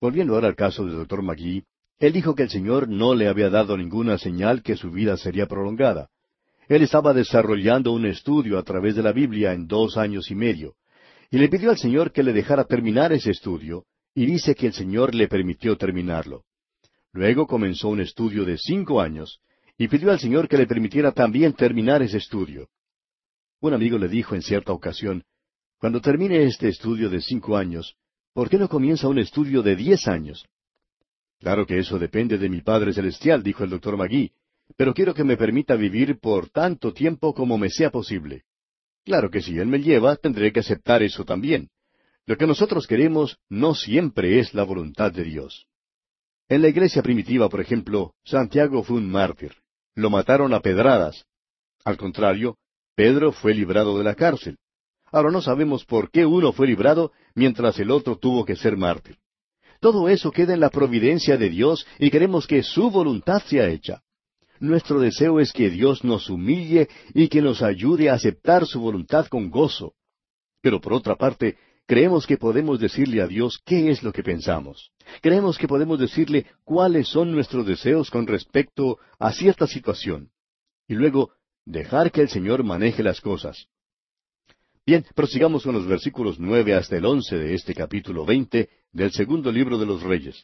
Volviendo 0.00 0.34
ahora 0.34 0.48
al 0.48 0.56
caso 0.56 0.84
del 0.84 0.96
doctor 0.96 1.22
Magui, 1.22 1.64
él 2.00 2.12
dijo 2.12 2.34
que 2.34 2.42
el 2.42 2.50
Señor 2.50 2.88
no 2.88 3.14
le 3.14 3.28
había 3.28 3.48
dado 3.48 3.76
ninguna 3.76 4.18
señal 4.18 4.62
que 4.64 4.76
su 4.76 4.90
vida 4.90 5.16
sería 5.16 5.46
prolongada. 5.46 6.08
Él 6.68 6.82
estaba 6.82 7.14
desarrollando 7.14 7.92
un 7.92 8.06
estudio 8.06 8.58
a 8.58 8.64
través 8.64 8.96
de 8.96 9.04
la 9.04 9.12
Biblia 9.12 9.52
en 9.52 9.68
dos 9.68 9.96
años 9.96 10.28
y 10.32 10.34
medio, 10.34 10.74
y 11.30 11.38
le 11.38 11.48
pidió 11.48 11.70
al 11.70 11.78
Señor 11.78 12.10
que 12.10 12.24
le 12.24 12.32
dejara 12.32 12.64
terminar 12.64 13.12
ese 13.12 13.30
estudio, 13.30 13.84
y 14.14 14.26
dice 14.26 14.56
que 14.56 14.66
el 14.66 14.72
Señor 14.72 15.14
le 15.14 15.28
permitió 15.28 15.76
terminarlo. 15.76 16.42
Luego 17.12 17.46
comenzó 17.46 17.88
un 17.88 18.00
estudio 18.00 18.44
de 18.44 18.58
cinco 18.58 19.00
años 19.00 19.40
y 19.82 19.88
pidió 19.88 20.12
al 20.12 20.20
Señor 20.20 20.46
que 20.46 20.56
le 20.56 20.68
permitiera 20.68 21.10
también 21.10 21.54
terminar 21.54 22.02
ese 22.02 22.18
estudio. 22.18 22.68
Un 23.60 23.74
amigo 23.74 23.98
le 23.98 24.06
dijo 24.06 24.36
en 24.36 24.42
cierta 24.42 24.70
ocasión, 24.72 25.24
Cuando 25.76 26.00
termine 26.00 26.44
este 26.44 26.68
estudio 26.68 27.10
de 27.10 27.20
cinco 27.20 27.56
años, 27.56 27.96
¿por 28.32 28.48
qué 28.48 28.58
no 28.58 28.68
comienza 28.68 29.08
un 29.08 29.18
estudio 29.18 29.60
de 29.60 29.74
diez 29.74 30.06
años? 30.06 30.46
Claro 31.40 31.66
que 31.66 31.80
eso 31.80 31.98
depende 31.98 32.38
de 32.38 32.48
mi 32.48 32.60
Padre 32.60 32.92
Celestial, 32.92 33.42
dijo 33.42 33.64
el 33.64 33.70
doctor 33.70 33.96
Magui, 33.96 34.30
pero 34.76 34.94
quiero 34.94 35.14
que 35.14 35.24
me 35.24 35.36
permita 35.36 35.74
vivir 35.74 36.20
por 36.20 36.48
tanto 36.50 36.92
tiempo 36.92 37.34
como 37.34 37.58
me 37.58 37.68
sea 37.68 37.90
posible. 37.90 38.44
Claro 39.04 39.30
que 39.30 39.42
si 39.42 39.58
Él 39.58 39.66
me 39.66 39.82
lleva, 39.82 40.14
tendré 40.14 40.52
que 40.52 40.60
aceptar 40.60 41.02
eso 41.02 41.24
también. 41.24 41.70
Lo 42.24 42.36
que 42.36 42.46
nosotros 42.46 42.86
queremos 42.86 43.36
no 43.48 43.74
siempre 43.74 44.38
es 44.38 44.54
la 44.54 44.62
voluntad 44.62 45.10
de 45.10 45.24
Dios. 45.24 45.66
En 46.48 46.62
la 46.62 46.68
iglesia 46.68 47.02
primitiva, 47.02 47.48
por 47.48 47.60
ejemplo, 47.60 48.14
Santiago 48.22 48.84
fue 48.84 48.98
un 48.98 49.10
mártir. 49.10 49.56
Lo 49.94 50.10
mataron 50.10 50.54
a 50.54 50.60
pedradas. 50.60 51.24
Al 51.84 51.96
contrario, 51.96 52.56
Pedro 52.94 53.32
fue 53.32 53.54
librado 53.54 53.98
de 53.98 54.04
la 54.04 54.14
cárcel. 54.14 54.58
Ahora 55.10 55.30
no 55.30 55.42
sabemos 55.42 55.84
por 55.84 56.10
qué 56.10 56.24
uno 56.24 56.52
fue 56.52 56.66
librado 56.66 57.12
mientras 57.34 57.78
el 57.78 57.90
otro 57.90 58.16
tuvo 58.16 58.44
que 58.44 58.56
ser 58.56 58.76
mártir. 58.76 59.18
Todo 59.80 60.08
eso 60.08 60.30
queda 60.30 60.54
en 60.54 60.60
la 60.60 60.70
providencia 60.70 61.36
de 61.36 61.50
Dios 61.50 61.86
y 61.98 62.10
queremos 62.10 62.46
que 62.46 62.62
su 62.62 62.90
voluntad 62.90 63.42
sea 63.42 63.68
hecha. 63.68 64.02
Nuestro 64.60 65.00
deseo 65.00 65.40
es 65.40 65.52
que 65.52 65.70
Dios 65.70 66.04
nos 66.04 66.30
humille 66.30 66.88
y 67.14 67.28
que 67.28 67.42
nos 67.42 67.62
ayude 67.62 68.08
a 68.08 68.14
aceptar 68.14 68.64
su 68.64 68.80
voluntad 68.80 69.26
con 69.26 69.50
gozo. 69.50 69.94
Pero 70.60 70.80
por 70.80 70.92
otra 70.92 71.16
parte, 71.16 71.56
creemos 71.86 72.26
que 72.26 72.36
podemos 72.36 72.80
decirle 72.80 73.20
a 73.22 73.26
Dios 73.26 73.60
qué 73.64 73.90
es 73.90 74.02
lo 74.02 74.12
que 74.12 74.22
pensamos. 74.22 74.92
Creemos 75.20 75.58
que 75.58 75.68
podemos 75.68 75.98
decirle 75.98 76.46
cuáles 76.64 77.08
son 77.08 77.32
nuestros 77.32 77.66
deseos 77.66 78.10
con 78.10 78.26
respecto 78.26 78.98
a 79.18 79.32
cierta 79.32 79.66
situación. 79.66 80.30
Y 80.88 80.94
luego, 80.94 81.32
dejar 81.64 82.10
que 82.10 82.22
el 82.22 82.28
Señor 82.28 82.64
maneje 82.64 83.02
las 83.02 83.20
cosas. 83.20 83.66
Bien, 84.84 85.04
prosigamos 85.14 85.62
con 85.62 85.74
los 85.74 85.86
versículos 85.86 86.40
nueve 86.40 86.74
hasta 86.74 86.96
el 86.96 87.04
once 87.04 87.36
de 87.36 87.54
este 87.54 87.74
capítulo 87.74 88.24
veinte 88.24 88.68
del 88.90 89.12
segundo 89.12 89.52
libro 89.52 89.78
de 89.78 89.86
los 89.86 90.02
Reyes. 90.02 90.42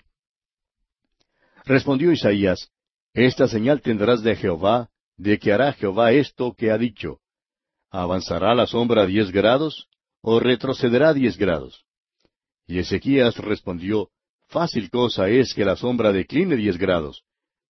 Respondió 1.64 2.12
Isaías, 2.12 2.70
Esta 3.12 3.48
señal 3.48 3.82
tendrás 3.82 4.22
de 4.22 4.36
Jehová, 4.36 4.90
de 5.16 5.38
que 5.38 5.52
hará 5.52 5.72
Jehová 5.72 6.12
esto 6.12 6.54
que 6.56 6.70
ha 6.70 6.78
dicho. 6.78 7.18
¿Avanzará 7.90 8.54
la 8.54 8.66
sombra 8.66 9.06
diez 9.06 9.32
grados? 9.32 9.88
¿O 10.30 10.40
retrocederá 10.40 11.14
diez 11.14 11.38
grados? 11.38 11.86
Y 12.66 12.78
Ezequías 12.80 13.38
respondió, 13.38 14.10
Fácil 14.48 14.90
cosa 14.90 15.30
es 15.30 15.54
que 15.54 15.64
la 15.64 15.74
sombra 15.74 16.12
decline 16.12 16.54
diez 16.54 16.76
grados, 16.76 17.22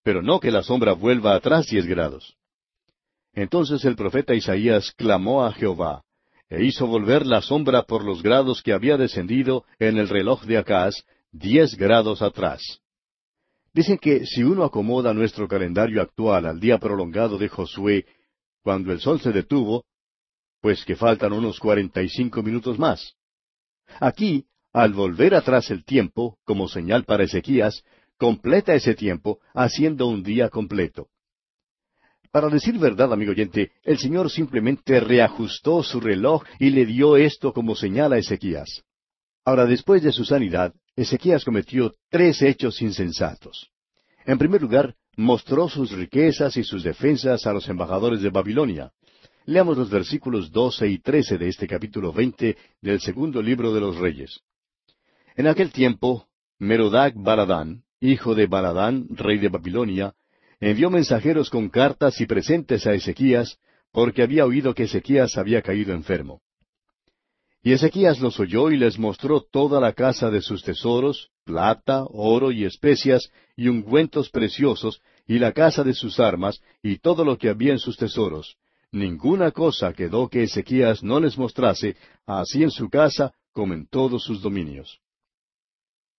pero 0.03 0.21
no 0.21 0.41
que 0.41 0.51
la 0.51 0.61
sombra 0.61 0.91
vuelva 0.91 1.35
atrás 1.35 1.67
diez 1.67 1.85
grados. 1.85 2.35
Entonces 3.31 3.85
el 3.85 3.95
profeta 3.95 4.35
Isaías 4.35 4.91
clamó 4.97 5.45
a 5.45 5.53
Jehová, 5.53 6.03
e 6.49 6.65
hizo 6.65 6.85
volver 6.85 7.25
la 7.25 7.41
sombra 7.41 7.83
por 7.83 8.03
los 8.03 8.21
grados 8.21 8.61
que 8.61 8.73
había 8.73 8.97
descendido 8.97 9.63
en 9.79 9.97
el 9.97 10.09
reloj 10.09 10.43
de 10.43 10.57
Acaz, 10.57 11.05
diez 11.31 11.77
grados 11.77 12.21
atrás. 12.21 12.81
Dicen 13.73 13.97
que 13.97 14.25
si 14.25 14.43
uno 14.43 14.65
acomoda 14.65 15.13
nuestro 15.13 15.47
calendario 15.47 16.01
actual 16.01 16.45
al 16.45 16.59
día 16.59 16.77
prolongado 16.77 17.37
de 17.37 17.47
Josué, 17.47 18.05
cuando 18.61 18.91
el 18.91 18.99
sol 18.99 19.21
se 19.21 19.31
detuvo, 19.31 19.85
pues 20.61 20.83
que 20.85 20.95
faltan 20.95 21.33
unos 21.33 21.59
cuarenta 21.59 22.01
y 22.01 22.09
cinco 22.09 22.43
minutos 22.43 22.77
más. 22.77 23.15
Aquí 23.99 24.45
al 24.71 24.93
volver 24.93 25.33
atrás 25.33 25.71
el 25.71 25.83
tiempo, 25.83 26.37
como 26.43 26.67
señal 26.67 27.03
para 27.03 27.23
Ezequías, 27.23 27.83
completa 28.17 28.75
ese 28.75 28.93
tiempo 28.93 29.39
haciendo 29.53 30.07
un 30.07 30.23
día 30.23 30.49
completo. 30.49 31.07
Para 32.31 32.49
decir 32.49 32.77
verdad, 32.77 33.11
amigo 33.11 33.31
oyente, 33.31 33.71
el 33.83 33.97
Señor 33.97 34.29
simplemente 34.29 34.99
reajustó 34.99 35.81
su 35.81 35.99
reloj 35.99 36.43
y 36.59 36.69
le 36.69 36.85
dio 36.85 37.17
esto 37.17 37.53
como 37.53 37.75
señal 37.75 38.13
a 38.13 38.19
Ezequías. 38.19 38.83
Ahora, 39.43 39.65
después 39.65 40.03
de 40.03 40.11
su 40.11 40.25
sanidad, 40.25 40.75
Ezequías 40.95 41.43
cometió 41.43 41.93
tres 42.09 42.43
hechos 42.43 42.83
insensatos. 42.83 43.71
En 44.25 44.37
primer 44.37 44.61
lugar, 44.61 44.95
mostró 45.17 45.67
sus 45.67 45.91
riquezas 45.91 46.55
y 46.57 46.63
sus 46.63 46.83
defensas 46.83 47.47
a 47.47 47.53
los 47.53 47.67
embajadores 47.67 48.21
de 48.21 48.29
Babilonia. 48.29 48.91
Leamos 49.45 49.77
los 49.77 49.89
versículos 49.89 50.51
doce 50.51 50.87
y 50.87 50.99
trece 50.99 51.37
de 51.37 51.47
este 51.47 51.67
capítulo 51.67 52.13
veinte 52.13 52.57
del 52.81 52.99
segundo 52.99 53.41
libro 53.41 53.73
de 53.73 53.79
los 53.79 53.97
Reyes. 53.97 54.41
En 55.35 55.47
aquel 55.47 55.71
tiempo, 55.71 56.27
Merodac 56.59 57.13
Baladán, 57.15 57.83
hijo 58.01 58.35
de 58.35 58.45
Baladán, 58.45 59.07
rey 59.09 59.37
de 59.37 59.49
Babilonia, 59.49 60.13
envió 60.59 60.89
mensajeros 60.89 61.49
con 61.49 61.69
cartas 61.69 62.19
y 62.21 62.25
presentes 62.25 62.85
a 62.85 62.93
Ezequías, 62.93 63.57
porque 63.91 64.21
había 64.21 64.45
oído 64.45 64.73
que 64.75 64.83
Ezequías 64.83 65.37
había 65.37 65.61
caído 65.61 65.93
enfermo. 65.93 66.41
Y 67.63 67.73
Ezequías 67.73 68.19
los 68.19 68.39
oyó 68.39 68.69
y 68.71 68.77
les 68.77 68.99
mostró 68.99 69.41
toda 69.41 69.79
la 69.81 69.93
casa 69.93 70.29
de 70.29 70.41
sus 70.41 70.63
tesoros, 70.63 71.29
plata, 71.43 72.05
oro 72.09 72.51
y 72.51 72.65
especias, 72.65 73.31
y 73.55 73.67
ungüentos 73.67 74.29
preciosos, 74.29 75.01
y 75.27 75.39
la 75.39 75.51
casa 75.51 75.83
de 75.83 75.93
sus 75.93 76.19
armas, 76.19 76.61
y 76.81 76.97
todo 76.97 77.25
lo 77.25 77.37
que 77.37 77.49
había 77.49 77.73
en 77.73 77.79
sus 77.79 77.97
tesoros. 77.97 78.55
Ninguna 78.91 79.51
cosa 79.51 79.93
quedó 79.93 80.29
que 80.29 80.43
Ezequías 80.43 81.03
no 81.03 81.19
les 81.19 81.37
mostrase, 81.37 81.95
así 82.25 82.63
en 82.63 82.71
su 82.71 82.89
casa 82.89 83.33
como 83.51 83.73
en 83.73 83.87
todos 83.87 84.23
sus 84.23 84.41
dominios. 84.41 84.99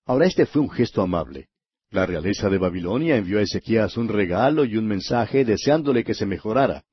Ahora 0.06 0.26
este 0.26 0.46
fue 0.46 0.62
un 0.62 0.70
gesto 0.70 1.02
amable. 1.02 1.48
La 1.90 2.06
realeza 2.06 2.48
de 2.48 2.58
Babilonia 2.58 3.16
envió 3.16 3.40
a 3.40 3.42
Ezequías 3.42 3.96
un 3.96 4.08
regalo 4.08 4.64
y 4.64 4.76
un 4.76 4.86
mensaje 4.86 5.44
deseándole 5.44 6.04
que 6.04 6.14
se 6.14 6.26
mejorara. 6.26 6.84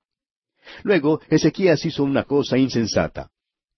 Luego 0.84 1.21
Ezequías 1.30 1.86
hizo 1.86 2.03
una 2.03 2.23
cosa 2.23 2.57
insensata. 2.57 3.30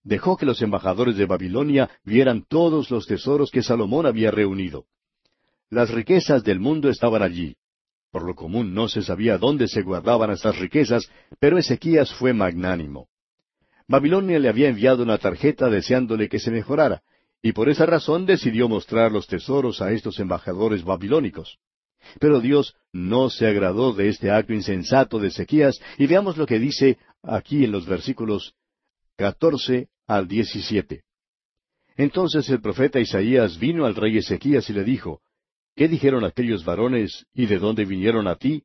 Dejó 0.01 0.37
que 0.37 0.45
los 0.45 0.61
embajadores 0.61 1.17
de 1.17 1.25
Babilonia 1.25 1.89
vieran 2.05 2.45
todos 2.47 2.89
los 2.89 3.05
tesoros 3.05 3.51
que 3.51 3.61
Salomón 3.61 4.05
había 4.05 4.31
reunido. 4.31 4.85
Las 5.69 5.91
riquezas 5.91 6.43
del 6.43 6.59
mundo 6.59 6.89
estaban 6.89 7.21
allí. 7.21 7.57
Por 8.11 8.23
lo 8.23 8.33
común 8.35 8.73
no 8.73 8.87
se 8.87 9.03
sabía 9.03 9.37
dónde 9.37 9.67
se 9.67 9.83
guardaban 9.83 10.31
estas 10.31 10.57
riquezas, 10.57 11.09
pero 11.39 11.57
Ezequías 11.57 12.13
fue 12.13 12.33
magnánimo. 12.33 13.07
Babilonia 13.87 14.39
le 14.39 14.49
había 14.49 14.69
enviado 14.69 15.03
una 15.03 15.17
tarjeta 15.17 15.69
deseándole 15.69 16.29
que 16.29 16.39
se 16.39 16.51
mejorara, 16.51 17.01
y 17.41 17.53
por 17.53 17.69
esa 17.69 17.85
razón 17.85 18.25
decidió 18.25 18.67
mostrar 18.67 19.11
los 19.11 19.27
tesoros 19.27 19.81
a 19.81 19.91
estos 19.91 20.19
embajadores 20.19 20.83
babilónicos. 20.83 21.57
Pero 22.19 22.39
Dios 22.39 22.75
no 22.91 23.29
se 23.29 23.45
agradó 23.47 23.93
de 23.93 24.09
este 24.09 24.31
acto 24.31 24.53
insensato 24.53 25.19
de 25.19 25.27
Ezequías, 25.27 25.79
y 25.97 26.07
veamos 26.07 26.37
lo 26.37 26.45
que 26.45 26.59
dice 26.59 26.97
aquí 27.21 27.63
en 27.63 27.71
los 27.71 27.85
versículos 27.85 28.55
catorce 29.15 29.89
al 30.07 30.27
diecisiete. 30.27 31.03
Entonces 31.97 32.49
el 32.49 32.61
profeta 32.61 32.99
Isaías 32.99 33.59
vino 33.59 33.85
al 33.85 33.95
rey 33.95 34.17
Ezequías 34.17 34.69
y 34.69 34.73
le 34.73 34.83
dijo, 34.83 35.21
¿Qué 35.75 35.87
dijeron 35.87 36.23
aquellos 36.23 36.65
varones 36.65 37.25
y 37.33 37.45
de 37.45 37.59
dónde 37.59 37.85
vinieron 37.85 38.27
a 38.27 38.35
ti? 38.35 38.63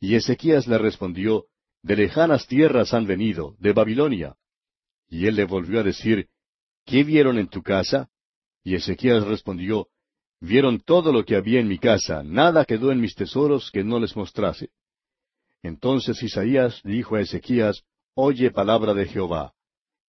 Y 0.00 0.14
Ezequías 0.14 0.66
le 0.66 0.78
respondió, 0.78 1.46
De 1.82 1.96
lejanas 1.96 2.46
tierras 2.46 2.92
han 2.92 3.06
venido, 3.06 3.56
de 3.58 3.72
Babilonia. 3.72 4.36
Y 5.08 5.26
él 5.26 5.36
le 5.36 5.44
volvió 5.44 5.80
a 5.80 5.82
decir, 5.82 6.28
¿Qué 6.84 7.04
vieron 7.04 7.38
en 7.38 7.48
tu 7.48 7.62
casa? 7.62 8.08
Y 8.62 8.74
Ezequías 8.74 9.24
respondió, 9.24 9.88
Vieron 10.40 10.80
todo 10.80 11.12
lo 11.12 11.24
que 11.24 11.36
había 11.36 11.60
en 11.60 11.68
mi 11.68 11.78
casa, 11.78 12.22
nada 12.22 12.64
quedó 12.64 12.92
en 12.92 13.00
mis 13.00 13.14
tesoros 13.14 13.70
que 13.70 13.82
no 13.82 13.98
les 13.98 14.14
mostrase. 14.14 14.68
Entonces 15.62 16.22
Isaías 16.22 16.80
dijo 16.84 17.16
a 17.16 17.22
Ezequías, 17.22 17.82
Oye 18.14 18.50
palabra 18.50 18.94
de 18.94 19.06
Jehová. 19.06 19.52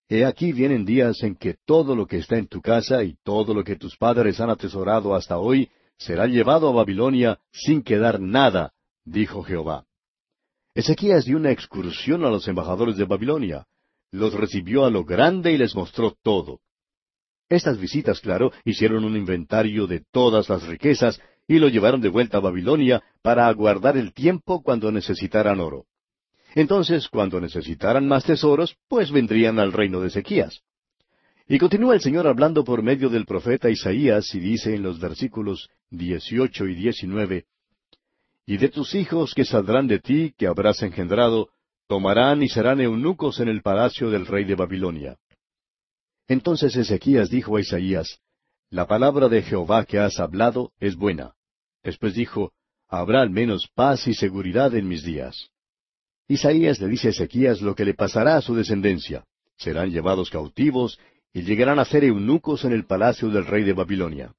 He 0.09 0.23
aquí 0.23 0.53
vienen 0.53 0.85
días 0.85 1.21
en 1.23 1.35
que 1.35 1.55
todo 1.65 1.95
lo 1.95 2.07
que 2.07 2.17
está 2.17 2.37
en 2.37 2.47
tu 2.47 2.61
casa 2.61 3.03
y 3.03 3.17
todo 3.23 3.53
lo 3.53 3.63
que 3.63 3.75
tus 3.75 3.97
padres 3.97 4.39
han 4.39 4.49
atesorado 4.49 5.13
hasta 5.13 5.37
hoy 5.37 5.69
será 5.97 6.27
llevado 6.27 6.69
a 6.69 6.73
Babilonia 6.73 7.39
sin 7.51 7.81
quedar 7.83 8.19
nada, 8.19 8.73
dijo 9.03 9.43
Jehová. 9.43 9.85
Ezequías 10.73 11.25
dio 11.25 11.37
una 11.37 11.51
excursión 11.51 12.23
a 12.23 12.29
los 12.29 12.47
embajadores 12.47 12.97
de 12.97 13.05
Babilonia. 13.05 13.65
Los 14.11 14.33
recibió 14.33 14.85
a 14.85 14.91
lo 14.91 15.03
grande 15.03 15.51
y 15.51 15.57
les 15.57 15.75
mostró 15.75 16.15
todo. 16.21 16.59
Estas 17.49 17.79
visitas, 17.79 18.19
claro, 18.19 18.51
hicieron 18.63 19.03
un 19.03 19.15
inventario 19.15 19.87
de 19.87 20.03
todas 20.11 20.49
las 20.49 20.67
riquezas 20.67 21.19
y 21.47 21.59
lo 21.59 21.69
llevaron 21.69 22.01
de 22.01 22.09
vuelta 22.09 22.37
a 22.37 22.41
Babilonia 22.41 23.03
para 23.21 23.47
aguardar 23.47 23.97
el 23.97 24.13
tiempo 24.13 24.61
cuando 24.61 24.91
necesitaran 24.91 25.59
oro. 25.59 25.85
Entonces, 26.55 27.07
cuando 27.07 27.39
necesitaran 27.39 28.07
más 28.07 28.25
tesoros, 28.25 28.77
pues 28.87 29.11
vendrían 29.11 29.59
al 29.59 29.73
reino 29.73 30.01
de 30.01 30.07
Ezequías. 30.07 30.61
Y 31.49 31.59
continúa 31.59 31.93
el 31.93 32.01
Señor 32.01 32.27
hablando 32.27 32.65
por 32.65 32.83
medio 32.83 33.09
del 33.09 33.25
profeta 33.25 33.69
Isaías 33.69 34.35
y 34.35 34.39
dice 34.39 34.75
en 34.75 34.83
los 34.83 34.99
versículos 34.99 35.69
dieciocho 35.89 36.65
y 36.65 36.75
diecinueve, 36.75 37.45
Y 38.45 38.57
de 38.57 38.67
tus 38.67 38.95
hijos 38.95 39.33
que 39.33 39.45
saldrán 39.45 39.87
de 39.87 39.99
ti, 39.99 40.33
que 40.37 40.47
habrás 40.47 40.83
engendrado, 40.83 41.49
tomarán 41.87 42.43
y 42.43 42.49
serán 42.49 42.81
eunucos 42.81 43.39
en 43.39 43.47
el 43.47 43.61
palacio 43.61 44.09
del 44.09 44.25
rey 44.25 44.43
de 44.43 44.55
Babilonia. 44.55 45.17
Entonces 46.27 46.75
Ezequías 46.75 47.29
dijo 47.29 47.55
a 47.55 47.61
Isaías, 47.61 48.19
La 48.69 48.85
palabra 48.85 49.29
de 49.29 49.41
Jehová 49.41 49.85
que 49.85 49.99
has 49.99 50.19
hablado 50.19 50.73
es 50.81 50.97
buena. 50.97 51.33
Después 51.81 52.13
dijo, 52.13 52.51
Habrá 52.89 53.21
al 53.21 53.29
menos 53.29 53.69
paz 53.73 54.07
y 54.07 54.13
seguridad 54.13 54.75
en 54.75 54.87
mis 54.87 55.03
días. 55.03 55.49
Isaías 56.27 56.81
le 56.81 56.87
dice 56.87 57.07
a 57.07 57.11
Ezequías 57.11 57.61
lo 57.61 57.73
que 57.73 57.85
le 57.85 57.93
pasará 57.93 58.35
a 58.35 58.41
su 58.41 58.53
descendencia. 58.53 59.25
Serán 59.57 59.91
llevados 59.91 60.29
cautivos 60.29 60.99
y 61.37 61.43
llegarán 61.43 61.77
a 61.77 61.85
ser 61.85 62.03
eunucos 62.03 62.65
en 62.65 62.71
el 62.71 62.85
palacio 62.85 63.29
del 63.29 63.45
rey 63.45 63.63
de 63.63 63.73
Babilonia. 63.73 64.33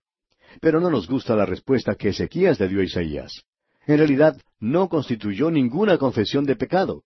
Pero 0.61 0.81
no 0.81 0.91
nos 0.91 1.07
gusta 1.07 1.37
la 1.37 1.47
respuesta 1.47 1.95
que 1.95 2.09
Ezequías 2.09 2.59
le 2.59 2.69
dio 2.69 2.81
a 2.81 2.85
Isaías. 2.85 3.45
En 3.87 3.99
realidad 3.99 4.37
no 4.59 4.89
constituyó 4.89 5.49
ninguna 5.51 5.97
confesión 5.97 6.45
de 6.45 6.57
pecado 6.57 7.05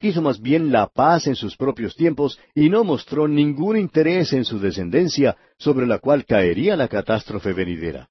quiso 0.00 0.22
más 0.22 0.40
bien 0.40 0.72
la 0.72 0.86
paz 0.86 1.26
en 1.26 1.36
sus 1.36 1.56
propios 1.58 1.94
tiempos 1.94 2.38
y 2.54 2.70
no 2.70 2.84
mostró 2.84 3.28
ningún 3.28 3.76
interés 3.76 4.32
en 4.32 4.46
su 4.46 4.58
descendencia 4.58 5.36
sobre 5.58 5.86
la 5.86 5.98
cual 5.98 6.24
caería 6.24 6.74
la 6.74 6.88
catástrofe 6.88 7.52
venidera. 7.52 8.08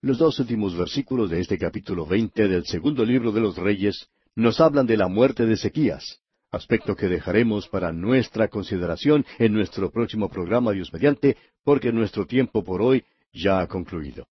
Los 0.00 0.18
dos 0.18 0.38
últimos 0.38 0.76
versículos 0.76 1.28
de 1.28 1.40
este 1.40 1.58
capítulo 1.58 2.06
veinte 2.06 2.46
del 2.46 2.64
segundo 2.66 3.04
libro 3.04 3.32
de 3.32 3.40
los 3.40 3.56
Reyes 3.56 4.06
nos 4.36 4.60
hablan 4.60 4.86
de 4.86 4.96
la 4.96 5.08
muerte 5.08 5.44
de 5.44 5.54
Ezequías, 5.54 6.21
aspecto 6.52 6.94
que 6.94 7.08
dejaremos 7.08 7.66
para 7.68 7.92
nuestra 7.92 8.48
consideración 8.48 9.24
en 9.38 9.54
nuestro 9.54 9.90
próximo 9.90 10.28
programa 10.28 10.72
Dios 10.72 10.92
mediante, 10.92 11.36
porque 11.64 11.92
nuestro 11.92 12.26
tiempo 12.26 12.62
por 12.62 12.82
hoy 12.82 13.04
ya 13.32 13.60
ha 13.60 13.66
concluido. 13.66 14.26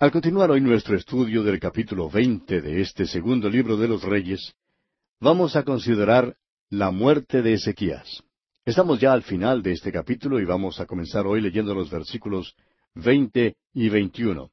Al 0.00 0.12
continuar 0.12 0.50
hoy 0.50 0.60
nuestro 0.60 0.96
estudio 0.96 1.42
del 1.42 1.58
capítulo 1.58 2.08
veinte 2.08 2.60
de 2.60 2.80
este 2.80 3.06
segundo 3.06 3.48
libro 3.48 3.76
de 3.76 3.88
los 3.88 4.02
Reyes, 4.02 4.54
vamos 5.20 5.56
a 5.56 5.64
considerar 5.64 6.36
la 6.70 6.90
muerte 6.90 7.42
de 7.42 7.54
Ezequías. 7.54 8.22
Estamos 8.64 9.00
ya 9.00 9.12
al 9.12 9.22
final 9.22 9.62
de 9.62 9.72
este 9.72 9.90
capítulo 9.90 10.38
y 10.38 10.44
vamos 10.44 10.78
a 10.78 10.86
comenzar 10.86 11.26
hoy 11.26 11.40
leyendo 11.40 11.74
los 11.74 11.90
versículos 11.90 12.54
veinte 12.94 13.56
y 13.72 13.88
veintiuno. 13.88 14.50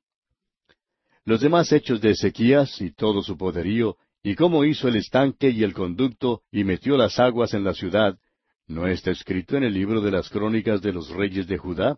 Los 1.26 1.42
demás 1.42 1.72
hechos 1.72 2.02
de 2.02 2.12
Ezequías 2.12 2.80
y 2.82 2.92
todo 2.92 3.24
su 3.24 3.36
poderío, 3.36 3.98
y 4.22 4.36
cómo 4.36 4.64
hizo 4.64 4.88
el 4.88 4.96
estanque 4.96 5.50
y 5.50 5.64
el 5.64 5.74
conducto 5.74 6.44
y 6.52 6.64
metió 6.64 6.98
las 6.98 7.20
aguas 7.20 7.56
en 7.56 7.64
la 7.64 7.74
ciudad, 7.74 8.18
¿no 8.68 8.88
está 8.88 9.10
escrito 9.10 9.58
en 9.58 9.64
el 9.64 9.74
libro 9.74 10.02
de 10.02 10.12
las 10.12 10.30
crónicas 10.30 10.82
de 10.82 10.94
los 10.94 11.10
reyes 11.10 11.48
de 11.48 11.58
Judá? 11.58 11.98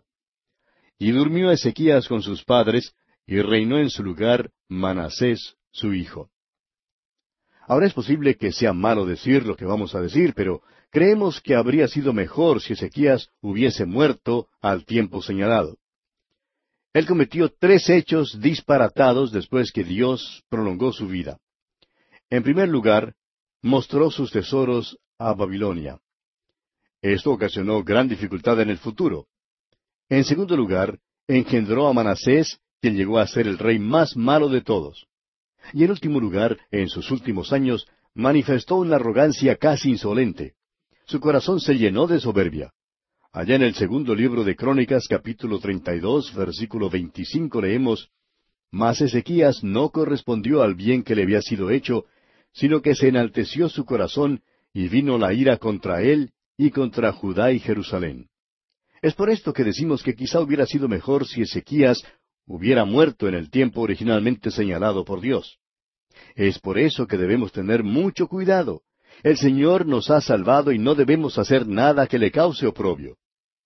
Y 0.98 1.10
durmió 1.10 1.50
Ezequías 1.50 2.08
con 2.08 2.22
sus 2.22 2.42
padres, 2.44 2.94
y 3.26 3.40
reinó 3.42 3.78
en 3.78 3.90
su 3.90 4.02
lugar 4.02 4.50
Manasés, 4.68 5.56
su 5.70 5.92
hijo. 5.92 6.30
Ahora 7.66 7.86
es 7.86 7.92
posible 7.92 8.36
que 8.36 8.50
sea 8.50 8.72
malo 8.72 9.04
decir 9.04 9.44
lo 9.44 9.56
que 9.56 9.66
vamos 9.66 9.94
a 9.94 10.00
decir, 10.00 10.32
pero 10.34 10.62
creemos 10.90 11.42
que 11.42 11.54
habría 11.54 11.86
sido 11.86 12.14
mejor 12.14 12.62
si 12.62 12.72
Ezequías 12.72 13.28
hubiese 13.42 13.84
muerto 13.84 14.48
al 14.62 14.86
tiempo 14.86 15.20
señalado. 15.20 15.76
Él 16.98 17.06
cometió 17.06 17.48
tres 17.48 17.88
hechos 17.90 18.40
disparatados 18.40 19.30
después 19.30 19.70
que 19.70 19.84
Dios 19.84 20.42
prolongó 20.48 20.92
su 20.92 21.06
vida. 21.06 21.38
En 22.28 22.42
primer 22.42 22.68
lugar, 22.68 23.14
mostró 23.62 24.10
sus 24.10 24.32
tesoros 24.32 24.98
a 25.16 25.32
Babilonia. 25.32 26.00
Esto 27.00 27.30
ocasionó 27.30 27.84
gran 27.84 28.08
dificultad 28.08 28.60
en 28.62 28.70
el 28.70 28.78
futuro. 28.78 29.28
En 30.08 30.24
segundo 30.24 30.56
lugar, 30.56 30.98
engendró 31.28 31.86
a 31.86 31.92
Manasés 31.92 32.58
quien 32.80 32.96
llegó 32.96 33.20
a 33.20 33.28
ser 33.28 33.46
el 33.46 33.58
rey 33.58 33.78
más 33.78 34.16
malo 34.16 34.48
de 34.48 34.62
todos. 34.62 35.06
Y 35.72 35.84
en 35.84 35.92
último 35.92 36.18
lugar, 36.18 36.58
en 36.72 36.88
sus 36.88 37.12
últimos 37.12 37.52
años, 37.52 37.86
manifestó 38.12 38.74
una 38.74 38.96
arrogancia 38.96 39.54
casi 39.54 39.90
insolente. 39.90 40.54
Su 41.06 41.20
corazón 41.20 41.60
se 41.60 41.78
llenó 41.78 42.08
de 42.08 42.18
soberbia. 42.18 42.72
Allá 43.32 43.56
en 43.56 43.62
el 43.62 43.74
segundo 43.74 44.14
libro 44.14 44.42
de 44.42 44.56
Crónicas, 44.56 45.06
capítulo 45.06 45.58
treinta 45.58 45.94
y 45.94 46.00
dos, 46.00 46.34
versículo 46.34 46.88
veinticinco, 46.88 47.60
leemos 47.60 48.08
Mas 48.70 49.02
Ezequías 49.02 49.62
no 49.62 49.90
correspondió 49.90 50.62
al 50.62 50.74
bien 50.74 51.02
que 51.02 51.14
le 51.14 51.24
había 51.24 51.42
sido 51.42 51.70
hecho, 51.70 52.06
sino 52.52 52.80
que 52.80 52.94
se 52.94 53.08
enalteció 53.08 53.68
su 53.68 53.84
corazón, 53.84 54.40
y 54.72 54.88
vino 54.88 55.18
la 55.18 55.34
ira 55.34 55.58
contra 55.58 56.00
él 56.00 56.30
y 56.56 56.70
contra 56.70 57.12
Judá 57.12 57.52
y 57.52 57.58
Jerusalén. 57.58 58.28
Es 59.02 59.14
por 59.14 59.28
esto 59.28 59.52
que 59.52 59.62
decimos 59.62 60.02
que 60.02 60.14
quizá 60.14 60.40
hubiera 60.40 60.64
sido 60.64 60.88
mejor 60.88 61.26
si 61.26 61.42
Ezequías 61.42 62.02
hubiera 62.46 62.86
muerto 62.86 63.28
en 63.28 63.34
el 63.34 63.50
tiempo 63.50 63.82
originalmente 63.82 64.50
señalado 64.50 65.04
por 65.04 65.20
Dios. 65.20 65.58
Es 66.34 66.58
por 66.58 66.78
eso 66.78 67.06
que 67.06 67.18
debemos 67.18 67.52
tener 67.52 67.84
mucho 67.84 68.26
cuidado. 68.26 68.80
El 69.22 69.36
Señor 69.36 69.86
nos 69.86 70.10
ha 70.10 70.20
salvado 70.20 70.70
y 70.70 70.78
no 70.78 70.94
debemos 70.94 71.38
hacer 71.38 71.66
nada 71.66 72.06
que 72.06 72.18
le 72.18 72.30
cause 72.30 72.66
oprobio. 72.66 73.16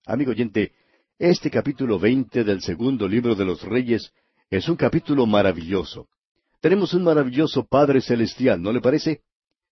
Amigo 0.05 0.31
oyente, 0.31 0.71
este 1.19 1.51
capítulo 1.51 1.99
veinte 1.99 2.43
del 2.43 2.61
segundo 2.61 3.07
libro 3.07 3.35
de 3.35 3.45
los 3.45 3.61
Reyes 3.61 4.11
es 4.49 4.67
un 4.67 4.75
capítulo 4.75 5.25
maravilloso. 5.27 6.07
Tenemos 6.59 6.93
un 6.93 7.03
maravilloso 7.03 7.65
Padre 7.65 8.01
Celestial, 8.01 8.61
¿no 8.61 8.71
le 8.71 8.81
parece? 8.81 9.21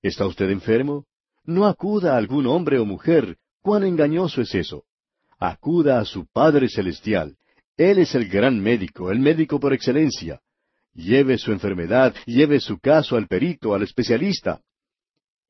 ¿Está 0.02 0.26
usted 0.26 0.50
enfermo? 0.50 1.06
No 1.46 1.66
acuda 1.66 2.14
a 2.14 2.18
algún 2.18 2.46
hombre 2.46 2.78
o 2.78 2.86
mujer. 2.86 3.38
¿Cuán 3.62 3.84
engañoso 3.84 4.42
es 4.42 4.54
eso? 4.54 4.84
Acuda 5.40 6.00
a 6.00 6.06
su 6.06 6.28
Padre 6.28 6.70
Celestial. 6.70 7.38
Él 7.76 7.98
es 7.98 8.14
el 8.14 8.30
gran 8.30 8.60
médico, 8.60 9.12
el 9.12 9.20
médico 9.20 9.60
por 9.60 9.74
excelencia. 9.74 10.42
Lleve 10.94 11.38
su 11.40 11.52
enfermedad, 11.52 12.14
lleve 12.26 12.60
su 12.60 12.78
caso 12.80 13.16
al 13.16 13.28
perito, 13.28 13.74
al 13.74 13.82
especialista. 13.82 14.62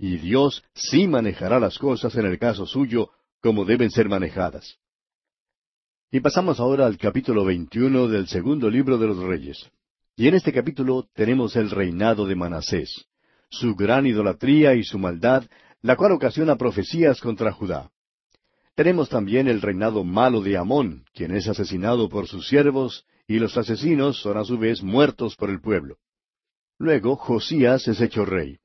Y 0.04 0.18
Dios 0.18 0.64
sí 0.74 1.08
manejará 1.08 1.60
las 1.60 1.78
cosas 1.78 2.16
en 2.16 2.26
el 2.26 2.40
caso 2.40 2.66
suyo 2.66 3.12
como 3.40 3.66
deben 3.66 3.92
ser 3.92 4.10
manejadas. 4.10 4.80
Y 6.10 6.22
pasamos 6.22 6.60
ahora 6.60 6.88
al 6.88 6.98
capítulo 6.98 7.46
21 7.46 8.08
del 8.08 8.28
segundo 8.28 8.68
libro 8.68 8.98
de 8.98 9.06
los 9.06 9.20
Reyes. 9.20 9.70
Y 10.16 10.28
en 10.28 10.34
este 10.34 10.52
capítulo 10.52 11.08
tenemos 11.14 11.56
el 11.56 11.70
reinado 11.70 12.26
de 12.26 12.34
Manasés, 12.34 13.06
su 13.52 13.76
gran 13.76 14.08
idolatría 14.08 14.74
y 14.74 14.84
su 14.84 14.98
maldad, 14.98 15.44
la 15.84 15.96
cual 15.96 16.14
ocasiona 16.14 16.56
profecías 16.56 17.22
contra 17.22 17.52
Judá. 17.52 17.92
Tenemos 18.74 19.08
también 19.08 19.48
el 19.48 19.62
reinado 19.62 20.04
malo 20.04 20.42
de 20.42 20.58
Amón, 20.58 21.06
quien 21.14 21.30
es 21.36 21.48
asesinado 21.48 22.10
por 22.10 22.26
sus 22.26 22.48
siervos, 22.48 23.06
y 23.28 23.38
los 23.38 23.56
asesinos 23.56 24.20
son 24.20 24.40
a 24.40 24.46
su 24.46 24.58
vez 24.58 24.82
muertos 24.82 25.36
por 25.36 25.52
el 25.52 25.62
pueblo. 25.62 25.98
Luego 26.80 27.16
Josías 27.18 27.88
es 27.88 28.02
hecho 28.02 28.26
rey. 28.26 28.61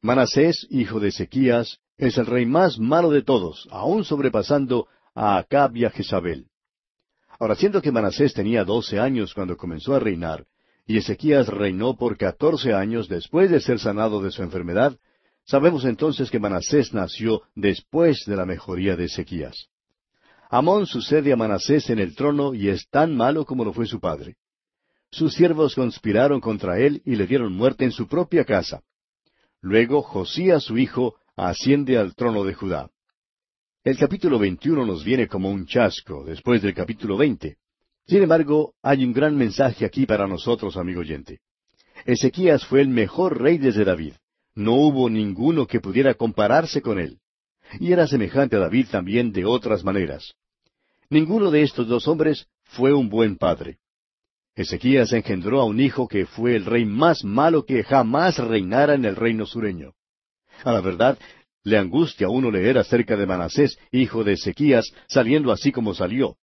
Manasés, 0.00 0.66
hijo 0.70 1.00
de 1.00 1.08
Ezequías, 1.08 1.78
es 1.96 2.18
el 2.18 2.26
rey 2.26 2.46
más 2.46 2.78
malo 2.78 3.10
de 3.10 3.22
todos, 3.22 3.68
aún 3.70 4.04
sobrepasando 4.04 4.86
a 5.14 5.38
Acab 5.38 5.76
y 5.76 5.84
a 5.84 5.90
Jezabel. 5.90 6.46
Ahora, 7.40 7.54
siendo 7.54 7.82
que 7.82 7.92
Manasés 7.92 8.34
tenía 8.34 8.64
doce 8.64 9.00
años 9.00 9.34
cuando 9.34 9.56
comenzó 9.56 9.94
a 9.94 10.00
reinar, 10.00 10.46
y 10.86 10.96
Ezequías 10.96 11.48
reinó 11.48 11.96
por 11.96 12.16
catorce 12.16 12.72
años 12.72 13.08
después 13.08 13.50
de 13.50 13.60
ser 13.60 13.78
sanado 13.78 14.22
de 14.22 14.30
su 14.30 14.42
enfermedad, 14.42 14.98
Sabemos 15.48 15.86
entonces 15.86 16.30
que 16.30 16.38
Manasés 16.38 16.92
nació 16.92 17.40
después 17.54 18.24
de 18.26 18.36
la 18.36 18.44
mejoría 18.44 18.96
de 18.96 19.06
Ezequías. 19.06 19.68
Amón 20.50 20.86
sucede 20.86 21.32
a 21.32 21.36
Manasés 21.36 21.88
en 21.88 21.98
el 21.98 22.14
trono 22.14 22.52
y 22.52 22.68
es 22.68 22.86
tan 22.90 23.16
malo 23.16 23.46
como 23.46 23.64
lo 23.64 23.72
fue 23.72 23.86
su 23.86 23.98
padre. 23.98 24.36
Sus 25.10 25.32
siervos 25.32 25.74
conspiraron 25.74 26.42
contra 26.42 26.78
él 26.78 27.00
y 27.06 27.16
le 27.16 27.26
dieron 27.26 27.54
muerte 27.54 27.86
en 27.86 27.92
su 27.92 28.06
propia 28.06 28.44
casa. 28.44 28.82
Luego 29.60 30.02
Josías 30.02 30.62
su 30.62 30.78
hijo 30.78 31.16
asciende 31.36 31.98
al 31.98 32.14
trono 32.14 32.44
de 32.44 32.54
Judá. 32.54 32.90
El 33.82 33.96
capítulo 33.96 34.38
21 34.38 34.86
nos 34.86 35.04
viene 35.04 35.26
como 35.26 35.50
un 35.50 35.66
chasco 35.66 36.24
después 36.24 36.62
del 36.62 36.74
capítulo 36.74 37.16
20. 37.16 37.56
Sin 38.06 38.22
embargo, 38.22 38.74
hay 38.82 39.04
un 39.04 39.12
gran 39.12 39.36
mensaje 39.36 39.84
aquí 39.84 40.06
para 40.06 40.26
nosotros, 40.26 40.76
amigo 40.76 41.00
oyente. 41.00 41.40
Ezequías 42.04 42.64
fue 42.66 42.80
el 42.80 42.88
mejor 42.88 43.40
rey 43.40 43.58
desde 43.58 43.84
David. 43.84 44.14
No 44.54 44.74
hubo 44.74 45.10
ninguno 45.10 45.66
que 45.66 45.80
pudiera 45.80 46.14
compararse 46.14 46.80
con 46.80 46.98
él. 46.98 47.18
Y 47.80 47.92
era 47.92 48.06
semejante 48.06 48.56
a 48.56 48.60
David 48.60 48.86
también 48.90 49.32
de 49.32 49.44
otras 49.44 49.84
maneras. 49.84 50.34
Ninguno 51.10 51.50
de 51.50 51.62
estos 51.62 51.88
dos 51.88 52.06
hombres 52.06 52.46
fue 52.64 52.92
un 52.92 53.08
buen 53.08 53.36
padre. 53.36 53.78
Ezequías 54.58 55.12
engendró 55.12 55.60
a 55.60 55.64
un 55.64 55.78
hijo 55.78 56.08
que 56.08 56.26
fue 56.26 56.56
el 56.56 56.64
rey 56.64 56.84
más 56.84 57.22
malo 57.22 57.64
que 57.64 57.84
jamás 57.84 58.38
reinara 58.38 58.94
en 58.94 59.04
el 59.04 59.14
reino 59.14 59.46
sureño. 59.46 59.92
A 60.64 60.72
la 60.72 60.80
verdad, 60.80 61.16
le 61.62 61.78
angustia 61.78 62.26
a 62.26 62.30
uno 62.30 62.50
leer 62.50 62.76
acerca 62.76 63.16
de 63.16 63.24
Manasés, 63.24 63.78
hijo 63.92 64.24
de 64.24 64.32
Ezequías, 64.32 64.92
saliendo 65.06 65.52
así 65.52 65.70
como 65.70 65.94
salió. 65.94 66.38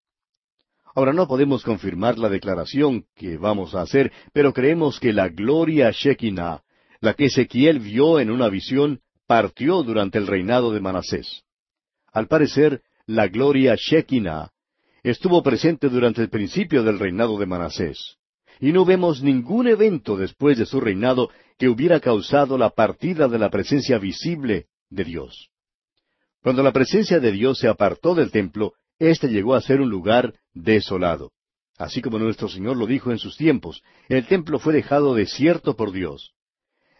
Ahora 0.94 1.12
no 1.12 1.28
podemos 1.28 1.62
confirmar 1.62 2.18
la 2.18 2.30
declaración 2.30 3.04
que 3.14 3.36
vamos 3.36 3.74
a 3.74 3.82
hacer, 3.82 4.10
pero 4.32 4.54
creemos 4.54 4.98
que 4.98 5.12
la 5.12 5.28
gloria 5.28 5.90
Shekinah, 5.90 6.62
la 7.00 7.12
que 7.12 7.26
Ezequiel 7.26 7.80
vio 7.80 8.18
en 8.18 8.30
una 8.30 8.48
visión, 8.48 9.00
partió 9.26 9.82
durante 9.82 10.16
el 10.16 10.26
reinado 10.26 10.72
de 10.72 10.80
Manasés. 10.80 11.42
Al 12.14 12.28
parecer, 12.28 12.80
la 13.04 13.28
gloria 13.28 13.74
Shekinah 13.76 14.52
estuvo 15.10 15.40
presente 15.42 15.88
durante 15.88 16.20
el 16.20 16.28
principio 16.28 16.82
del 16.82 16.98
reinado 16.98 17.38
de 17.38 17.46
Manasés. 17.46 18.16
Y 18.58 18.72
no 18.72 18.84
vemos 18.84 19.22
ningún 19.22 19.68
evento 19.68 20.16
después 20.16 20.58
de 20.58 20.66
su 20.66 20.80
reinado 20.80 21.30
que 21.58 21.68
hubiera 21.68 22.00
causado 22.00 22.58
la 22.58 22.70
partida 22.70 23.28
de 23.28 23.38
la 23.38 23.48
presencia 23.48 23.98
visible 23.98 24.66
de 24.90 25.04
Dios. 25.04 25.50
Cuando 26.42 26.62
la 26.62 26.72
presencia 26.72 27.20
de 27.20 27.30
Dios 27.30 27.58
se 27.58 27.68
apartó 27.68 28.16
del 28.16 28.32
templo, 28.32 28.72
éste 28.98 29.28
llegó 29.28 29.54
a 29.54 29.60
ser 29.60 29.80
un 29.80 29.90
lugar 29.90 30.34
desolado. 30.54 31.30
Así 31.78 32.02
como 32.02 32.18
nuestro 32.18 32.48
Señor 32.48 32.76
lo 32.76 32.86
dijo 32.86 33.12
en 33.12 33.18
sus 33.18 33.36
tiempos, 33.36 33.82
el 34.08 34.26
templo 34.26 34.58
fue 34.58 34.72
dejado 34.72 35.14
desierto 35.14 35.76
por 35.76 35.92
Dios. 35.92 36.32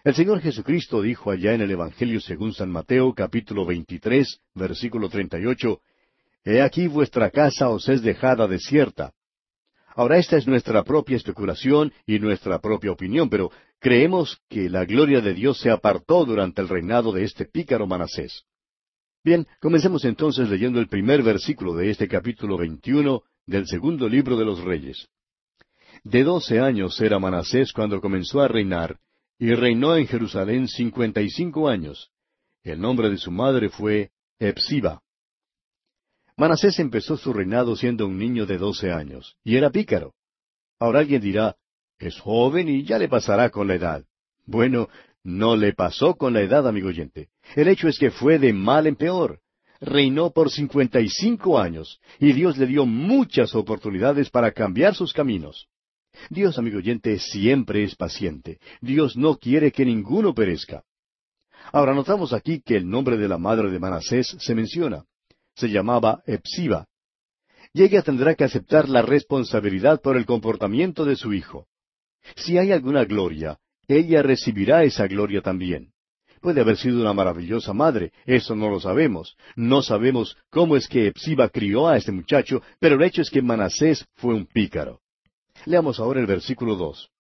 El 0.05 0.15
Señor 0.15 0.41
Jesucristo 0.41 1.03
dijo 1.03 1.33
allá 1.33 1.55
en 1.55 1.63
el 1.63 1.73
Evangelio 1.73 2.21
según 2.21 2.53
San 2.53 2.71
Mateo 2.71 3.13
capítulo 3.15 3.67
23, 3.67 4.41
versículo 4.55 5.09
38, 5.09 5.81
He 6.49 6.63
aquí 6.63 6.87
vuestra 6.87 7.29
casa 7.31 7.71
os 7.71 7.89
es 7.89 8.03
dejada 8.03 8.47
desierta. 8.47 9.13
Ahora 9.97 10.17
esta 10.17 10.37
es 10.37 10.47
nuestra 10.47 10.85
propia 10.85 11.17
especulación 11.17 11.93
y 12.07 12.21
nuestra 12.21 12.61
propia 12.61 12.93
opinión, 12.93 13.29
pero 13.29 13.51
creemos 13.81 14.39
que 14.49 14.71
la 14.71 14.85
gloria 14.85 15.21
de 15.21 15.35
Dios 15.35 15.59
se 15.59 15.71
apartó 15.71 16.25
durante 16.25 16.63
el 16.63 16.69
reinado 16.69 17.11
de 17.11 17.25
este 17.25 17.47
pícaro 17.47 17.89
Manasés. 17.89 18.45
Bien, 19.25 19.45
comencemos 19.61 20.05
entonces 20.05 20.49
leyendo 20.49 20.79
el 20.79 20.87
primer 20.87 21.25
versículo 21.25 21.75
de 21.75 21.91
este 21.91 22.07
capítulo 22.07 22.57
21 22.57 23.23
del 23.47 23.67
segundo 23.67 24.09
libro 24.09 24.37
de 24.37 24.45
los 24.45 24.63
Reyes. 24.63 25.09
De 26.05 26.23
doce 26.23 26.61
años 26.61 27.01
era 27.01 27.19
Manasés 27.19 27.73
cuando 27.73 28.01
comenzó 28.01 28.41
a 28.41 28.47
reinar, 28.47 29.01
y 29.37 29.53
reinó 29.53 29.97
en 29.97 30.07
Jerusalén 30.07 30.69
cincuenta 30.69 31.23
y 31.23 31.29
cinco 31.29 31.69
años. 31.69 32.13
El 32.63 32.81
nombre 32.81 33.11
de 33.11 33.19
su 33.19 33.33
madre 33.33 33.69
fue 33.69 34.13
Epsiba. 34.39 35.03
Manasés 36.39 36.79
empezó 36.81 37.17
su 37.17 37.33
reinado 37.33 37.77
siendo 37.77 38.07
un 38.07 38.19
niño 38.19 38.45
de 38.45 38.59
doce 38.59 38.93
años, 38.93 39.37
y 39.43 39.57
era 39.57 39.71
pícaro. 39.71 40.13
Ahora 40.79 41.01
alguien 41.01 41.23
dirá, 41.23 41.57
es 41.99 42.21
joven 42.21 42.69
y 42.69 42.85
ya 42.85 42.99
le 42.99 43.09
pasará 43.09 43.49
con 43.49 43.67
la 43.69 43.77
edad. 43.77 44.05
Bueno, 44.45 44.89
no 45.25 45.57
le 45.57 45.73
pasó 45.73 46.15
con 46.15 46.35
la 46.35 46.43
edad, 46.43 46.69
amigo 46.69 46.89
oyente. 46.89 47.31
El 47.55 47.69
hecho 47.69 47.89
es 47.89 47.99
que 47.99 48.11
fue 48.11 48.39
de 48.39 48.53
mal 48.53 48.87
en 48.87 48.97
peor. 48.97 49.41
Reinó 49.81 50.31
por 50.31 50.51
cincuenta 50.51 51.01
y 51.01 51.09
cinco 51.09 51.59
años, 51.59 52.01
y 52.19 52.33
Dios 52.33 52.59
le 52.59 52.67
dio 52.67 52.85
muchas 52.85 53.55
oportunidades 53.55 54.29
para 54.29 54.53
cambiar 54.53 54.95
sus 54.95 55.15
caminos. 55.15 55.69
Dios, 56.29 56.59
amigo 56.59 56.79
oyente, 56.79 57.19
siempre 57.19 57.83
es 57.83 57.95
paciente. 57.95 58.59
Dios 58.83 59.17
no 59.17 59.37
quiere 59.37 59.73
que 59.73 59.87
ninguno 59.87 60.35
perezca. 60.35 60.85
Ahora 61.73 61.95
notamos 61.95 62.35
aquí 62.35 62.61
que 62.61 62.77
el 62.77 62.89
nombre 62.89 63.17
de 63.17 63.29
la 63.29 63.39
madre 63.39 63.71
de 63.71 63.79
Manasés 63.79 64.37
se 64.39 64.55
menciona 64.55 65.05
se 65.57 65.69
llamaba 65.69 66.23
Epsiba. 66.27 66.87
Y 67.73 67.83
ella 67.83 68.03
tendrá 68.03 68.35
que 68.35 68.45
aceptar 68.45 68.89
la 68.89 69.03
responsabilidad 69.03 70.01
por 70.01 70.17
el 70.17 70.25
comportamiento 70.25 71.05
de 71.05 71.17
su 71.17 71.35
hijo. 71.35 71.67
Si 72.37 72.59
hay 72.59 72.73
alguna 72.73 73.05
gloria, 73.05 73.59
ella 73.89 74.23
recibirá 74.23 74.85
esa 74.85 75.07
gloria 75.07 75.43
también. 75.43 75.93
Puede 76.41 76.61
haber 76.61 76.77
sido 76.77 77.01
una 77.01 77.13
maravillosa 77.13 77.73
madre, 77.73 78.13
eso 78.25 78.55
no 78.55 78.69
lo 78.69 78.79
sabemos. 78.79 79.37
No 79.57 79.83
sabemos 79.83 80.37
cómo 80.51 80.77
es 80.77 80.87
que 80.87 81.09
Epsiba 81.09 81.49
crió 81.49 81.89
a 81.89 81.97
este 81.97 82.13
muchacho, 82.13 82.63
pero 82.79 82.97
el 82.97 83.03
hecho 83.03 83.23
es 83.23 83.31
que 83.31 83.43
Manasés 83.43 84.07
fue 84.15 84.35
un 84.35 84.47
pícaro. 84.47 85.01
Leamos 85.65 85.99
ahora 85.99 86.21
el 86.21 86.27
versículo 86.27 86.77
dos. 86.77 87.11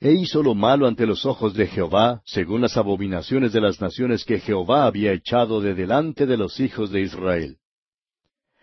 E 0.00 0.12
hizo 0.12 0.42
lo 0.42 0.54
malo 0.54 0.86
ante 0.86 1.04
los 1.04 1.26
ojos 1.26 1.52
de 1.52 1.66
Jehová, 1.66 2.22
según 2.24 2.62
las 2.62 2.76
abominaciones 2.78 3.52
de 3.52 3.60
las 3.60 3.80
naciones 3.80 4.24
que 4.24 4.40
Jehová 4.40 4.86
había 4.86 5.12
echado 5.12 5.60
de 5.60 5.74
delante 5.74 6.24
de 6.24 6.38
los 6.38 6.58
hijos 6.58 6.90
de 6.90 7.02
Israel. 7.02 7.59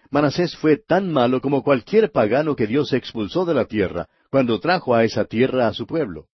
Manasés 0.10 0.56
fue 0.56 0.78
tan 0.78 1.12
malo 1.12 1.42
como 1.42 1.64
cualquier 1.64 2.12
pagano 2.12 2.56
que 2.56 2.68
Dios 2.68 2.94
expulsó 2.94 3.46
de 3.46 3.54
la 3.54 3.66
tierra, 3.66 4.08
cuando 4.30 4.60
trajo 4.60 4.96
a 4.96 5.04
esa 5.04 5.26
tierra 5.26 5.68
a 5.68 5.74
su 5.74 5.86
pueblo. 5.86 6.28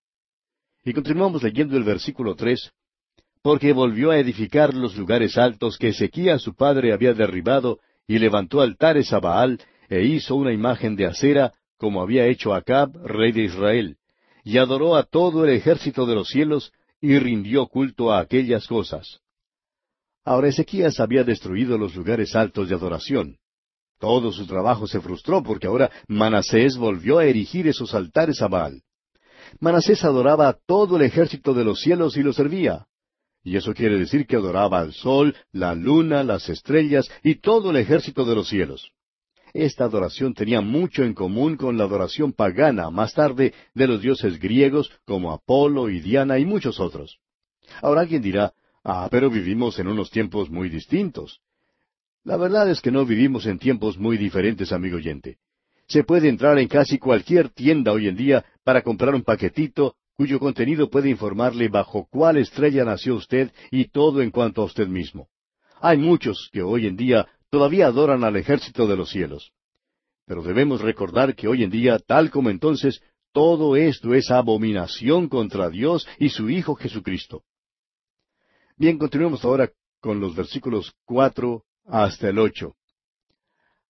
Y 0.84 0.93
continuamos 0.93 1.41
leyendo 1.43 1.78
el 1.78 1.84
versículo 1.84 2.36
tres, 2.36 2.71
porque 3.41 3.74
volvió 3.74 4.11
a 4.11 4.19
edificar 4.19 4.74
los 4.74 4.95
lugares 4.95 5.38
altos 5.38 5.78
que 5.78 5.89
Ezequías 5.89 6.41
su 6.41 6.55
padre 6.55 6.93
había 6.93 7.13
derribado, 7.13 7.80
y 8.07 8.19
levantó 8.19 8.61
altares 8.61 9.11
a 9.11 9.19
Baal, 9.19 9.59
e 9.89 10.03
hizo 10.03 10.36
una 10.36 10.53
imagen 10.53 10.95
de 10.95 11.05
acera, 11.05 11.53
como 11.78 12.01
había 12.01 12.26
hecho 12.28 12.53
Acab, 12.53 12.95
rey 13.05 13.32
de 13.32 13.43
Israel, 13.43 13.97
y 14.43 14.57
adoró 14.57 14.95
a 14.95 15.03
todo 15.03 15.45
el 15.45 15.51
ejército 15.51 16.05
de 16.05 16.15
los 16.15 16.30
cielos, 16.30 16.71
y 17.01 17.17
rindió 17.19 17.67
culto 17.67 18.11
a 18.11 18.19
aquellas 18.19 18.67
cosas. 18.67 19.19
Ahora 20.24 20.47
Ezequías 20.47 20.99
había 20.99 21.24
destruido 21.24 21.78
los 21.78 21.95
lugares 21.95 22.36
altos 22.36 22.69
de 22.69 22.76
adoración. 22.76 23.38
Todo 24.03 24.33
su 24.33 24.45
trabajo 24.45 24.85
se 24.85 24.99
frustró 24.99 25.41
porque 25.41 25.67
ahora 25.67 25.89
Manasés 26.09 26.75
volvió 26.75 27.19
a 27.19 27.25
erigir 27.25 27.69
esos 27.69 27.95
altares 27.95 28.41
a 28.41 28.49
Baal. 28.49 28.81
Manasés 29.61 30.03
adoraba 30.03 30.49
a 30.49 30.57
todo 30.67 30.97
el 30.97 31.03
ejército 31.03 31.53
de 31.53 31.63
los 31.63 31.79
cielos 31.79 32.17
y 32.17 32.21
lo 32.21 32.33
servía. 32.33 32.85
Y 33.45 33.55
eso 33.55 33.73
quiere 33.73 33.97
decir 33.97 34.27
que 34.27 34.35
adoraba 34.35 34.81
al 34.81 34.91
sol, 34.91 35.33
la 35.53 35.73
luna, 35.73 36.21
las 36.25 36.49
estrellas 36.49 37.09
y 37.23 37.35
todo 37.35 37.71
el 37.71 37.77
ejército 37.77 38.25
de 38.25 38.35
los 38.35 38.49
cielos. 38.49 38.91
Esta 39.53 39.85
adoración 39.85 40.33
tenía 40.33 40.59
mucho 40.59 41.03
en 41.03 41.13
común 41.13 41.55
con 41.55 41.77
la 41.77 41.85
adoración 41.85 42.33
pagana 42.33 42.89
más 42.89 43.13
tarde 43.13 43.53
de 43.73 43.87
los 43.87 44.01
dioses 44.01 44.37
griegos 44.37 44.91
como 45.05 45.31
Apolo 45.31 45.89
y 45.89 46.01
Diana 46.01 46.39
y 46.39 46.45
muchos 46.45 46.77
otros. 46.81 47.19
Ahora 47.81 48.01
alguien 48.01 48.21
dirá, 48.21 48.51
ah, 48.83 49.07
pero 49.09 49.29
vivimos 49.29 49.79
en 49.79 49.87
unos 49.87 50.11
tiempos 50.11 50.49
muy 50.49 50.67
distintos. 50.67 51.39
La 52.26 52.38
verdad 52.38 52.69
es 52.69 52.80
que 52.80 52.91
no 52.91 53.05
vivimos 53.05 53.45
en 53.45 53.59
tiempos 53.59 53.97
muy 53.97 54.17
diferentes, 54.17 54.71
amigo 54.71 54.95
oyente. 54.95 55.38
Se 55.88 56.03
puede 56.03 56.30
entrar 56.30 56.57
en 56.57 56.69
casi 56.69 56.97
cualquier 56.97 57.49
tienda 57.49 57.91
hoy 57.91 58.07
en 58.07 58.15
día 58.15 58.45
para 58.63 58.82
comprar 58.82 59.13
un 59.13 59.24
paquetito 59.24 59.95
cuyo 60.15 60.39
contenido 60.39 60.89
puede 60.89 61.09
informarle 61.09 61.67
bajo 61.67 62.07
cuál 62.09 62.38
estrella 62.38 62.86
nació 62.86 63.15
usted 63.15 63.51
y 63.71 63.89
todo 63.89 64.21
en 64.21 64.32
cuanto 64.32 64.61
a 64.61 64.65
usted 64.65 64.88
mismo. 64.88 65.28
Hay 65.82 65.97
muchos 65.97 66.49
que 66.53 66.61
hoy 66.61 66.88
en 66.88 66.95
día 66.95 67.28
todavía 67.49 67.88
adoran 67.88 68.24
al 68.24 68.38
ejército 68.38 68.88
de 68.88 68.95
los 68.95 69.09
cielos. 69.09 69.51
Pero 70.26 70.43
debemos 70.43 70.82
recordar 70.82 71.36
que 71.36 71.49
hoy 71.49 71.63
en 71.63 71.71
día, 71.71 71.99
tal 71.99 72.32
como 72.32 72.49
entonces, 72.49 73.01
todo 73.34 73.76
esto 73.76 74.13
es 74.13 74.32
abominación 74.32 75.28
contra 75.28 75.69
Dios 75.69 76.07
y 76.19 76.30
su 76.30 76.49
Hijo 76.49 76.76
Jesucristo. 76.76 77.43
Bien, 78.78 78.97
continuemos 78.97 79.43
ahora 79.43 79.69
con 79.99 80.21
los 80.21 80.36
versículos 80.36 80.93
cuatro 81.03 81.65
hasta 81.86 82.29
el 82.29 82.39
ocho. 82.39 82.75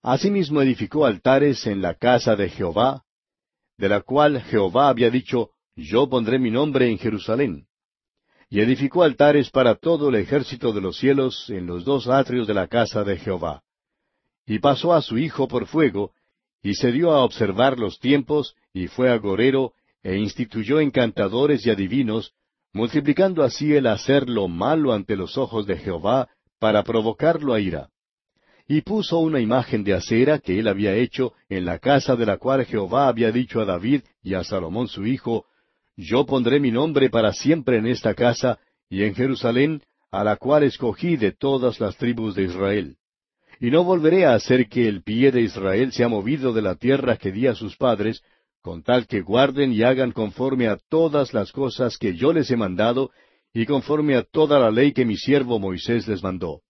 Asimismo 0.01 0.61
edificó 0.61 1.05
altares 1.05 1.65
en 1.65 1.81
la 1.81 1.95
casa 1.95 2.35
de 2.35 2.49
Jehová, 2.49 3.03
de 3.77 3.89
la 3.89 4.01
cual 4.01 4.41
Jehová 4.41 4.89
había 4.89 5.09
dicho, 5.09 5.51
Yo 5.75 6.09
pondré 6.09 6.39
mi 6.39 6.51
nombre 6.51 6.89
en 6.89 6.97
Jerusalén. 6.97 7.65
Y 8.49 8.59
edificó 8.59 9.03
altares 9.03 9.49
para 9.49 9.75
todo 9.75 10.09
el 10.09 10.15
ejército 10.15 10.73
de 10.73 10.81
los 10.81 10.97
cielos 10.97 11.49
en 11.49 11.65
los 11.65 11.85
dos 11.85 12.07
atrios 12.07 12.47
de 12.47 12.53
la 12.53 12.67
casa 12.67 13.03
de 13.03 13.17
Jehová. 13.17 13.63
Y 14.45 14.59
pasó 14.59 14.93
a 14.93 15.01
su 15.01 15.17
hijo 15.17 15.47
por 15.47 15.65
fuego, 15.65 16.11
y 16.61 16.75
se 16.75 16.91
dio 16.91 17.11
a 17.11 17.23
observar 17.23 17.79
los 17.79 17.97
tiempos, 17.99 18.55
y 18.73 18.87
fue 18.87 19.09
agorero, 19.09 19.73
e 20.03 20.17
instituyó 20.17 20.79
encantadores 20.79 21.65
y 21.65 21.71
adivinos, 21.71 22.33
multiplicando 22.73 23.41
así 23.41 23.73
el 23.73 23.87
hacer 23.87 24.29
lo 24.29 24.47
malo 24.47 24.93
ante 24.93 25.15
los 25.15 25.37
ojos 25.37 25.65
de 25.65 25.77
Jehová 25.77 26.29
para 26.63 26.81
provocarlo 26.81 27.53
a 27.53 27.59
ira. 27.59 27.89
Y 28.69 28.83
puso 28.83 29.19
una 29.19 29.41
imagen 29.41 29.83
de 29.83 29.95
acera 29.95 30.39
que 30.39 30.57
él 30.57 30.69
había 30.69 30.95
hecho 30.95 31.33
en 31.49 31.65
la 31.65 31.77
casa 31.77 32.15
de 32.15 32.25
la 32.25 32.37
cual 32.37 32.63
Jehová 32.63 33.09
había 33.09 33.33
dicho 33.33 33.59
a 33.59 33.65
David 33.65 34.03
y 34.21 34.33
a 34.33 34.45
Salomón 34.45 34.87
su 34.87 35.05
hijo, 35.05 35.43
Yo 35.97 36.25
pondré 36.25 36.61
mi 36.61 36.71
nombre 36.71 37.09
para 37.09 37.33
siempre 37.33 37.79
en 37.79 37.87
esta 37.87 38.13
casa 38.13 38.59
y 38.89 39.03
en 39.03 39.13
Jerusalén, 39.13 39.81
a 40.09 40.23
la 40.23 40.37
cual 40.37 40.63
escogí 40.63 41.17
de 41.17 41.33
todas 41.33 41.81
las 41.81 41.97
tribus 41.97 42.33
de 42.33 42.43
Israel. 42.43 42.95
Y 43.59 43.69
no 43.69 43.83
volveré 43.83 44.25
a 44.25 44.33
hacer 44.33 44.69
que 44.69 44.87
el 44.87 45.03
pie 45.03 45.33
de 45.33 45.41
Israel 45.41 45.91
sea 45.91 46.07
movido 46.07 46.53
de 46.53 46.61
la 46.61 46.75
tierra 46.75 47.17
que 47.17 47.33
di 47.33 47.45
a 47.45 47.55
sus 47.55 47.75
padres, 47.75 48.23
con 48.61 48.83
tal 48.83 49.05
que 49.05 49.19
guarden 49.19 49.73
y 49.73 49.83
hagan 49.83 50.13
conforme 50.13 50.69
a 50.69 50.77
todas 50.77 51.33
las 51.33 51.51
cosas 51.51 51.97
que 51.97 52.15
yo 52.15 52.31
les 52.31 52.49
he 52.51 52.55
mandado, 52.55 53.11
y 53.53 53.65
conforme 53.65 54.15
a 54.15 54.23
toda 54.23 54.59
la 54.59 54.71
ley 54.71 54.93
que 54.93 55.05
mi 55.05 55.15
siervo 55.15 55.59
Moisés 55.59 56.07
les 56.07 56.23
mandó. 56.23 56.61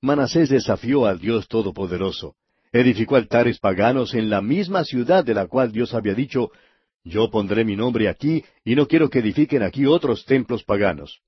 Manasés 0.00 0.48
desafió 0.48 1.06
al 1.06 1.20
Dios 1.20 1.46
Todopoderoso. 1.46 2.34
Edificó 2.72 3.16
altares 3.16 3.60
paganos 3.60 4.14
en 4.14 4.28
la 4.28 4.42
misma 4.42 4.84
ciudad 4.84 5.24
de 5.24 5.34
la 5.34 5.46
cual 5.46 5.70
Dios 5.70 5.94
había 5.94 6.14
dicho, 6.14 6.50
Yo 7.04 7.30
pondré 7.30 7.64
mi 7.64 7.76
nombre 7.76 8.08
aquí, 8.08 8.44
y 8.64 8.74
no 8.74 8.88
quiero 8.88 9.10
que 9.10 9.20
edifiquen 9.20 9.62
aquí 9.62 9.86
otros 9.86 10.24
templos 10.24 10.64
paganos. 10.64 11.20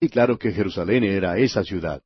Y 0.00 0.08
claro 0.08 0.38
que 0.38 0.52
Jerusalén 0.52 1.04
era 1.04 1.36
esa 1.38 1.62
ciudad. 1.62 2.02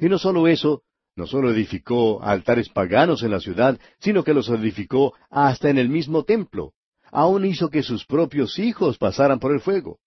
Y 0.00 0.08
no 0.08 0.18
solo 0.18 0.46
eso, 0.48 0.82
no 1.14 1.26
solo 1.26 1.50
edificó 1.50 2.22
altares 2.22 2.68
paganos 2.68 3.22
en 3.22 3.30
la 3.30 3.40
ciudad, 3.40 3.78
sino 3.98 4.24
que 4.24 4.34
los 4.34 4.48
edificó 4.48 5.14
hasta 5.30 5.68
en 5.68 5.78
el 5.78 5.88
mismo 5.88 6.24
templo. 6.24 6.72
Aún 7.10 7.44
hizo 7.44 7.68
que 7.68 7.82
sus 7.82 8.06
propios 8.06 8.58
hijos 8.58 8.98
pasaran 8.98 9.38
por 9.38 9.52
el 9.52 9.60
fuego. 9.60 9.98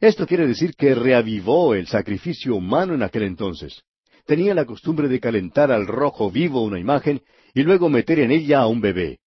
Esto 0.00 0.26
quiere 0.26 0.46
decir 0.46 0.74
que 0.74 0.94
reavivó 0.94 1.74
el 1.74 1.86
sacrificio 1.86 2.54
humano 2.56 2.94
en 2.94 3.02
aquel 3.02 3.22
entonces. 3.22 3.82
Tenía 4.26 4.54
la 4.54 4.64
costumbre 4.64 5.08
de 5.08 5.20
calentar 5.20 5.70
al 5.70 5.86
rojo 5.86 6.30
vivo 6.30 6.62
una 6.62 6.80
imagen 6.80 7.22
y 7.54 7.62
luego 7.62 7.88
meter 7.88 8.18
en 8.20 8.32
ella 8.32 8.60
a 8.60 8.66
un 8.66 8.80
bebé. 8.80 9.20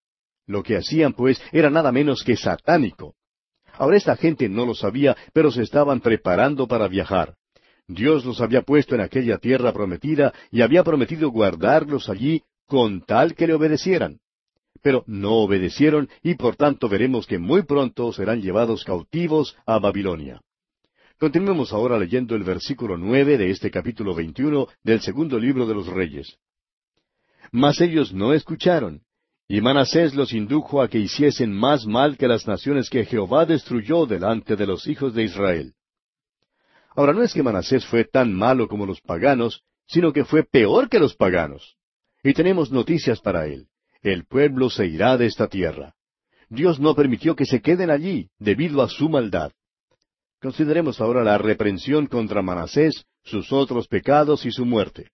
Lo 0.45 0.61
que 0.63 0.77
hacían, 0.77 1.13
pues, 1.13 1.41
era 1.51 1.69
nada 1.69 1.91
menos 1.91 2.23
que 2.23 2.35
satánico. 2.35 3.15
Ahora 3.73 3.97
esta 3.97 4.17
gente 4.17 4.49
no 4.49 4.65
lo 4.65 4.75
sabía, 4.75 5.15
pero 5.33 5.51
se 5.51 5.63
estaban 5.63 6.01
preparando 6.01 6.67
para 6.67 6.87
viajar. 6.87 7.35
Dios 7.87 8.25
los 8.25 8.41
había 8.41 8.61
puesto 8.61 8.93
en 8.93 9.01
aquella 9.01 9.37
tierra 9.37 9.71
prometida 9.73 10.33
y 10.51 10.61
había 10.61 10.83
prometido 10.83 11.29
guardarlos 11.29 12.09
allí 12.09 12.43
con 12.67 13.01
tal 13.01 13.35
que 13.35 13.47
le 13.47 13.53
obedecieran. 13.53 14.19
Pero 14.81 15.03
no 15.07 15.37
obedecieron 15.37 16.09
y 16.21 16.35
por 16.35 16.55
tanto 16.55 16.89
veremos 16.89 17.25
que 17.25 17.39
muy 17.39 17.63
pronto 17.63 18.13
serán 18.13 18.41
llevados 18.41 18.83
cautivos 18.83 19.57
a 19.65 19.79
Babilonia. 19.79 20.41
Continuemos 21.19 21.73
ahora 21.73 21.99
leyendo 21.99 22.33
el 22.33 22.43
versículo 22.43 22.97
nueve 22.97 23.37
de 23.37 23.49
este 23.49 23.69
capítulo 23.69 24.15
veintiuno 24.15 24.69
del 24.83 25.01
segundo 25.01 25.37
libro 25.37 25.67
de 25.67 25.73
los 25.73 25.87
Reyes. 25.87 26.37
Mas 27.51 27.81
ellos 27.81 28.13
no 28.13 28.33
escucharon, 28.33 29.01
y 29.45 29.59
Manasés 29.59 30.15
los 30.15 30.31
indujo 30.31 30.81
a 30.81 30.87
que 30.87 30.97
hiciesen 30.97 31.51
más 31.51 31.85
mal 31.85 32.15
que 32.15 32.29
las 32.29 32.47
naciones 32.47 32.89
que 32.89 33.03
Jehová 33.03 33.45
destruyó 33.45 34.05
delante 34.05 34.55
de 34.55 34.65
los 34.65 34.87
hijos 34.87 35.13
de 35.13 35.23
Israel. 35.23 35.73
Ahora 36.95 37.11
no 37.11 37.21
es 37.21 37.33
que 37.33 37.43
Manasés 37.43 37.85
fue 37.85 38.05
tan 38.05 38.33
malo 38.33 38.69
como 38.69 38.85
los 38.85 39.01
paganos, 39.01 39.61
sino 39.87 40.13
que 40.13 40.23
fue 40.23 40.43
peor 40.43 40.87
que 40.87 40.99
los 40.99 41.17
paganos. 41.17 41.75
Y 42.23 42.33
tenemos 42.33 42.71
noticias 42.71 43.19
para 43.19 43.45
él. 43.47 43.67
El 44.01 44.25
pueblo 44.25 44.69
se 44.69 44.87
irá 44.87 45.17
de 45.17 45.25
esta 45.25 45.49
tierra. 45.49 45.95
Dios 46.47 46.79
no 46.79 46.95
permitió 46.95 47.35
que 47.35 47.45
se 47.45 47.61
queden 47.61 47.89
allí 47.89 48.29
debido 48.39 48.81
a 48.81 48.87
su 48.87 49.09
maldad. 49.09 49.51
Consideremos 50.41 51.01
ahora 51.01 51.23
la 51.23 51.37
reprensión 51.37 52.07
contra 52.07 52.41
Manasés, 52.41 53.05
sus 53.23 53.51
otros 53.51 53.87
pecados 53.87 54.45
y 54.45 54.51
su 54.51 54.65
muerte. 54.65 55.09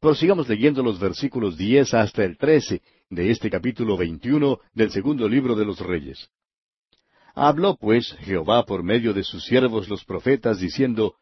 Prosigamos 0.00 0.48
leyendo 0.48 0.82
los 0.82 0.98
versículos 0.98 1.56
diez 1.56 1.94
hasta 1.94 2.24
el 2.24 2.36
trece 2.36 2.82
de 3.08 3.30
este 3.30 3.48
capítulo 3.50 3.96
veintiuno 3.96 4.58
del 4.72 4.90
segundo 4.90 5.28
libro 5.28 5.54
de 5.54 5.64
los 5.64 5.78
Reyes. 5.78 6.28
Habló 7.36 7.76
pues 7.76 8.12
Jehová 8.20 8.64
por 8.64 8.82
medio 8.82 9.14
de 9.14 9.22
sus 9.22 9.44
siervos 9.44 9.88
los 9.88 10.04
profetas, 10.04 10.58
diciendo, 10.58 11.14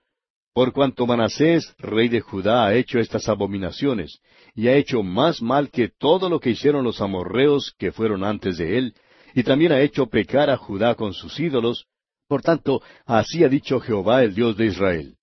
Por 0.54 0.72
cuanto 0.72 1.06
Manasés, 1.06 1.74
rey 1.78 2.08
de 2.08 2.20
Judá, 2.20 2.64
ha 2.64 2.74
hecho 2.74 2.98
estas 2.98 3.28
abominaciones, 3.28 4.18
y 4.54 4.68
ha 4.68 4.76
hecho 4.76 5.02
más 5.02 5.42
mal 5.42 5.70
que 5.70 5.88
todo 5.88 6.28
lo 6.30 6.40
que 6.40 6.50
hicieron 6.50 6.84
los 6.84 7.02
amorreos 7.02 7.74
que 7.78 7.92
fueron 7.92 8.24
antes 8.24 8.56
de 8.56 8.78
él, 8.78 8.94
y 9.34 9.42
también 9.42 9.72
ha 9.72 9.80
hecho 9.80 10.06
pecar 10.06 10.50
a 10.50 10.56
Judá 10.56 10.94
con 10.94 11.12
sus 11.14 11.38
ídolos, 11.38 11.86
por 12.32 12.40
tanto, 12.40 12.80
así 13.04 13.44
ha 13.44 13.48
dicho 13.50 13.78
Jehová 13.78 14.22
el 14.22 14.34
Dios 14.34 14.56
de 14.56 14.64
Israel. 14.64 15.16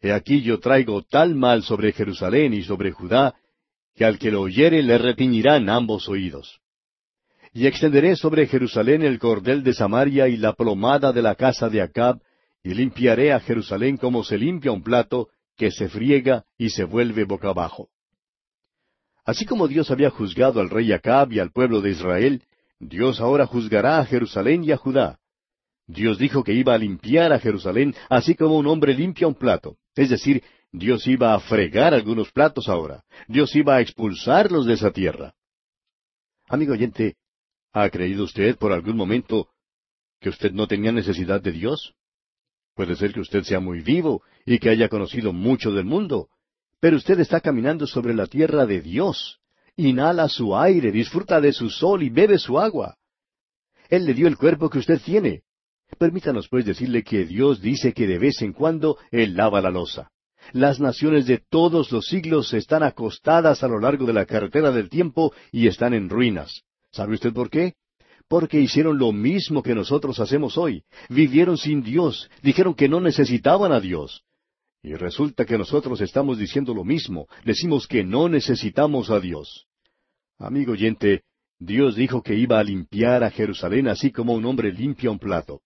He 0.00 0.12
aquí 0.12 0.40
yo 0.40 0.60
traigo 0.60 1.02
tal 1.02 1.34
mal 1.34 1.62
sobre 1.62 1.92
Jerusalén 1.92 2.54
y 2.54 2.62
sobre 2.62 2.90
Judá, 2.90 3.34
que 3.94 4.06
al 4.06 4.18
que 4.18 4.30
lo 4.30 4.40
oyere 4.40 4.82
le 4.82 4.96
retiñirán 4.96 5.68
ambos 5.68 6.08
oídos. 6.08 6.60
Y 7.52 7.66
extenderé 7.66 8.16
sobre 8.16 8.46
Jerusalén 8.46 9.02
el 9.02 9.18
cordel 9.18 9.62
de 9.62 9.74
Samaria 9.74 10.26
y 10.26 10.38
la 10.38 10.54
plomada 10.54 11.12
de 11.12 11.20
la 11.20 11.34
casa 11.34 11.68
de 11.68 11.82
Acab, 11.82 12.18
y 12.62 12.72
limpiaré 12.72 13.34
a 13.34 13.40
Jerusalén 13.40 13.98
como 13.98 14.24
se 14.24 14.38
limpia 14.38 14.72
un 14.72 14.82
plato, 14.82 15.28
que 15.58 15.70
se 15.70 15.90
friega 15.90 16.46
y 16.56 16.70
se 16.70 16.84
vuelve 16.84 17.24
boca 17.24 17.50
abajo. 17.50 17.90
Así 19.26 19.44
como 19.44 19.68
Dios 19.68 19.90
había 19.90 20.08
juzgado 20.08 20.60
al 20.60 20.70
rey 20.70 20.92
Acab 20.92 21.30
y 21.30 21.40
al 21.40 21.52
pueblo 21.52 21.82
de 21.82 21.90
Israel, 21.90 22.42
Dios 22.80 23.20
ahora 23.20 23.44
juzgará 23.44 23.98
a 23.98 24.06
Jerusalén 24.06 24.64
y 24.64 24.72
a 24.72 24.78
Judá. 24.78 25.18
Dios 25.86 26.18
dijo 26.18 26.42
que 26.42 26.52
iba 26.52 26.74
a 26.74 26.78
limpiar 26.78 27.32
a 27.32 27.38
Jerusalén 27.38 27.94
así 28.08 28.34
como 28.34 28.56
un 28.56 28.66
hombre 28.66 28.94
limpia 28.94 29.26
un 29.26 29.34
plato. 29.34 29.76
Es 29.94 30.10
decir, 30.10 30.42
Dios 30.72 31.06
iba 31.06 31.34
a 31.34 31.40
fregar 31.40 31.94
algunos 31.94 32.32
platos 32.32 32.68
ahora. 32.68 33.04
Dios 33.28 33.54
iba 33.54 33.76
a 33.76 33.80
expulsarlos 33.80 34.66
de 34.66 34.74
esa 34.74 34.90
tierra. 34.90 35.34
Amigo 36.48 36.72
oyente, 36.72 37.16
¿Ha 37.76 37.90
creído 37.90 38.22
usted 38.22 38.56
por 38.56 38.72
algún 38.72 38.96
momento 38.96 39.48
que 40.20 40.28
usted 40.28 40.52
no 40.52 40.68
tenía 40.68 40.92
necesidad 40.92 41.42
de 41.42 41.50
Dios? 41.50 41.92
Puede 42.76 42.94
ser 42.94 43.12
que 43.12 43.18
usted 43.18 43.42
sea 43.42 43.58
muy 43.58 43.80
vivo 43.80 44.22
y 44.46 44.60
que 44.60 44.70
haya 44.70 44.88
conocido 44.88 45.32
mucho 45.32 45.72
del 45.72 45.84
mundo, 45.84 46.28
pero 46.78 46.96
usted 46.96 47.18
está 47.18 47.40
caminando 47.40 47.88
sobre 47.88 48.14
la 48.14 48.28
tierra 48.28 48.64
de 48.64 48.80
Dios. 48.80 49.40
Inhala 49.74 50.28
su 50.28 50.56
aire, 50.56 50.92
disfruta 50.92 51.40
de 51.40 51.52
su 51.52 51.68
sol 51.68 52.04
y 52.04 52.10
bebe 52.10 52.38
su 52.38 52.60
agua. 52.60 52.96
Él 53.88 54.04
le 54.06 54.14
dio 54.14 54.28
el 54.28 54.36
cuerpo 54.36 54.70
que 54.70 54.78
usted 54.78 55.00
tiene. 55.00 55.42
Permítanos 55.98 56.48
pues 56.48 56.64
decirle 56.64 57.02
que 57.02 57.24
Dios 57.24 57.60
dice 57.60 57.92
que 57.92 58.06
de 58.06 58.18
vez 58.18 58.42
en 58.42 58.52
cuando 58.52 58.98
Él 59.10 59.36
lava 59.36 59.60
la 59.60 59.70
losa. 59.70 60.10
Las 60.52 60.80
naciones 60.80 61.26
de 61.26 61.38
todos 61.38 61.90
los 61.90 62.06
siglos 62.06 62.52
están 62.52 62.82
acostadas 62.82 63.62
a 63.62 63.68
lo 63.68 63.78
largo 63.78 64.06
de 64.06 64.12
la 64.12 64.26
carretera 64.26 64.70
del 64.70 64.90
tiempo 64.90 65.32
y 65.50 65.66
están 65.66 65.94
en 65.94 66.08
ruinas. 66.08 66.62
¿Sabe 66.90 67.14
usted 67.14 67.32
por 67.32 67.50
qué? 67.50 67.74
Porque 68.28 68.60
hicieron 68.60 68.98
lo 68.98 69.12
mismo 69.12 69.62
que 69.62 69.74
nosotros 69.74 70.20
hacemos 70.20 70.58
hoy. 70.58 70.84
Vivieron 71.08 71.56
sin 71.56 71.82
Dios, 71.82 72.30
dijeron 72.42 72.74
que 72.74 72.88
no 72.88 73.00
necesitaban 73.00 73.72
a 73.72 73.80
Dios. 73.80 74.22
Y 74.82 74.94
resulta 74.94 75.46
que 75.46 75.56
nosotros 75.56 76.00
estamos 76.00 76.38
diciendo 76.38 76.74
lo 76.74 76.84
mismo, 76.84 77.26
decimos 77.44 77.86
que 77.86 78.04
no 78.04 78.28
necesitamos 78.28 79.10
a 79.10 79.18
Dios. 79.18 79.66
Amigo 80.38 80.72
oyente, 80.72 81.22
Dios 81.58 81.96
dijo 81.96 82.22
que 82.22 82.34
iba 82.34 82.58
a 82.58 82.64
limpiar 82.64 83.24
a 83.24 83.30
Jerusalén 83.30 83.88
así 83.88 84.10
como 84.10 84.34
un 84.34 84.44
hombre 84.44 84.72
limpia 84.72 85.10
un 85.10 85.18
plato. 85.18 85.62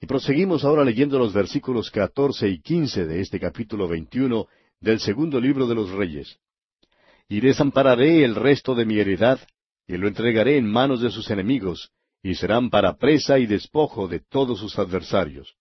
Y 0.00 0.06
proseguimos 0.06 0.64
ahora 0.64 0.84
leyendo 0.84 1.18
los 1.18 1.32
versículos 1.32 1.90
catorce 1.90 2.48
y 2.48 2.60
quince 2.60 3.06
de 3.06 3.20
este 3.20 3.40
capítulo 3.40 3.88
veintiuno 3.88 4.46
del 4.80 5.00
segundo 5.00 5.40
libro 5.40 5.66
de 5.66 5.74
los 5.74 5.90
Reyes. 5.90 6.38
Y 7.28 7.40
desampararé 7.40 8.24
el 8.24 8.34
resto 8.34 8.74
de 8.74 8.84
mi 8.84 8.98
heredad, 8.98 9.40
y 9.86 9.96
lo 9.96 10.08
entregaré 10.08 10.58
en 10.58 10.66
manos 10.66 11.00
de 11.00 11.10
sus 11.10 11.30
enemigos, 11.30 11.90
y 12.22 12.34
serán 12.34 12.70
para 12.70 12.96
presa 12.96 13.38
y 13.38 13.46
despojo 13.46 14.08
de 14.08 14.20
todos 14.20 14.58
sus 14.58 14.78
adversarios. 14.78 15.54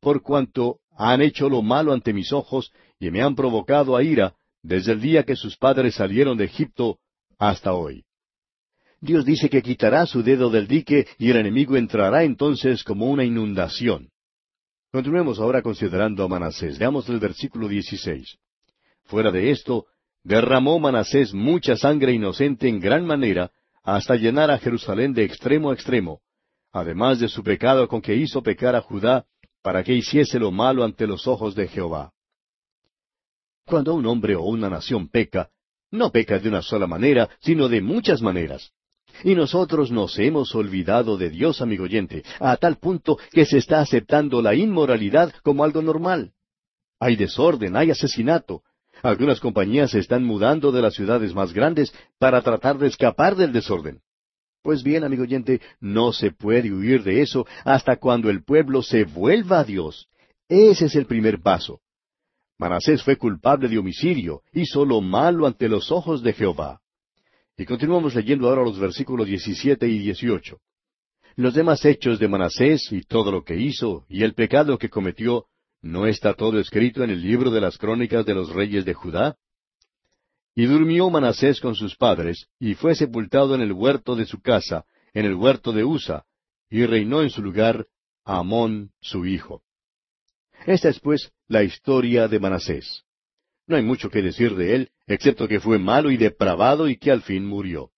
Por 0.00 0.22
cuanto 0.22 0.78
han 0.96 1.22
hecho 1.22 1.48
lo 1.48 1.62
malo 1.62 1.92
ante 1.92 2.12
mis 2.12 2.32
ojos, 2.32 2.72
y 2.98 3.10
me 3.10 3.22
han 3.22 3.34
provocado 3.34 3.96
a 3.96 4.02
ira, 4.02 4.34
desde 4.62 4.92
el 4.92 5.00
día 5.00 5.24
que 5.24 5.36
sus 5.36 5.56
padres 5.56 5.96
salieron 5.96 6.36
de 6.36 6.44
Egipto 6.44 6.98
hasta 7.38 7.72
hoy. 7.74 8.04
Dios 9.02 9.24
dice 9.24 9.50
que 9.50 9.62
quitará 9.62 10.06
su 10.06 10.22
dedo 10.22 10.48
del 10.48 10.68
dique 10.68 11.08
y 11.18 11.28
el 11.28 11.36
enemigo 11.36 11.76
entrará 11.76 12.22
entonces 12.22 12.84
como 12.84 13.10
una 13.10 13.24
inundación. 13.24 14.10
Continuemos 14.92 15.40
ahora 15.40 15.60
considerando 15.60 16.22
a 16.22 16.28
Manasés. 16.28 16.78
Veamos 16.78 17.08
el 17.08 17.18
versículo 17.18 17.66
16. 17.66 18.38
Fuera 19.06 19.32
de 19.32 19.50
esto, 19.50 19.86
derramó 20.22 20.78
Manasés 20.78 21.34
mucha 21.34 21.76
sangre 21.76 22.12
inocente 22.12 22.68
en 22.68 22.78
gran 22.78 23.04
manera, 23.04 23.50
hasta 23.82 24.14
llenar 24.14 24.52
a 24.52 24.58
Jerusalén 24.58 25.12
de 25.12 25.24
extremo 25.24 25.72
a 25.72 25.74
extremo, 25.74 26.20
además 26.70 27.18
de 27.18 27.26
su 27.26 27.42
pecado 27.42 27.88
con 27.88 28.00
que 28.00 28.14
hizo 28.14 28.40
pecar 28.40 28.76
a 28.76 28.82
Judá, 28.82 29.26
para 29.62 29.82
que 29.82 29.94
hiciese 29.94 30.38
lo 30.38 30.52
malo 30.52 30.84
ante 30.84 31.08
los 31.08 31.26
ojos 31.26 31.56
de 31.56 31.66
Jehová. 31.66 32.12
Cuando 33.66 33.94
un 33.94 34.06
hombre 34.06 34.36
o 34.36 34.44
una 34.44 34.70
nación 34.70 35.08
peca, 35.08 35.50
no 35.90 36.12
peca 36.12 36.38
de 36.38 36.48
una 36.48 36.62
sola 36.62 36.86
manera, 36.86 37.28
sino 37.40 37.68
de 37.68 37.80
muchas 37.80 38.22
maneras. 38.22 38.72
Y 39.24 39.34
nosotros 39.34 39.90
nos 39.90 40.18
hemos 40.18 40.54
olvidado 40.54 41.16
de 41.16 41.30
Dios, 41.30 41.60
amigo 41.60 41.84
oyente, 41.84 42.22
a 42.40 42.56
tal 42.56 42.76
punto 42.76 43.18
que 43.30 43.44
se 43.44 43.58
está 43.58 43.80
aceptando 43.80 44.42
la 44.42 44.54
inmoralidad 44.54 45.32
como 45.42 45.64
algo 45.64 45.82
normal. 45.82 46.32
Hay 47.00 47.16
desorden, 47.16 47.76
hay 47.76 47.90
asesinato. 47.90 48.62
Algunas 49.02 49.40
compañías 49.40 49.90
se 49.90 49.98
están 49.98 50.24
mudando 50.24 50.70
de 50.70 50.82
las 50.82 50.94
ciudades 50.94 51.34
más 51.34 51.52
grandes 51.52 51.92
para 52.18 52.42
tratar 52.42 52.78
de 52.78 52.86
escapar 52.86 53.34
del 53.36 53.52
desorden. 53.52 54.00
Pues 54.62 54.84
bien, 54.84 55.02
amigo 55.02 55.24
oyente, 55.24 55.60
no 55.80 56.12
se 56.12 56.30
puede 56.30 56.72
huir 56.72 57.02
de 57.02 57.20
eso 57.20 57.46
hasta 57.64 57.96
cuando 57.96 58.30
el 58.30 58.44
pueblo 58.44 58.82
se 58.82 59.04
vuelva 59.04 59.60
a 59.60 59.64
Dios. 59.64 60.08
Ese 60.48 60.86
es 60.86 60.94
el 60.94 61.06
primer 61.06 61.40
paso. 61.40 61.80
Manasés 62.58 63.02
fue 63.02 63.16
culpable 63.16 63.68
de 63.68 63.78
homicidio, 63.78 64.42
hizo 64.52 64.84
lo 64.84 65.00
malo 65.00 65.48
ante 65.48 65.68
los 65.68 65.90
ojos 65.90 66.22
de 66.22 66.32
Jehová. 66.32 66.80
Y 67.62 67.64
continuamos 67.64 68.16
leyendo 68.16 68.48
ahora 68.48 68.64
los 68.64 68.76
versículos 68.76 69.24
17 69.24 69.86
y 69.86 69.98
18. 70.00 70.58
Los 71.36 71.54
demás 71.54 71.84
hechos 71.84 72.18
de 72.18 72.26
Manasés 72.26 72.90
y 72.90 73.02
todo 73.02 73.30
lo 73.30 73.44
que 73.44 73.54
hizo 73.54 74.04
y 74.08 74.24
el 74.24 74.34
pecado 74.34 74.78
que 74.78 74.88
cometió, 74.88 75.46
¿no 75.80 76.08
está 76.08 76.34
todo 76.34 76.58
escrito 76.58 77.04
en 77.04 77.10
el 77.10 77.22
libro 77.22 77.52
de 77.52 77.60
las 77.60 77.78
crónicas 77.78 78.26
de 78.26 78.34
los 78.34 78.52
reyes 78.52 78.84
de 78.84 78.94
Judá? 78.94 79.36
Y 80.56 80.64
durmió 80.64 81.08
Manasés 81.08 81.60
con 81.60 81.76
sus 81.76 81.94
padres, 81.94 82.48
y 82.58 82.74
fue 82.74 82.96
sepultado 82.96 83.54
en 83.54 83.60
el 83.60 83.70
huerto 83.70 84.16
de 84.16 84.26
su 84.26 84.40
casa, 84.42 84.84
en 85.14 85.24
el 85.24 85.36
huerto 85.36 85.70
de 85.70 85.84
Usa, 85.84 86.24
y 86.68 86.84
reinó 86.84 87.22
en 87.22 87.30
su 87.30 87.42
lugar 87.42 87.86
Amón 88.24 88.90
su 89.00 89.24
hijo. 89.24 89.62
Esta 90.66 90.88
es 90.88 90.98
pues 90.98 91.30
la 91.46 91.62
historia 91.62 92.26
de 92.26 92.40
Manasés. 92.40 93.04
No 93.66 93.76
hay 93.76 93.82
mucho 93.82 94.10
que 94.10 94.22
decir 94.22 94.54
de 94.56 94.74
él, 94.74 94.90
excepto 95.06 95.46
que 95.46 95.60
fue 95.60 95.78
malo 95.78 96.10
y 96.10 96.16
depravado 96.16 96.88
y 96.88 96.96
que 96.96 97.10
al 97.10 97.22
fin 97.22 97.46
murió. 97.46 97.90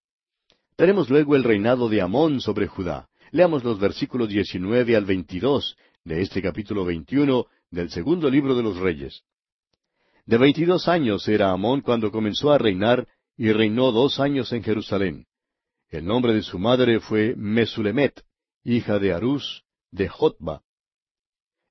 Tenemos 0.77 1.09
luego 1.09 1.37
el 1.37 1.45
reinado 1.45 1.89
de 1.89 2.01
Amón 2.01 2.41
sobre 2.41 2.67
Judá. 2.67 3.09
Leamos 3.31 3.65
los 3.65 3.79
versículos 3.79 4.29
19 4.29 4.97
al 4.97 5.05
22 5.05 5.77
de 6.05 6.21
este 6.21 6.43
capítulo 6.43 6.85
21 6.85 7.47
del 7.71 7.91
segundo 7.91 8.29
libro 8.29 8.55
de 8.55 8.63
los 8.63 8.77
Reyes. 8.77 9.23
De 10.27 10.39
veintidós 10.39 10.89
años 10.89 11.29
era 11.29 11.51
Amón 11.51 11.81
cuando 11.81 12.11
comenzó 12.11 12.53
a 12.53 12.59
reinar 12.59 13.07
y 13.37 13.53
reinó 13.53 13.93
dos 13.93 14.21
años 14.21 14.53
en 14.53 14.63
Jerusalén. 14.63 15.27
El 15.89 16.07
nombre 16.07 16.35
de 16.35 16.43
su 16.43 16.59
madre 16.59 17.01
fue 17.01 17.35
Mesulemet, 17.37 18.23
hija 18.65 18.99
de 18.99 19.13
Arús, 19.13 19.65
de 19.91 20.09
Jotba. 20.09 20.63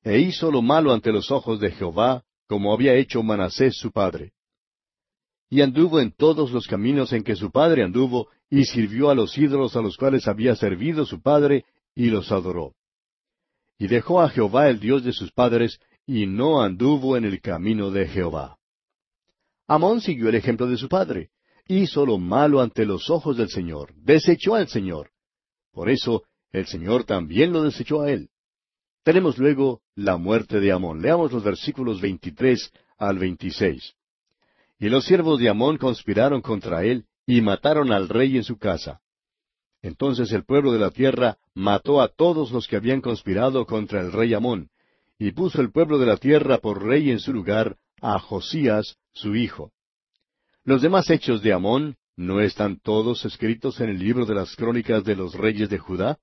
E 0.03 0.19
hizo 0.19 0.51
lo 0.51 0.61
malo 0.61 0.93
ante 0.93 1.11
los 1.11 1.31
ojos 1.31 1.59
de 1.59 1.71
Jehová, 1.71 2.23
como 2.47 2.73
había 2.73 2.93
hecho 2.95 3.23
Manasés 3.23 3.75
su 3.77 3.91
padre. 3.91 4.33
Y 5.49 5.61
anduvo 5.61 5.99
en 5.99 6.11
todos 6.11 6.51
los 6.51 6.67
caminos 6.67 7.13
en 7.13 7.23
que 7.23 7.35
su 7.35 7.51
padre 7.51 7.83
anduvo, 7.83 8.29
y 8.49 8.65
sirvió 8.65 9.09
a 9.09 9.15
los 9.15 9.37
ídolos 9.37 9.75
a 9.75 9.81
los 9.81 9.97
cuales 9.97 10.27
había 10.27 10.55
servido 10.55 11.05
su 11.05 11.21
padre, 11.21 11.65
y 11.95 12.07
los 12.07 12.31
adoró. 12.31 12.73
Y 13.77 13.87
dejó 13.87 14.21
a 14.21 14.29
Jehová 14.29 14.69
el 14.69 14.79
Dios 14.79 15.03
de 15.03 15.13
sus 15.13 15.31
padres, 15.31 15.79
y 16.05 16.25
no 16.25 16.61
anduvo 16.61 17.17
en 17.17 17.25
el 17.25 17.41
camino 17.41 17.91
de 17.91 18.07
Jehová. 18.07 18.57
Amón 19.67 20.01
siguió 20.01 20.29
el 20.29 20.35
ejemplo 20.35 20.67
de 20.67 20.77
su 20.77 20.89
padre, 20.89 21.29
hizo 21.67 22.05
lo 22.05 22.17
malo 22.17 22.61
ante 22.61 22.85
los 22.85 23.09
ojos 23.09 23.37
del 23.37 23.49
Señor, 23.49 23.93
desechó 23.95 24.55
al 24.55 24.67
Señor. 24.67 25.11
Por 25.71 25.89
eso 25.89 26.23
el 26.51 26.67
Señor 26.67 27.05
también 27.05 27.51
lo 27.51 27.63
desechó 27.63 28.01
a 28.01 28.11
él. 28.11 28.29
Tenemos 29.03 29.37
luego 29.37 29.81
la 29.95 30.17
muerte 30.17 30.59
de 30.59 30.71
Amón. 30.71 31.01
Leamos 31.01 31.31
los 31.31 31.43
versículos 31.43 31.99
23 31.99 32.71
al 32.97 33.19
26. 33.19 33.93
Y 34.79 34.89
los 34.89 35.05
siervos 35.05 35.39
de 35.39 35.49
Amón 35.49 35.77
conspiraron 35.77 36.41
contra 36.41 36.83
él 36.85 37.05
y 37.25 37.41
mataron 37.41 37.91
al 37.91 38.07
rey 38.07 38.37
en 38.37 38.43
su 38.43 38.57
casa. 38.57 39.01
Entonces 39.81 40.31
el 40.31 40.45
pueblo 40.45 40.71
de 40.71 40.79
la 40.79 40.91
tierra 40.91 41.37
mató 41.53 42.01
a 42.01 42.07
todos 42.07 42.51
los 42.51 42.67
que 42.67 42.77
habían 42.77 43.01
conspirado 43.01 43.65
contra 43.65 43.99
el 43.99 44.13
rey 44.13 44.33
Amón, 44.33 44.69
y 45.19 45.31
puso 45.31 45.61
el 45.61 45.71
pueblo 45.71 45.99
de 45.99 46.05
la 46.05 46.17
tierra 46.17 46.59
por 46.59 46.83
rey 46.83 47.11
en 47.11 47.19
su 47.19 47.33
lugar 47.33 47.77
a 48.01 48.17
Josías, 48.19 48.97
su 49.11 49.35
hijo. 49.35 49.71
Los 50.63 50.81
demás 50.81 51.09
hechos 51.09 51.41
de 51.41 51.51
Amón, 51.51 51.97
¿no 52.15 52.39
están 52.39 52.79
todos 52.79 53.25
escritos 53.25 53.81
en 53.81 53.89
el 53.89 53.99
libro 53.99 54.25
de 54.25 54.35
las 54.35 54.55
crónicas 54.55 55.03
de 55.03 55.17
los 55.17 55.33
reyes 55.33 55.69
de 55.69 55.77
Judá? 55.77 56.17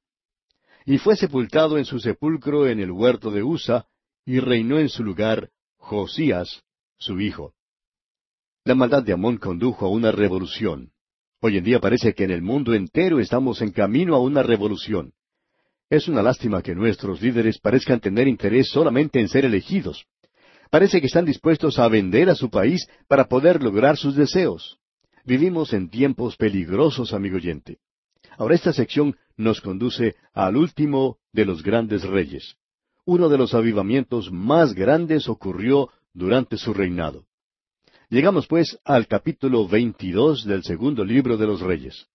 Y 0.84 0.98
fue 0.98 1.16
sepultado 1.16 1.78
en 1.78 1.84
su 1.84 2.00
sepulcro 2.00 2.66
en 2.66 2.80
el 2.80 2.90
huerto 2.90 3.30
de 3.30 3.42
Usa, 3.42 3.86
y 4.24 4.40
reinó 4.40 4.78
en 4.78 4.88
su 4.88 5.02
lugar 5.02 5.50
Josías, 5.76 6.62
su 6.98 7.20
hijo. 7.20 7.54
La 8.64 8.74
maldad 8.74 9.02
de 9.02 9.12
Amón 9.12 9.38
condujo 9.38 9.86
a 9.86 9.88
una 9.88 10.12
revolución. 10.12 10.92
Hoy 11.40 11.56
en 11.56 11.64
día 11.64 11.80
parece 11.80 12.14
que 12.14 12.24
en 12.24 12.30
el 12.30 12.42
mundo 12.42 12.74
entero 12.74 13.18
estamos 13.18 13.62
en 13.62 13.72
camino 13.72 14.14
a 14.14 14.20
una 14.20 14.42
revolución. 14.42 15.12
Es 15.88 16.06
una 16.06 16.22
lástima 16.22 16.62
que 16.62 16.74
nuestros 16.74 17.20
líderes 17.22 17.58
parezcan 17.58 18.00
tener 18.00 18.28
interés 18.28 18.68
solamente 18.68 19.18
en 19.18 19.28
ser 19.28 19.44
elegidos. 19.44 20.04
Parece 20.70 21.00
que 21.00 21.06
están 21.06 21.24
dispuestos 21.24 21.78
a 21.78 21.88
vender 21.88 22.30
a 22.30 22.36
su 22.36 22.50
país 22.50 22.86
para 23.08 23.24
poder 23.24 23.62
lograr 23.62 23.96
sus 23.96 24.14
deseos. 24.14 24.78
Vivimos 25.24 25.72
en 25.72 25.90
tiempos 25.90 26.36
peligrosos, 26.36 27.12
amigo 27.12 27.36
oyente. 27.36 27.78
Ahora 28.38 28.54
esta 28.54 28.72
sección 28.72 29.16
nos 29.40 29.60
conduce 29.60 30.14
al 30.32 30.56
último 30.56 31.18
de 31.32 31.44
los 31.44 31.62
grandes 31.62 32.02
reyes. 32.04 32.56
Uno 33.04 33.28
de 33.28 33.38
los 33.38 33.54
avivamientos 33.54 34.30
más 34.30 34.74
grandes 34.74 35.28
ocurrió 35.28 35.88
durante 36.12 36.56
su 36.56 36.74
reinado. 36.74 37.24
Llegamos 38.08 38.46
pues 38.46 38.78
al 38.84 39.06
capítulo 39.06 39.66
22 39.66 40.44
del 40.44 40.62
segundo 40.62 41.04
libro 41.04 41.36
de 41.36 41.46
los 41.46 41.60
reyes. 41.60 42.06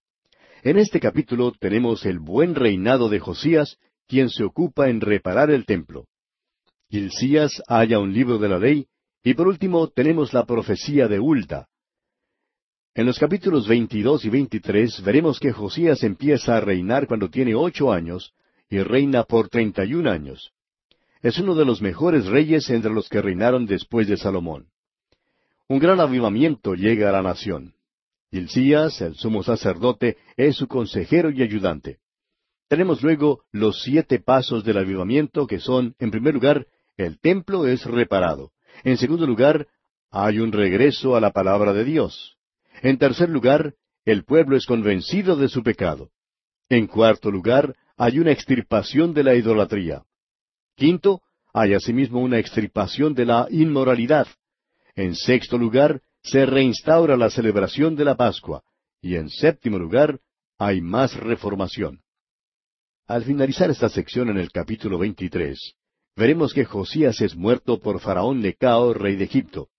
En 0.62 0.78
este 0.78 1.00
capítulo 1.00 1.52
tenemos 1.60 2.06
el 2.06 2.20
buen 2.20 2.56
reinado 2.56 3.10
de 3.10 3.20
Josías, 3.20 3.78
quien 4.08 4.30
se 4.30 4.44
ocupa 4.44 4.90
en 4.90 5.02
reparar 5.02 5.50
el 5.52 5.66
templo. 5.66 6.06
Gilcías 6.90 7.62
halla 7.68 8.00
un 8.00 8.14
libro 8.14 8.38
de 8.38 8.50
la 8.50 8.60
ley, 8.60 8.88
y 9.24 9.34
por 9.34 9.48
último 9.48 9.88
tenemos 9.88 10.34
la 10.34 10.46
profecía 10.46 11.08
de 11.08 11.20
Ulta. 11.20 11.68
En 12.98 13.06
los 13.06 13.20
capítulos 13.20 13.68
22 13.68 14.24
y 14.24 14.30
23 14.30 15.04
veremos 15.04 15.38
que 15.38 15.52
Josías 15.52 16.02
empieza 16.04 16.56
a 16.56 16.62
reinar 16.62 17.08
cuando 17.08 17.30
tiene 17.30 17.54
ocho 17.54 17.92
años, 17.92 18.34
y 18.70 18.80
reina 18.80 19.24
por 19.26 19.50
treinta 19.50 19.84
y 19.84 19.96
un 19.96 20.08
años. 20.08 20.54
Es 21.22 21.38
uno 21.38 21.56
de 21.56 21.66
los 21.66 21.82
mejores 21.82 22.26
reyes 22.26 22.70
entre 22.70 22.94
los 22.94 23.10
que 23.10 23.22
reinaron 23.22 23.66
después 23.66 24.08
de 24.08 24.16
Salomón. 24.16 24.68
Un 25.68 25.80
gran 25.80 26.00
avivamiento 26.00 26.74
llega 26.74 27.10
a 27.10 27.12
la 27.12 27.22
nación. 27.22 27.74
Hilcías, 28.32 29.02
el 29.02 29.16
sumo 29.16 29.44
sacerdote, 29.44 30.16
es 30.38 30.56
su 30.56 30.68
consejero 30.70 31.32
y 31.32 31.42
ayudante. 31.42 31.98
Tenemos 32.70 33.04
luego 33.04 33.42
los 33.52 33.84
siete 33.84 34.20
pasos 34.20 34.64
del 34.64 34.78
avivamiento 34.78 35.48
que 35.48 35.60
son, 35.60 35.96
en 36.00 36.12
primer 36.12 36.36
lugar, 36.36 36.66
el 36.96 37.20
templo 37.20 37.68
es 37.68 37.84
reparado. 37.84 38.54
En 38.86 38.96
segundo 38.96 39.28
lugar, 39.28 39.68
hay 40.12 40.40
un 40.40 40.54
regreso 40.54 41.18
a 41.18 41.20
la 41.20 41.32
palabra 41.32 41.74
de 41.74 41.84
Dios. 41.84 42.36
En 42.82 42.98
tercer 42.98 43.30
lugar, 43.30 43.74
el 44.06 44.24
pueblo 44.24 44.56
es 44.56 44.66
convencido 44.66 45.36
de 45.36 45.50
su 45.50 45.64
pecado. 45.64 46.10
En 46.70 46.88
cuarto 46.88 47.32
lugar, 47.32 47.76
hay 47.98 48.20
una 48.20 48.32
extirpación 48.32 49.14
de 49.14 49.24
la 49.24 49.36
idolatría. 49.36 50.04
Quinto, 50.76 51.22
hay 51.54 51.74
asimismo 51.74 52.20
una 52.20 52.38
extirpación 52.38 53.14
de 53.14 53.26
la 53.26 53.48
inmoralidad. 53.50 54.28
En 54.96 55.16
sexto 55.16 55.58
lugar, 55.58 56.02
se 56.22 56.46
reinstaura 56.46 57.16
la 57.16 57.30
celebración 57.30 57.96
de 57.96 58.06
la 58.06 58.16
Pascua, 58.16 58.64
y 59.02 59.16
en 59.16 59.30
séptimo 59.30 59.78
lugar, 59.78 60.20
hay 60.58 60.82
más 60.82 61.16
reformación. 61.16 62.02
Al 63.08 63.24
finalizar 63.24 63.70
esta 63.70 63.90
sección 63.90 64.30
en 64.30 64.38
el 64.38 64.52
capítulo 64.52 64.98
23, 64.98 65.76
veremos 66.16 66.54
que 66.54 66.66
Josías 66.66 67.22
es 67.22 67.36
muerto 67.36 67.80
por 67.80 68.00
Faraón 68.00 68.42
Necao, 68.42 68.94
rey 68.94 69.16
de 69.16 69.26
Egipto. 69.26 69.70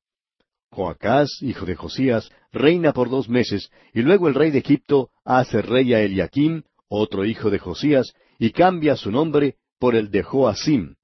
Joacás, 0.70 1.42
hijo 1.42 1.66
de 1.66 1.76
Josías, 1.76 2.30
reina 2.52 2.92
por 2.92 3.10
dos 3.10 3.28
meses, 3.28 3.70
y 3.94 4.02
luego 4.02 4.28
el 4.28 4.34
rey 4.34 4.50
de 4.50 4.58
Egipto 4.58 5.10
hace 5.24 5.62
rey 5.62 5.94
a 5.94 6.02
Eliakim, 6.02 6.62
otro 6.88 7.24
hijo 7.24 7.50
de 7.50 7.58
Josías, 7.58 8.12
y 8.38 8.50
cambia 8.50 8.96
su 8.96 9.10
nombre 9.10 9.56
por 9.78 9.94
el 9.94 10.10
de 10.10 10.22
Joacim. 10.22 10.96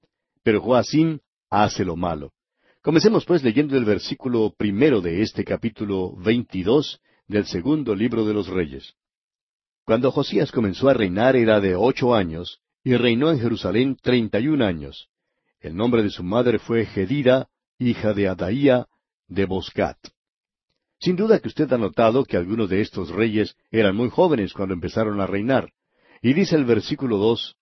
Pero 0.43 0.61
Joacim 0.61 1.19
hace 1.49 1.85
lo 1.85 1.95
malo. 1.95 2.31
Comencemos 2.81 3.25
pues 3.25 3.43
leyendo 3.43 3.77
el 3.77 3.85
versículo 3.85 4.53
primero 4.57 5.01
de 5.01 5.21
este 5.21 5.45
capítulo 5.45 6.15
veintidós 6.17 6.99
del 7.27 7.45
segundo 7.45 7.95
libro 7.95 8.25
de 8.25 8.33
los 8.33 8.47
Reyes. 8.47 8.93
Cuando 9.85 10.11
Josías 10.11 10.51
comenzó 10.51 10.89
a 10.89 10.93
reinar 10.93 11.35
era 11.35 11.59
de 11.59 11.75
ocho 11.75 12.13
años, 12.13 12.59
y 12.83 12.95
reinó 12.95 13.31
en 13.31 13.39
Jerusalén 13.39 13.97
treinta 14.01 14.39
y 14.39 14.47
un 14.47 14.61
años. 14.61 15.09
El 15.61 15.75
nombre 15.75 16.03
de 16.03 16.09
su 16.09 16.23
madre 16.23 16.59
fue 16.59 16.85
Gedida, 16.85 17.47
hija 17.79 18.13
de 18.13 18.27
Adaía, 18.27 18.87
de 19.27 19.45
Boscat. 19.45 19.97
Sin 20.99 21.15
duda 21.15 21.39
que 21.39 21.49
usted 21.49 21.71
ha 21.73 21.77
notado 21.77 22.23
que 22.23 22.37
algunos 22.37 22.69
de 22.69 22.81
estos 22.81 23.09
reyes 23.09 23.55
eran 23.71 23.95
muy 23.95 24.09
jóvenes 24.09 24.53
cuando 24.53 24.73
empezaron 24.73 25.19
a 25.19 25.27
reinar. 25.27 25.71
Y 26.21 26.33
dice 26.33 26.55
el 26.55 26.65
versículo 26.65 27.17
dos, 27.17 27.55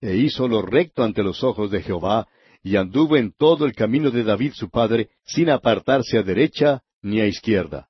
E 0.00 0.16
hizo 0.16 0.48
lo 0.48 0.62
recto 0.62 1.04
ante 1.04 1.22
los 1.22 1.44
ojos 1.44 1.70
de 1.70 1.82
Jehová, 1.82 2.28
y 2.62 2.76
anduvo 2.76 3.16
en 3.16 3.32
todo 3.32 3.66
el 3.66 3.74
camino 3.74 4.10
de 4.10 4.24
David 4.24 4.52
su 4.54 4.68
padre, 4.68 5.10
sin 5.24 5.50
apartarse 5.50 6.18
a 6.18 6.22
derecha 6.22 6.82
ni 7.02 7.20
a 7.20 7.26
izquierda. 7.26 7.88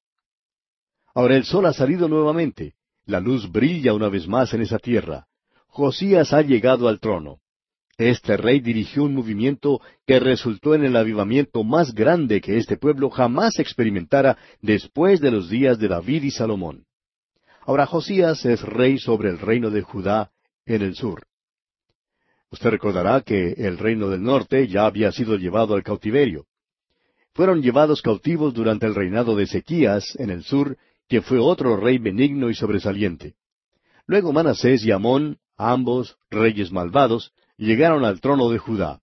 Ahora 1.15 1.37
el 1.37 1.45
sol 1.45 1.67
ha 1.67 1.73
salido 1.73 2.09
nuevamente. 2.09 2.75
La 3.07 3.21
luz 3.21 3.51
brilla 3.51 3.95
una 3.95 4.09
vez 4.09 4.29
más 4.29 4.53
en 4.53 4.61
esa 4.61 4.79
tierra. 4.79 5.27
Josías 5.67 6.33
ha 6.33 6.43
llegado 6.43 6.89
al 6.89 7.01
trono. 7.01 7.41
Este 7.99 8.37
rey 8.37 8.61
dirigió 8.61 9.03
un 9.03 9.15
movimiento 9.17 9.81
que 10.07 10.21
resultó 10.21 10.77
en 10.77 10.85
el 10.85 10.95
avivamiento 10.95 11.65
más 11.65 11.93
grande 11.93 12.41
que 12.41 12.57
este 12.57 12.77
pueblo 12.77 13.11
jamás 13.11 13.59
experimentara 13.59 14.39
después 14.63 15.21
de 15.21 15.33
los 15.33 15.51
días 15.51 15.81
de 15.81 15.89
David 15.89 16.23
y 16.23 16.31
Salomón. 16.31 16.85
Ahora 17.63 17.87
Josías 17.87 18.45
es 18.45 18.63
rey 18.63 18.99
sobre 18.99 19.31
el 19.31 19.41
reino 19.41 19.71
de 19.71 19.83
Judá 19.83 20.31
en 20.65 20.83
el 20.83 20.95
sur. 20.95 21.25
Usted 22.53 22.71
recordará 22.71 23.21
que 23.23 23.55
el 23.59 23.77
reino 23.77 24.09
del 24.09 24.23
norte 24.23 24.69
ya 24.69 24.87
había 24.87 25.11
sido 25.11 25.37
llevado 25.37 25.75
al 25.75 25.83
cautiverio. 25.83 26.47
Fueron 27.35 27.63
llevados 27.63 28.01
cautivos 28.01 28.55
durante 28.55 28.87
el 28.87 28.95
reinado 28.95 29.35
de 29.35 29.43
Ezequías 29.43 30.15
en 30.21 30.31
el 30.31 30.45
sur, 30.45 30.79
quien 31.09 31.25
fue 31.25 31.41
otro 31.41 31.77
rey 31.77 31.99
benigno 31.99 32.49
y 32.49 32.55
sobresaliente. 32.55 33.35
Luego 34.07 34.33
Manasés 34.33 34.85
y 34.87 34.93
Amón, 34.93 35.39
ambos 35.57 36.17
reyes 36.31 36.71
malvados, 36.71 37.33
llegaron 37.59 38.05
al 38.05 38.21
trono 38.21 38.49
de 38.49 38.59
Judá. 38.59 39.01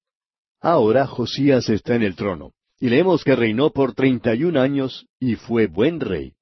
Ahora 0.62 1.06
Josías 1.06 1.70
está 1.70 1.96
en 1.96 2.02
el 2.02 2.16
trono, 2.16 2.54
y 2.80 2.90
leemos 2.90 3.24
que 3.24 3.36
reinó 3.36 3.72
por 3.72 3.94
treinta 3.94 4.34
y 4.34 4.44
un 4.44 4.58
años 4.58 5.06
y 5.20 5.36
fue 5.36 5.68
buen 5.68 6.00
rey. 6.00 6.34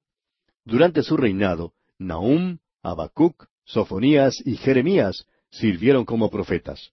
Durante 0.64 1.02
su 1.02 1.16
reinado, 1.16 1.72
Nahum, 1.98 2.58
Habacuc, 2.82 3.46
Sofonías 3.64 4.40
y 4.46 4.56
Jeremías 4.56 5.26
sirvieron 5.50 6.04
como 6.04 6.30
profetas. 6.30 6.90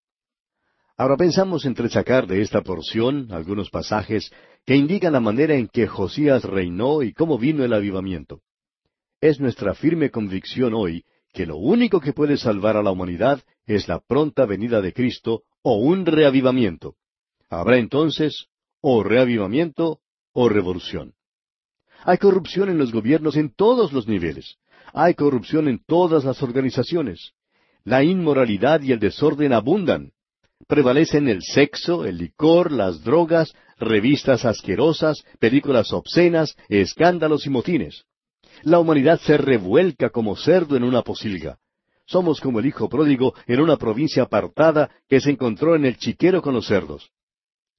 Ahora 0.97 1.17
pensamos 1.17 1.65
entresacar 1.65 2.27
de 2.27 2.41
esta 2.41 2.61
porción 2.61 3.31
algunos 3.31 3.69
pasajes 3.69 4.31
que 4.65 4.75
indican 4.75 5.13
la 5.13 5.19
manera 5.19 5.55
en 5.55 5.67
que 5.67 5.87
Josías 5.87 6.43
reinó 6.43 7.01
y 7.01 7.13
cómo 7.13 7.37
vino 7.37 7.63
el 7.63 7.73
avivamiento. 7.73 8.41
Es 9.19 9.39
nuestra 9.39 9.73
firme 9.73 10.11
convicción 10.11 10.73
hoy 10.73 11.03
que 11.33 11.45
lo 11.45 11.57
único 11.57 11.99
que 11.99 12.13
puede 12.13 12.37
salvar 12.37 12.77
a 12.77 12.83
la 12.83 12.91
humanidad 12.91 13.41
es 13.65 13.87
la 13.87 13.99
pronta 13.99 14.45
venida 14.45 14.81
de 14.81 14.93
Cristo 14.93 15.43
o 15.61 15.77
un 15.77 16.05
reavivamiento. 16.05 16.95
Habrá 17.49 17.77
entonces 17.77 18.47
o 18.81 19.03
reavivamiento 19.03 19.99
o 20.33 20.49
revolución. 20.49 21.13
Hay 22.03 22.17
corrupción 22.17 22.69
en 22.69 22.77
los 22.77 22.91
gobiernos 22.91 23.35
en 23.35 23.53
todos 23.53 23.93
los 23.93 24.07
niveles. 24.07 24.57
Hay 24.93 25.13
corrupción 25.13 25.67
en 25.67 25.83
todas 25.85 26.23
las 26.25 26.41
organizaciones. 26.41 27.33
La 27.83 28.03
inmoralidad 28.03 28.81
y 28.81 28.91
el 28.91 28.99
desorden 28.99 29.53
abundan. 29.53 30.11
Prevalecen 30.67 31.27
el 31.27 31.41
sexo, 31.41 32.05
el 32.05 32.17
licor, 32.17 32.71
las 32.71 33.03
drogas, 33.03 33.53
revistas 33.77 34.45
asquerosas, 34.45 35.23
películas 35.39 35.91
obscenas, 35.91 36.55
escándalos 36.69 37.45
y 37.45 37.49
motines. 37.49 38.05
La 38.63 38.79
humanidad 38.79 39.19
se 39.19 39.37
revuelca 39.37 40.09
como 40.09 40.35
cerdo 40.35 40.75
en 40.75 40.83
una 40.83 41.01
posilga. 41.01 41.57
Somos 42.05 42.41
como 42.41 42.59
el 42.59 42.65
hijo 42.65 42.89
pródigo 42.89 43.33
en 43.47 43.61
una 43.61 43.77
provincia 43.77 44.23
apartada 44.23 44.91
que 45.07 45.21
se 45.21 45.31
encontró 45.31 45.75
en 45.75 45.85
el 45.85 45.97
chiquero 45.97 46.41
con 46.41 46.53
los 46.53 46.67
cerdos. 46.67 47.11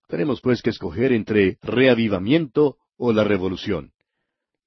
Tenemos 0.09 0.41
pues 0.41 0.63
que 0.63 0.71
escoger 0.71 1.13
entre 1.13 1.59
reavivamiento 1.63 2.77
o 2.97 3.13
la 3.13 3.25
revolución. 3.25 3.93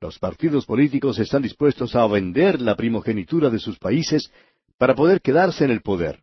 Los 0.01 0.19
partidos 0.19 0.65
políticos 0.65 1.19
están 1.19 1.41
dispuestos 1.41 1.95
a 1.95 2.05
vender 2.07 2.61
la 2.61 2.75
primogenitura 2.75 3.49
de 3.49 3.59
sus 3.59 3.79
países 3.79 4.31
para 4.77 4.93
poder 4.93 5.21
quedarse 5.21 5.65
en 5.65 5.71
el 5.71 5.81
poder. 5.81 6.19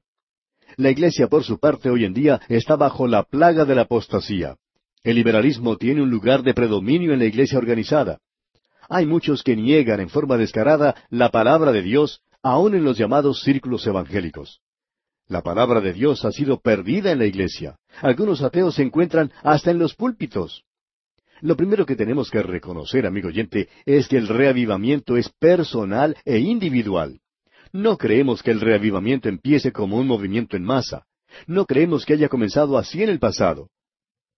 La 0.76 0.90
Iglesia, 0.90 1.28
por 1.28 1.42
su 1.44 1.58
parte, 1.58 1.90
hoy 1.90 2.04
en 2.04 2.14
día 2.14 2.40
está 2.48 2.76
bajo 2.76 3.06
la 3.06 3.24
plaga 3.24 3.64
de 3.64 3.74
la 3.74 3.82
apostasía. 3.82 4.56
El 5.02 5.16
liberalismo 5.16 5.76
tiene 5.76 6.02
un 6.02 6.10
lugar 6.10 6.42
de 6.42 6.54
predominio 6.54 7.12
en 7.12 7.18
la 7.18 7.24
Iglesia 7.24 7.58
organizada. 7.58 8.20
Hay 8.94 9.06
muchos 9.06 9.42
que 9.42 9.56
niegan 9.56 10.00
en 10.00 10.10
forma 10.10 10.36
descarada 10.36 10.94
la 11.08 11.30
palabra 11.30 11.72
de 11.72 11.80
Dios 11.80 12.20
aun 12.42 12.74
en 12.74 12.84
los 12.84 12.98
llamados 12.98 13.40
círculos 13.40 13.86
evangélicos. 13.86 14.60
La 15.28 15.40
palabra 15.40 15.80
de 15.80 15.94
Dios 15.94 16.26
ha 16.26 16.30
sido 16.30 16.60
perdida 16.60 17.10
en 17.10 17.18
la 17.18 17.24
iglesia. 17.24 17.78
Algunos 18.02 18.42
ateos 18.42 18.74
se 18.74 18.82
encuentran 18.82 19.32
hasta 19.42 19.70
en 19.70 19.78
los 19.78 19.94
púlpitos. 19.94 20.64
Lo 21.40 21.56
primero 21.56 21.86
que 21.86 21.96
tenemos 21.96 22.30
que 22.30 22.42
reconocer, 22.42 23.06
amigo 23.06 23.28
oyente, 23.28 23.70
es 23.86 24.08
que 24.08 24.18
el 24.18 24.28
reavivamiento 24.28 25.16
es 25.16 25.30
personal 25.30 26.14
e 26.26 26.40
individual. 26.40 27.18
No 27.72 27.96
creemos 27.96 28.42
que 28.42 28.50
el 28.50 28.60
reavivamiento 28.60 29.30
empiece 29.30 29.72
como 29.72 29.96
un 29.96 30.06
movimiento 30.06 30.54
en 30.54 30.64
masa. 30.64 31.06
No 31.46 31.64
creemos 31.64 32.04
que 32.04 32.12
haya 32.12 32.28
comenzado 32.28 32.76
así 32.76 33.02
en 33.02 33.08
el 33.08 33.18
pasado. 33.18 33.70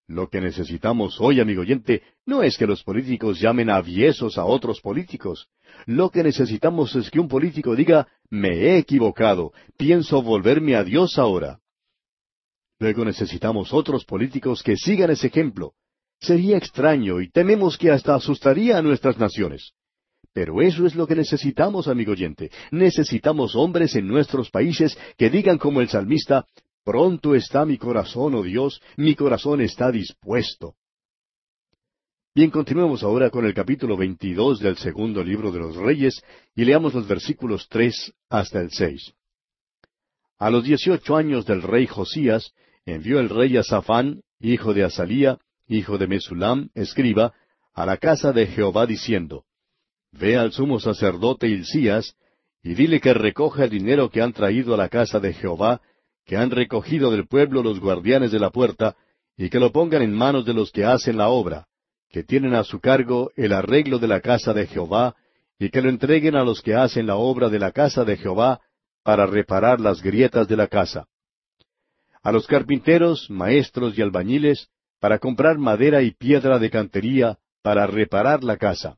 Lo 0.07 0.29
que 0.29 0.39
necesitamos 0.39 1.19
hoy, 1.19 1.39
amigo 1.39 1.61
oyente, 1.61 2.03
no 2.27 2.43
es 2.43 2.57
que 2.57 2.67
los 2.67 2.83
políticos 2.83 3.39
llamen 3.39 3.71
aviesos 3.71 4.37
a 4.37 4.45
otros 4.45 4.79
políticos. 4.79 5.47
Lo 5.87 6.11
que 6.11 6.23
necesitamos 6.23 6.95
es 6.95 7.09
que 7.09 7.19
un 7.19 7.27
político 7.27 7.75
diga, 7.75 8.07
me 8.29 8.49
he 8.49 8.77
equivocado, 8.77 9.51
pienso 9.77 10.21
volverme 10.21 10.75
a 10.75 10.83
Dios 10.83 11.17
ahora. 11.17 11.59
Luego 12.77 13.03
necesitamos 13.03 13.73
otros 13.73 14.05
políticos 14.05 14.61
que 14.61 14.75
sigan 14.77 15.09
ese 15.09 15.27
ejemplo. 15.27 15.73
Sería 16.19 16.57
extraño 16.57 17.19
y 17.19 17.29
tememos 17.31 17.77
que 17.77 17.89
hasta 17.89 18.13
asustaría 18.13 18.77
a 18.77 18.83
nuestras 18.83 19.17
naciones. 19.17 19.71
Pero 20.33 20.61
eso 20.61 20.85
es 20.85 20.95
lo 20.95 21.07
que 21.07 21.15
necesitamos, 21.15 21.87
amigo 21.87 22.11
oyente. 22.11 22.51
Necesitamos 22.69 23.55
hombres 23.55 23.95
en 23.95 24.07
nuestros 24.07 24.51
países 24.51 24.97
que 25.17 25.29
digan 25.29 25.57
como 25.57 25.81
el 25.81 25.89
salmista, 25.89 26.45
Pronto 26.85 27.33
está 27.33 27.65
mi 27.65 27.79
corazón, 27.79 28.35
oh 28.35 28.43
Dios, 28.43 28.79
mi 28.95 29.15
corazón 29.15 29.59
está 29.59 29.91
dispuesto. 29.91 30.75
Bien, 32.35 32.51
continuemos 32.51 33.01
ahora 33.01 33.31
con 33.31 33.43
el 33.43 33.55
capítulo 33.55 33.97
22 33.97 34.59
del 34.59 34.77
segundo 34.77 35.23
libro 35.23 35.51
de 35.51 35.57
los 35.57 35.75
Reyes 35.75 36.21
y 36.55 36.63
leamos 36.63 36.93
los 36.93 37.07
versículos 37.07 37.67
tres 37.69 38.13
hasta 38.29 38.61
el 38.61 38.69
seis. 38.69 39.15
A 40.37 40.51
los 40.51 40.63
dieciocho 40.63 41.15
años 41.15 41.47
del 41.47 41.63
rey 41.63 41.87
Josías, 41.87 42.53
envió 42.85 43.19
el 43.19 43.29
rey 43.29 43.57
a 43.57 43.63
Safán, 43.63 44.21
hijo 44.39 44.75
de 44.75 44.83
Asalía, 44.83 45.39
hijo 45.67 45.97
de 45.97 46.05
Mesulam, 46.05 46.69
escriba, 46.75 47.33
a 47.73 47.87
la 47.87 47.97
casa 47.97 48.31
de 48.31 48.45
Jehová 48.45 48.85
diciendo, 48.85 49.45
Ve 50.11 50.37
al 50.37 50.51
sumo 50.51 50.79
sacerdote 50.79 51.47
Hilcías, 51.47 52.15
y 52.61 52.75
dile 52.75 53.01
que 53.01 53.15
recoja 53.15 53.63
el 53.63 53.71
dinero 53.71 54.11
que 54.11 54.21
han 54.21 54.33
traído 54.33 54.75
a 54.75 54.77
la 54.77 54.89
casa 54.89 55.19
de 55.19 55.33
Jehová, 55.33 55.81
que 56.25 56.37
han 56.37 56.51
recogido 56.51 57.11
del 57.11 57.27
pueblo 57.27 57.61
los 57.61 57.79
guardianes 57.79 58.31
de 58.31 58.39
la 58.39 58.49
puerta, 58.49 58.95
y 59.37 59.49
que 59.49 59.59
lo 59.59 59.71
pongan 59.71 60.01
en 60.01 60.13
manos 60.13 60.45
de 60.45 60.53
los 60.53 60.71
que 60.71 60.85
hacen 60.85 61.17
la 61.17 61.29
obra, 61.29 61.67
que 62.09 62.23
tienen 62.23 62.55
a 62.55 62.63
su 62.63 62.79
cargo 62.79 63.31
el 63.35 63.53
arreglo 63.53 63.99
de 63.99 64.07
la 64.07 64.21
casa 64.21 64.53
de 64.53 64.67
Jehová, 64.67 65.15
y 65.59 65.69
que 65.69 65.81
lo 65.81 65.89
entreguen 65.89 66.35
a 66.35 66.43
los 66.43 66.61
que 66.61 66.75
hacen 66.75 67.07
la 67.07 67.15
obra 67.15 67.49
de 67.49 67.59
la 67.59 67.71
casa 67.71 68.03
de 68.03 68.17
Jehová, 68.17 68.59
para 69.03 69.27
reparar 69.27 69.79
las 69.79 70.01
grietas 70.01 70.47
de 70.47 70.57
la 70.57 70.67
casa. 70.67 71.07
A 72.23 72.31
los 72.31 72.47
carpinteros, 72.47 73.29
maestros 73.29 73.97
y 73.97 74.01
albañiles, 74.01 74.69
para 74.99 75.19
comprar 75.19 75.59
madera 75.59 76.01
y 76.01 76.11
piedra 76.11 76.57
de 76.57 76.71
cantería, 76.71 77.37
para 77.61 77.85
reparar 77.85 78.43
la 78.43 78.57
casa. 78.57 78.97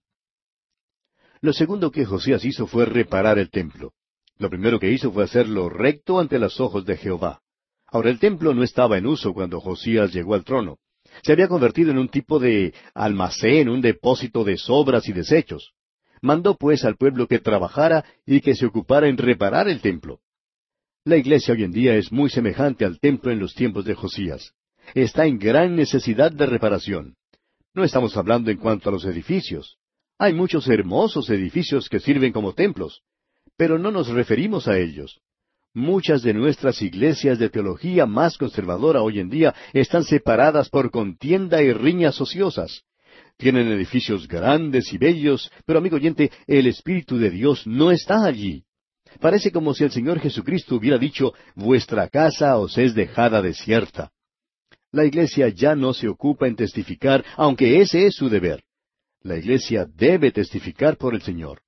Lo 1.41 1.51
segundo 1.51 1.91
que 1.91 2.05
Josías 2.05 2.45
hizo 2.45 2.67
fue 2.67 2.86
reparar 2.86 3.38
el 3.38 3.49
templo. 3.49 3.91
Lo 4.39 4.50
primero 4.50 4.80
que 4.80 4.92
hizo 4.92 5.12
fue 5.12 5.24
hacerlo 5.24 5.70
recto 5.70 6.20
ante 6.20 6.38
los 6.38 6.59
ojos 6.59 6.86
de 6.86 6.97
Jehová. 6.97 7.42
Ahora 7.88 8.09
el 8.09 8.20
templo 8.20 8.54
no 8.54 8.64
estaba 8.64 8.97
en 8.97 9.08
uso 9.08 9.34
cuando 9.34 9.59
Josías 9.59 10.14
llegó 10.14 10.36
al 10.36 10.43
trono. 10.43 10.78
Se 11.24 11.32
había 11.32 11.47
convertido 11.47 11.92
en 11.92 11.97
un 11.97 12.09
tipo 12.09 12.38
de 12.38 12.74
almacén, 12.93 13.70
un 13.70 13.82
depósito 13.82 14.43
de 14.43 14.58
sobras 14.58 15.08
y 15.08 15.14
desechos. 15.14 15.72
Mandó 16.22 16.55
pues 16.55 16.84
al 16.84 16.97
pueblo 16.97 17.28
que 17.28 17.39
trabajara 17.39 18.05
y 18.26 18.42
que 18.42 18.55
se 18.55 18.66
ocupara 18.66 19.08
en 19.08 19.18
reparar 19.18 19.68
el 19.68 19.82
templo. 19.82 20.20
La 21.05 21.18
iglesia 21.18 21.54
hoy 21.54 21.64
en 21.64 21.72
día 21.72 21.96
es 21.96 22.12
muy 22.12 22.30
semejante 22.30 22.84
al 22.84 23.00
templo 23.00 23.32
en 23.32 23.39
los 23.39 23.55
tiempos 23.55 23.86
de 23.86 23.96
Josías. 23.96 24.54
Está 24.93 25.26
en 25.26 25.39
gran 25.39 25.76
necesidad 25.76 26.32
de 26.32 26.46
reparación. 26.46 27.16
No 27.74 27.84
estamos 27.84 28.18
hablando 28.18 28.51
en 28.51 28.58
cuanto 28.58 28.89
a 28.89 28.92
los 28.92 29.05
edificios. 29.05 29.78
Hay 30.20 30.34
muchos 30.34 30.68
hermosos 30.68 31.30
edificios 31.30 31.89
que 31.89 32.00
sirven 32.00 32.34
como 32.34 32.54
templos, 32.54 33.04
pero 33.58 33.78
no 33.79 33.92
nos 33.92 34.08
referimos 34.08 34.67
a 34.67 34.78
ellos. 34.78 35.20
Muchas 35.74 36.24
de 36.24 36.34
nuestras 36.34 36.82
iglesias 36.82 37.38
de 37.38 37.50
teología 37.50 38.05
más 38.05 38.38
conservadora 38.38 39.01
hoy 39.01 39.20
en 39.20 39.29
día 39.29 39.54
están 39.74 40.04
separadas 40.04 40.70
por 40.70 40.89
contienda 40.92 41.62
y 41.62 41.74
riñas 41.74 42.20
ociosas. 42.21 42.84
Tienen 43.38 43.67
edificios 43.67 44.28
grandes 44.28 44.92
y 44.93 44.97
bellos, 44.97 45.51
pero 45.66 45.79
amigo 45.79 45.97
oyente, 45.97 46.32
el 46.47 46.66
Espíritu 46.67 47.17
de 47.17 47.29
Dios 47.29 47.67
no 47.67 47.92
está 47.92 48.25
allí. 48.25 48.63
Parece 49.20 49.51
como 49.51 49.74
si 49.74 49.84
el 49.84 49.92
Señor 49.92 50.20
Jesucristo 50.20 50.75
hubiera 50.75 50.97
dicho, 50.97 51.34
vuestra 51.55 52.08
casa 52.09 52.58
os 52.58 52.78
es 52.78 52.96
dejada 52.96 53.42
desierta. 53.42 54.12
La 54.92 55.05
iglesia 55.05 55.50
ya 55.50 55.75
no 55.75 55.93
se 55.93 56.08
ocupa 56.08 56.47
en 56.47 56.55
testificar, 56.55 57.24
aunque 57.36 57.82
ese 57.82 58.08
es 58.08 58.16
su 58.16 58.29
deber. 58.29 58.63
La 59.21 59.38
iglesia 59.38 59.86
debe 59.86 60.32
testificar 60.32 60.97
por 60.97 61.13
el 61.13 61.21
Señor. 61.21 61.62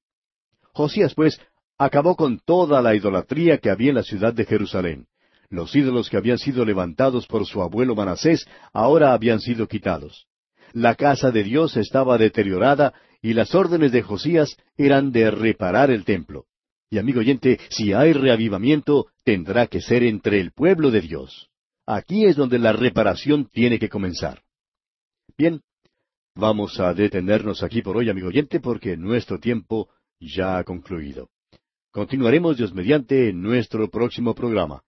Josías, 0.72 1.14
pues, 1.14 1.40
acabó 1.80 2.18
con 2.18 2.40
toda 2.40 2.82
la 2.82 2.94
idolatría 2.94 3.58
que 3.58 3.70
había 3.70 3.90
en 3.90 3.96
la 3.96 4.04
ciudad 4.04 4.34
de 4.34 4.46
Jerusalén. 4.46 5.08
Los 5.50 5.76
ídolos 5.76 6.10
que 6.10 6.18
habían 6.18 6.38
sido 6.38 6.66
levantados 6.66 7.26
por 7.26 7.46
su 7.46 7.64
abuelo 7.64 7.96
Manasés 7.96 8.46
ahora 8.74 9.14
habían 9.14 9.40
sido 9.40 9.68
quitados. 9.68 10.28
La 10.74 10.94
casa 10.96 11.32
de 11.32 11.44
Dios 11.44 11.78
estaba 11.78 12.18
deteriorada 12.18 12.94
y 13.22 13.34
las 13.34 13.56
órdenes 13.56 13.92
de 13.92 14.04
Josías 14.04 14.58
eran 14.78 15.12
de 15.12 15.32
reparar 15.32 15.90
el 15.90 16.04
templo. 16.04 16.46
Y 16.92 16.98
amigo 16.98 17.22
oyente, 17.22 17.60
si 17.70 17.94
hay 17.94 18.14
reavivamiento, 18.14 19.08
tendrá 19.24 19.68
que 19.68 19.82
ser 19.82 20.04
entre 20.04 20.40
el 20.40 20.52
pueblo 20.52 20.92
de 20.92 21.02
Dios. 21.02 21.50
Aquí 21.86 22.26
es 22.26 22.36
donde 22.36 22.60
la 22.60 22.74
reparación 22.74 23.46
tiene 23.46 23.80
que 23.80 23.90
comenzar. 23.90 24.44
Bien, 25.38 25.62
vamos 26.36 26.80
a 26.80 26.94
detenernos 26.94 27.64
aquí 27.64 27.82
por 27.82 27.98
hoy, 27.98 28.10
amigo 28.10 28.28
oyente, 28.28 28.60
porque 28.60 28.98
nuestro 28.98 29.40
tiempo 29.40 29.90
ya 30.20 30.58
ha 30.58 30.64
concluido. 30.64 31.30
Continuaremos 31.92 32.56
Dios 32.56 32.72
mediante 32.74 33.30
en 33.30 33.42
nuestro 33.42 33.90
próximo 33.90 34.36
programa. 34.36 34.84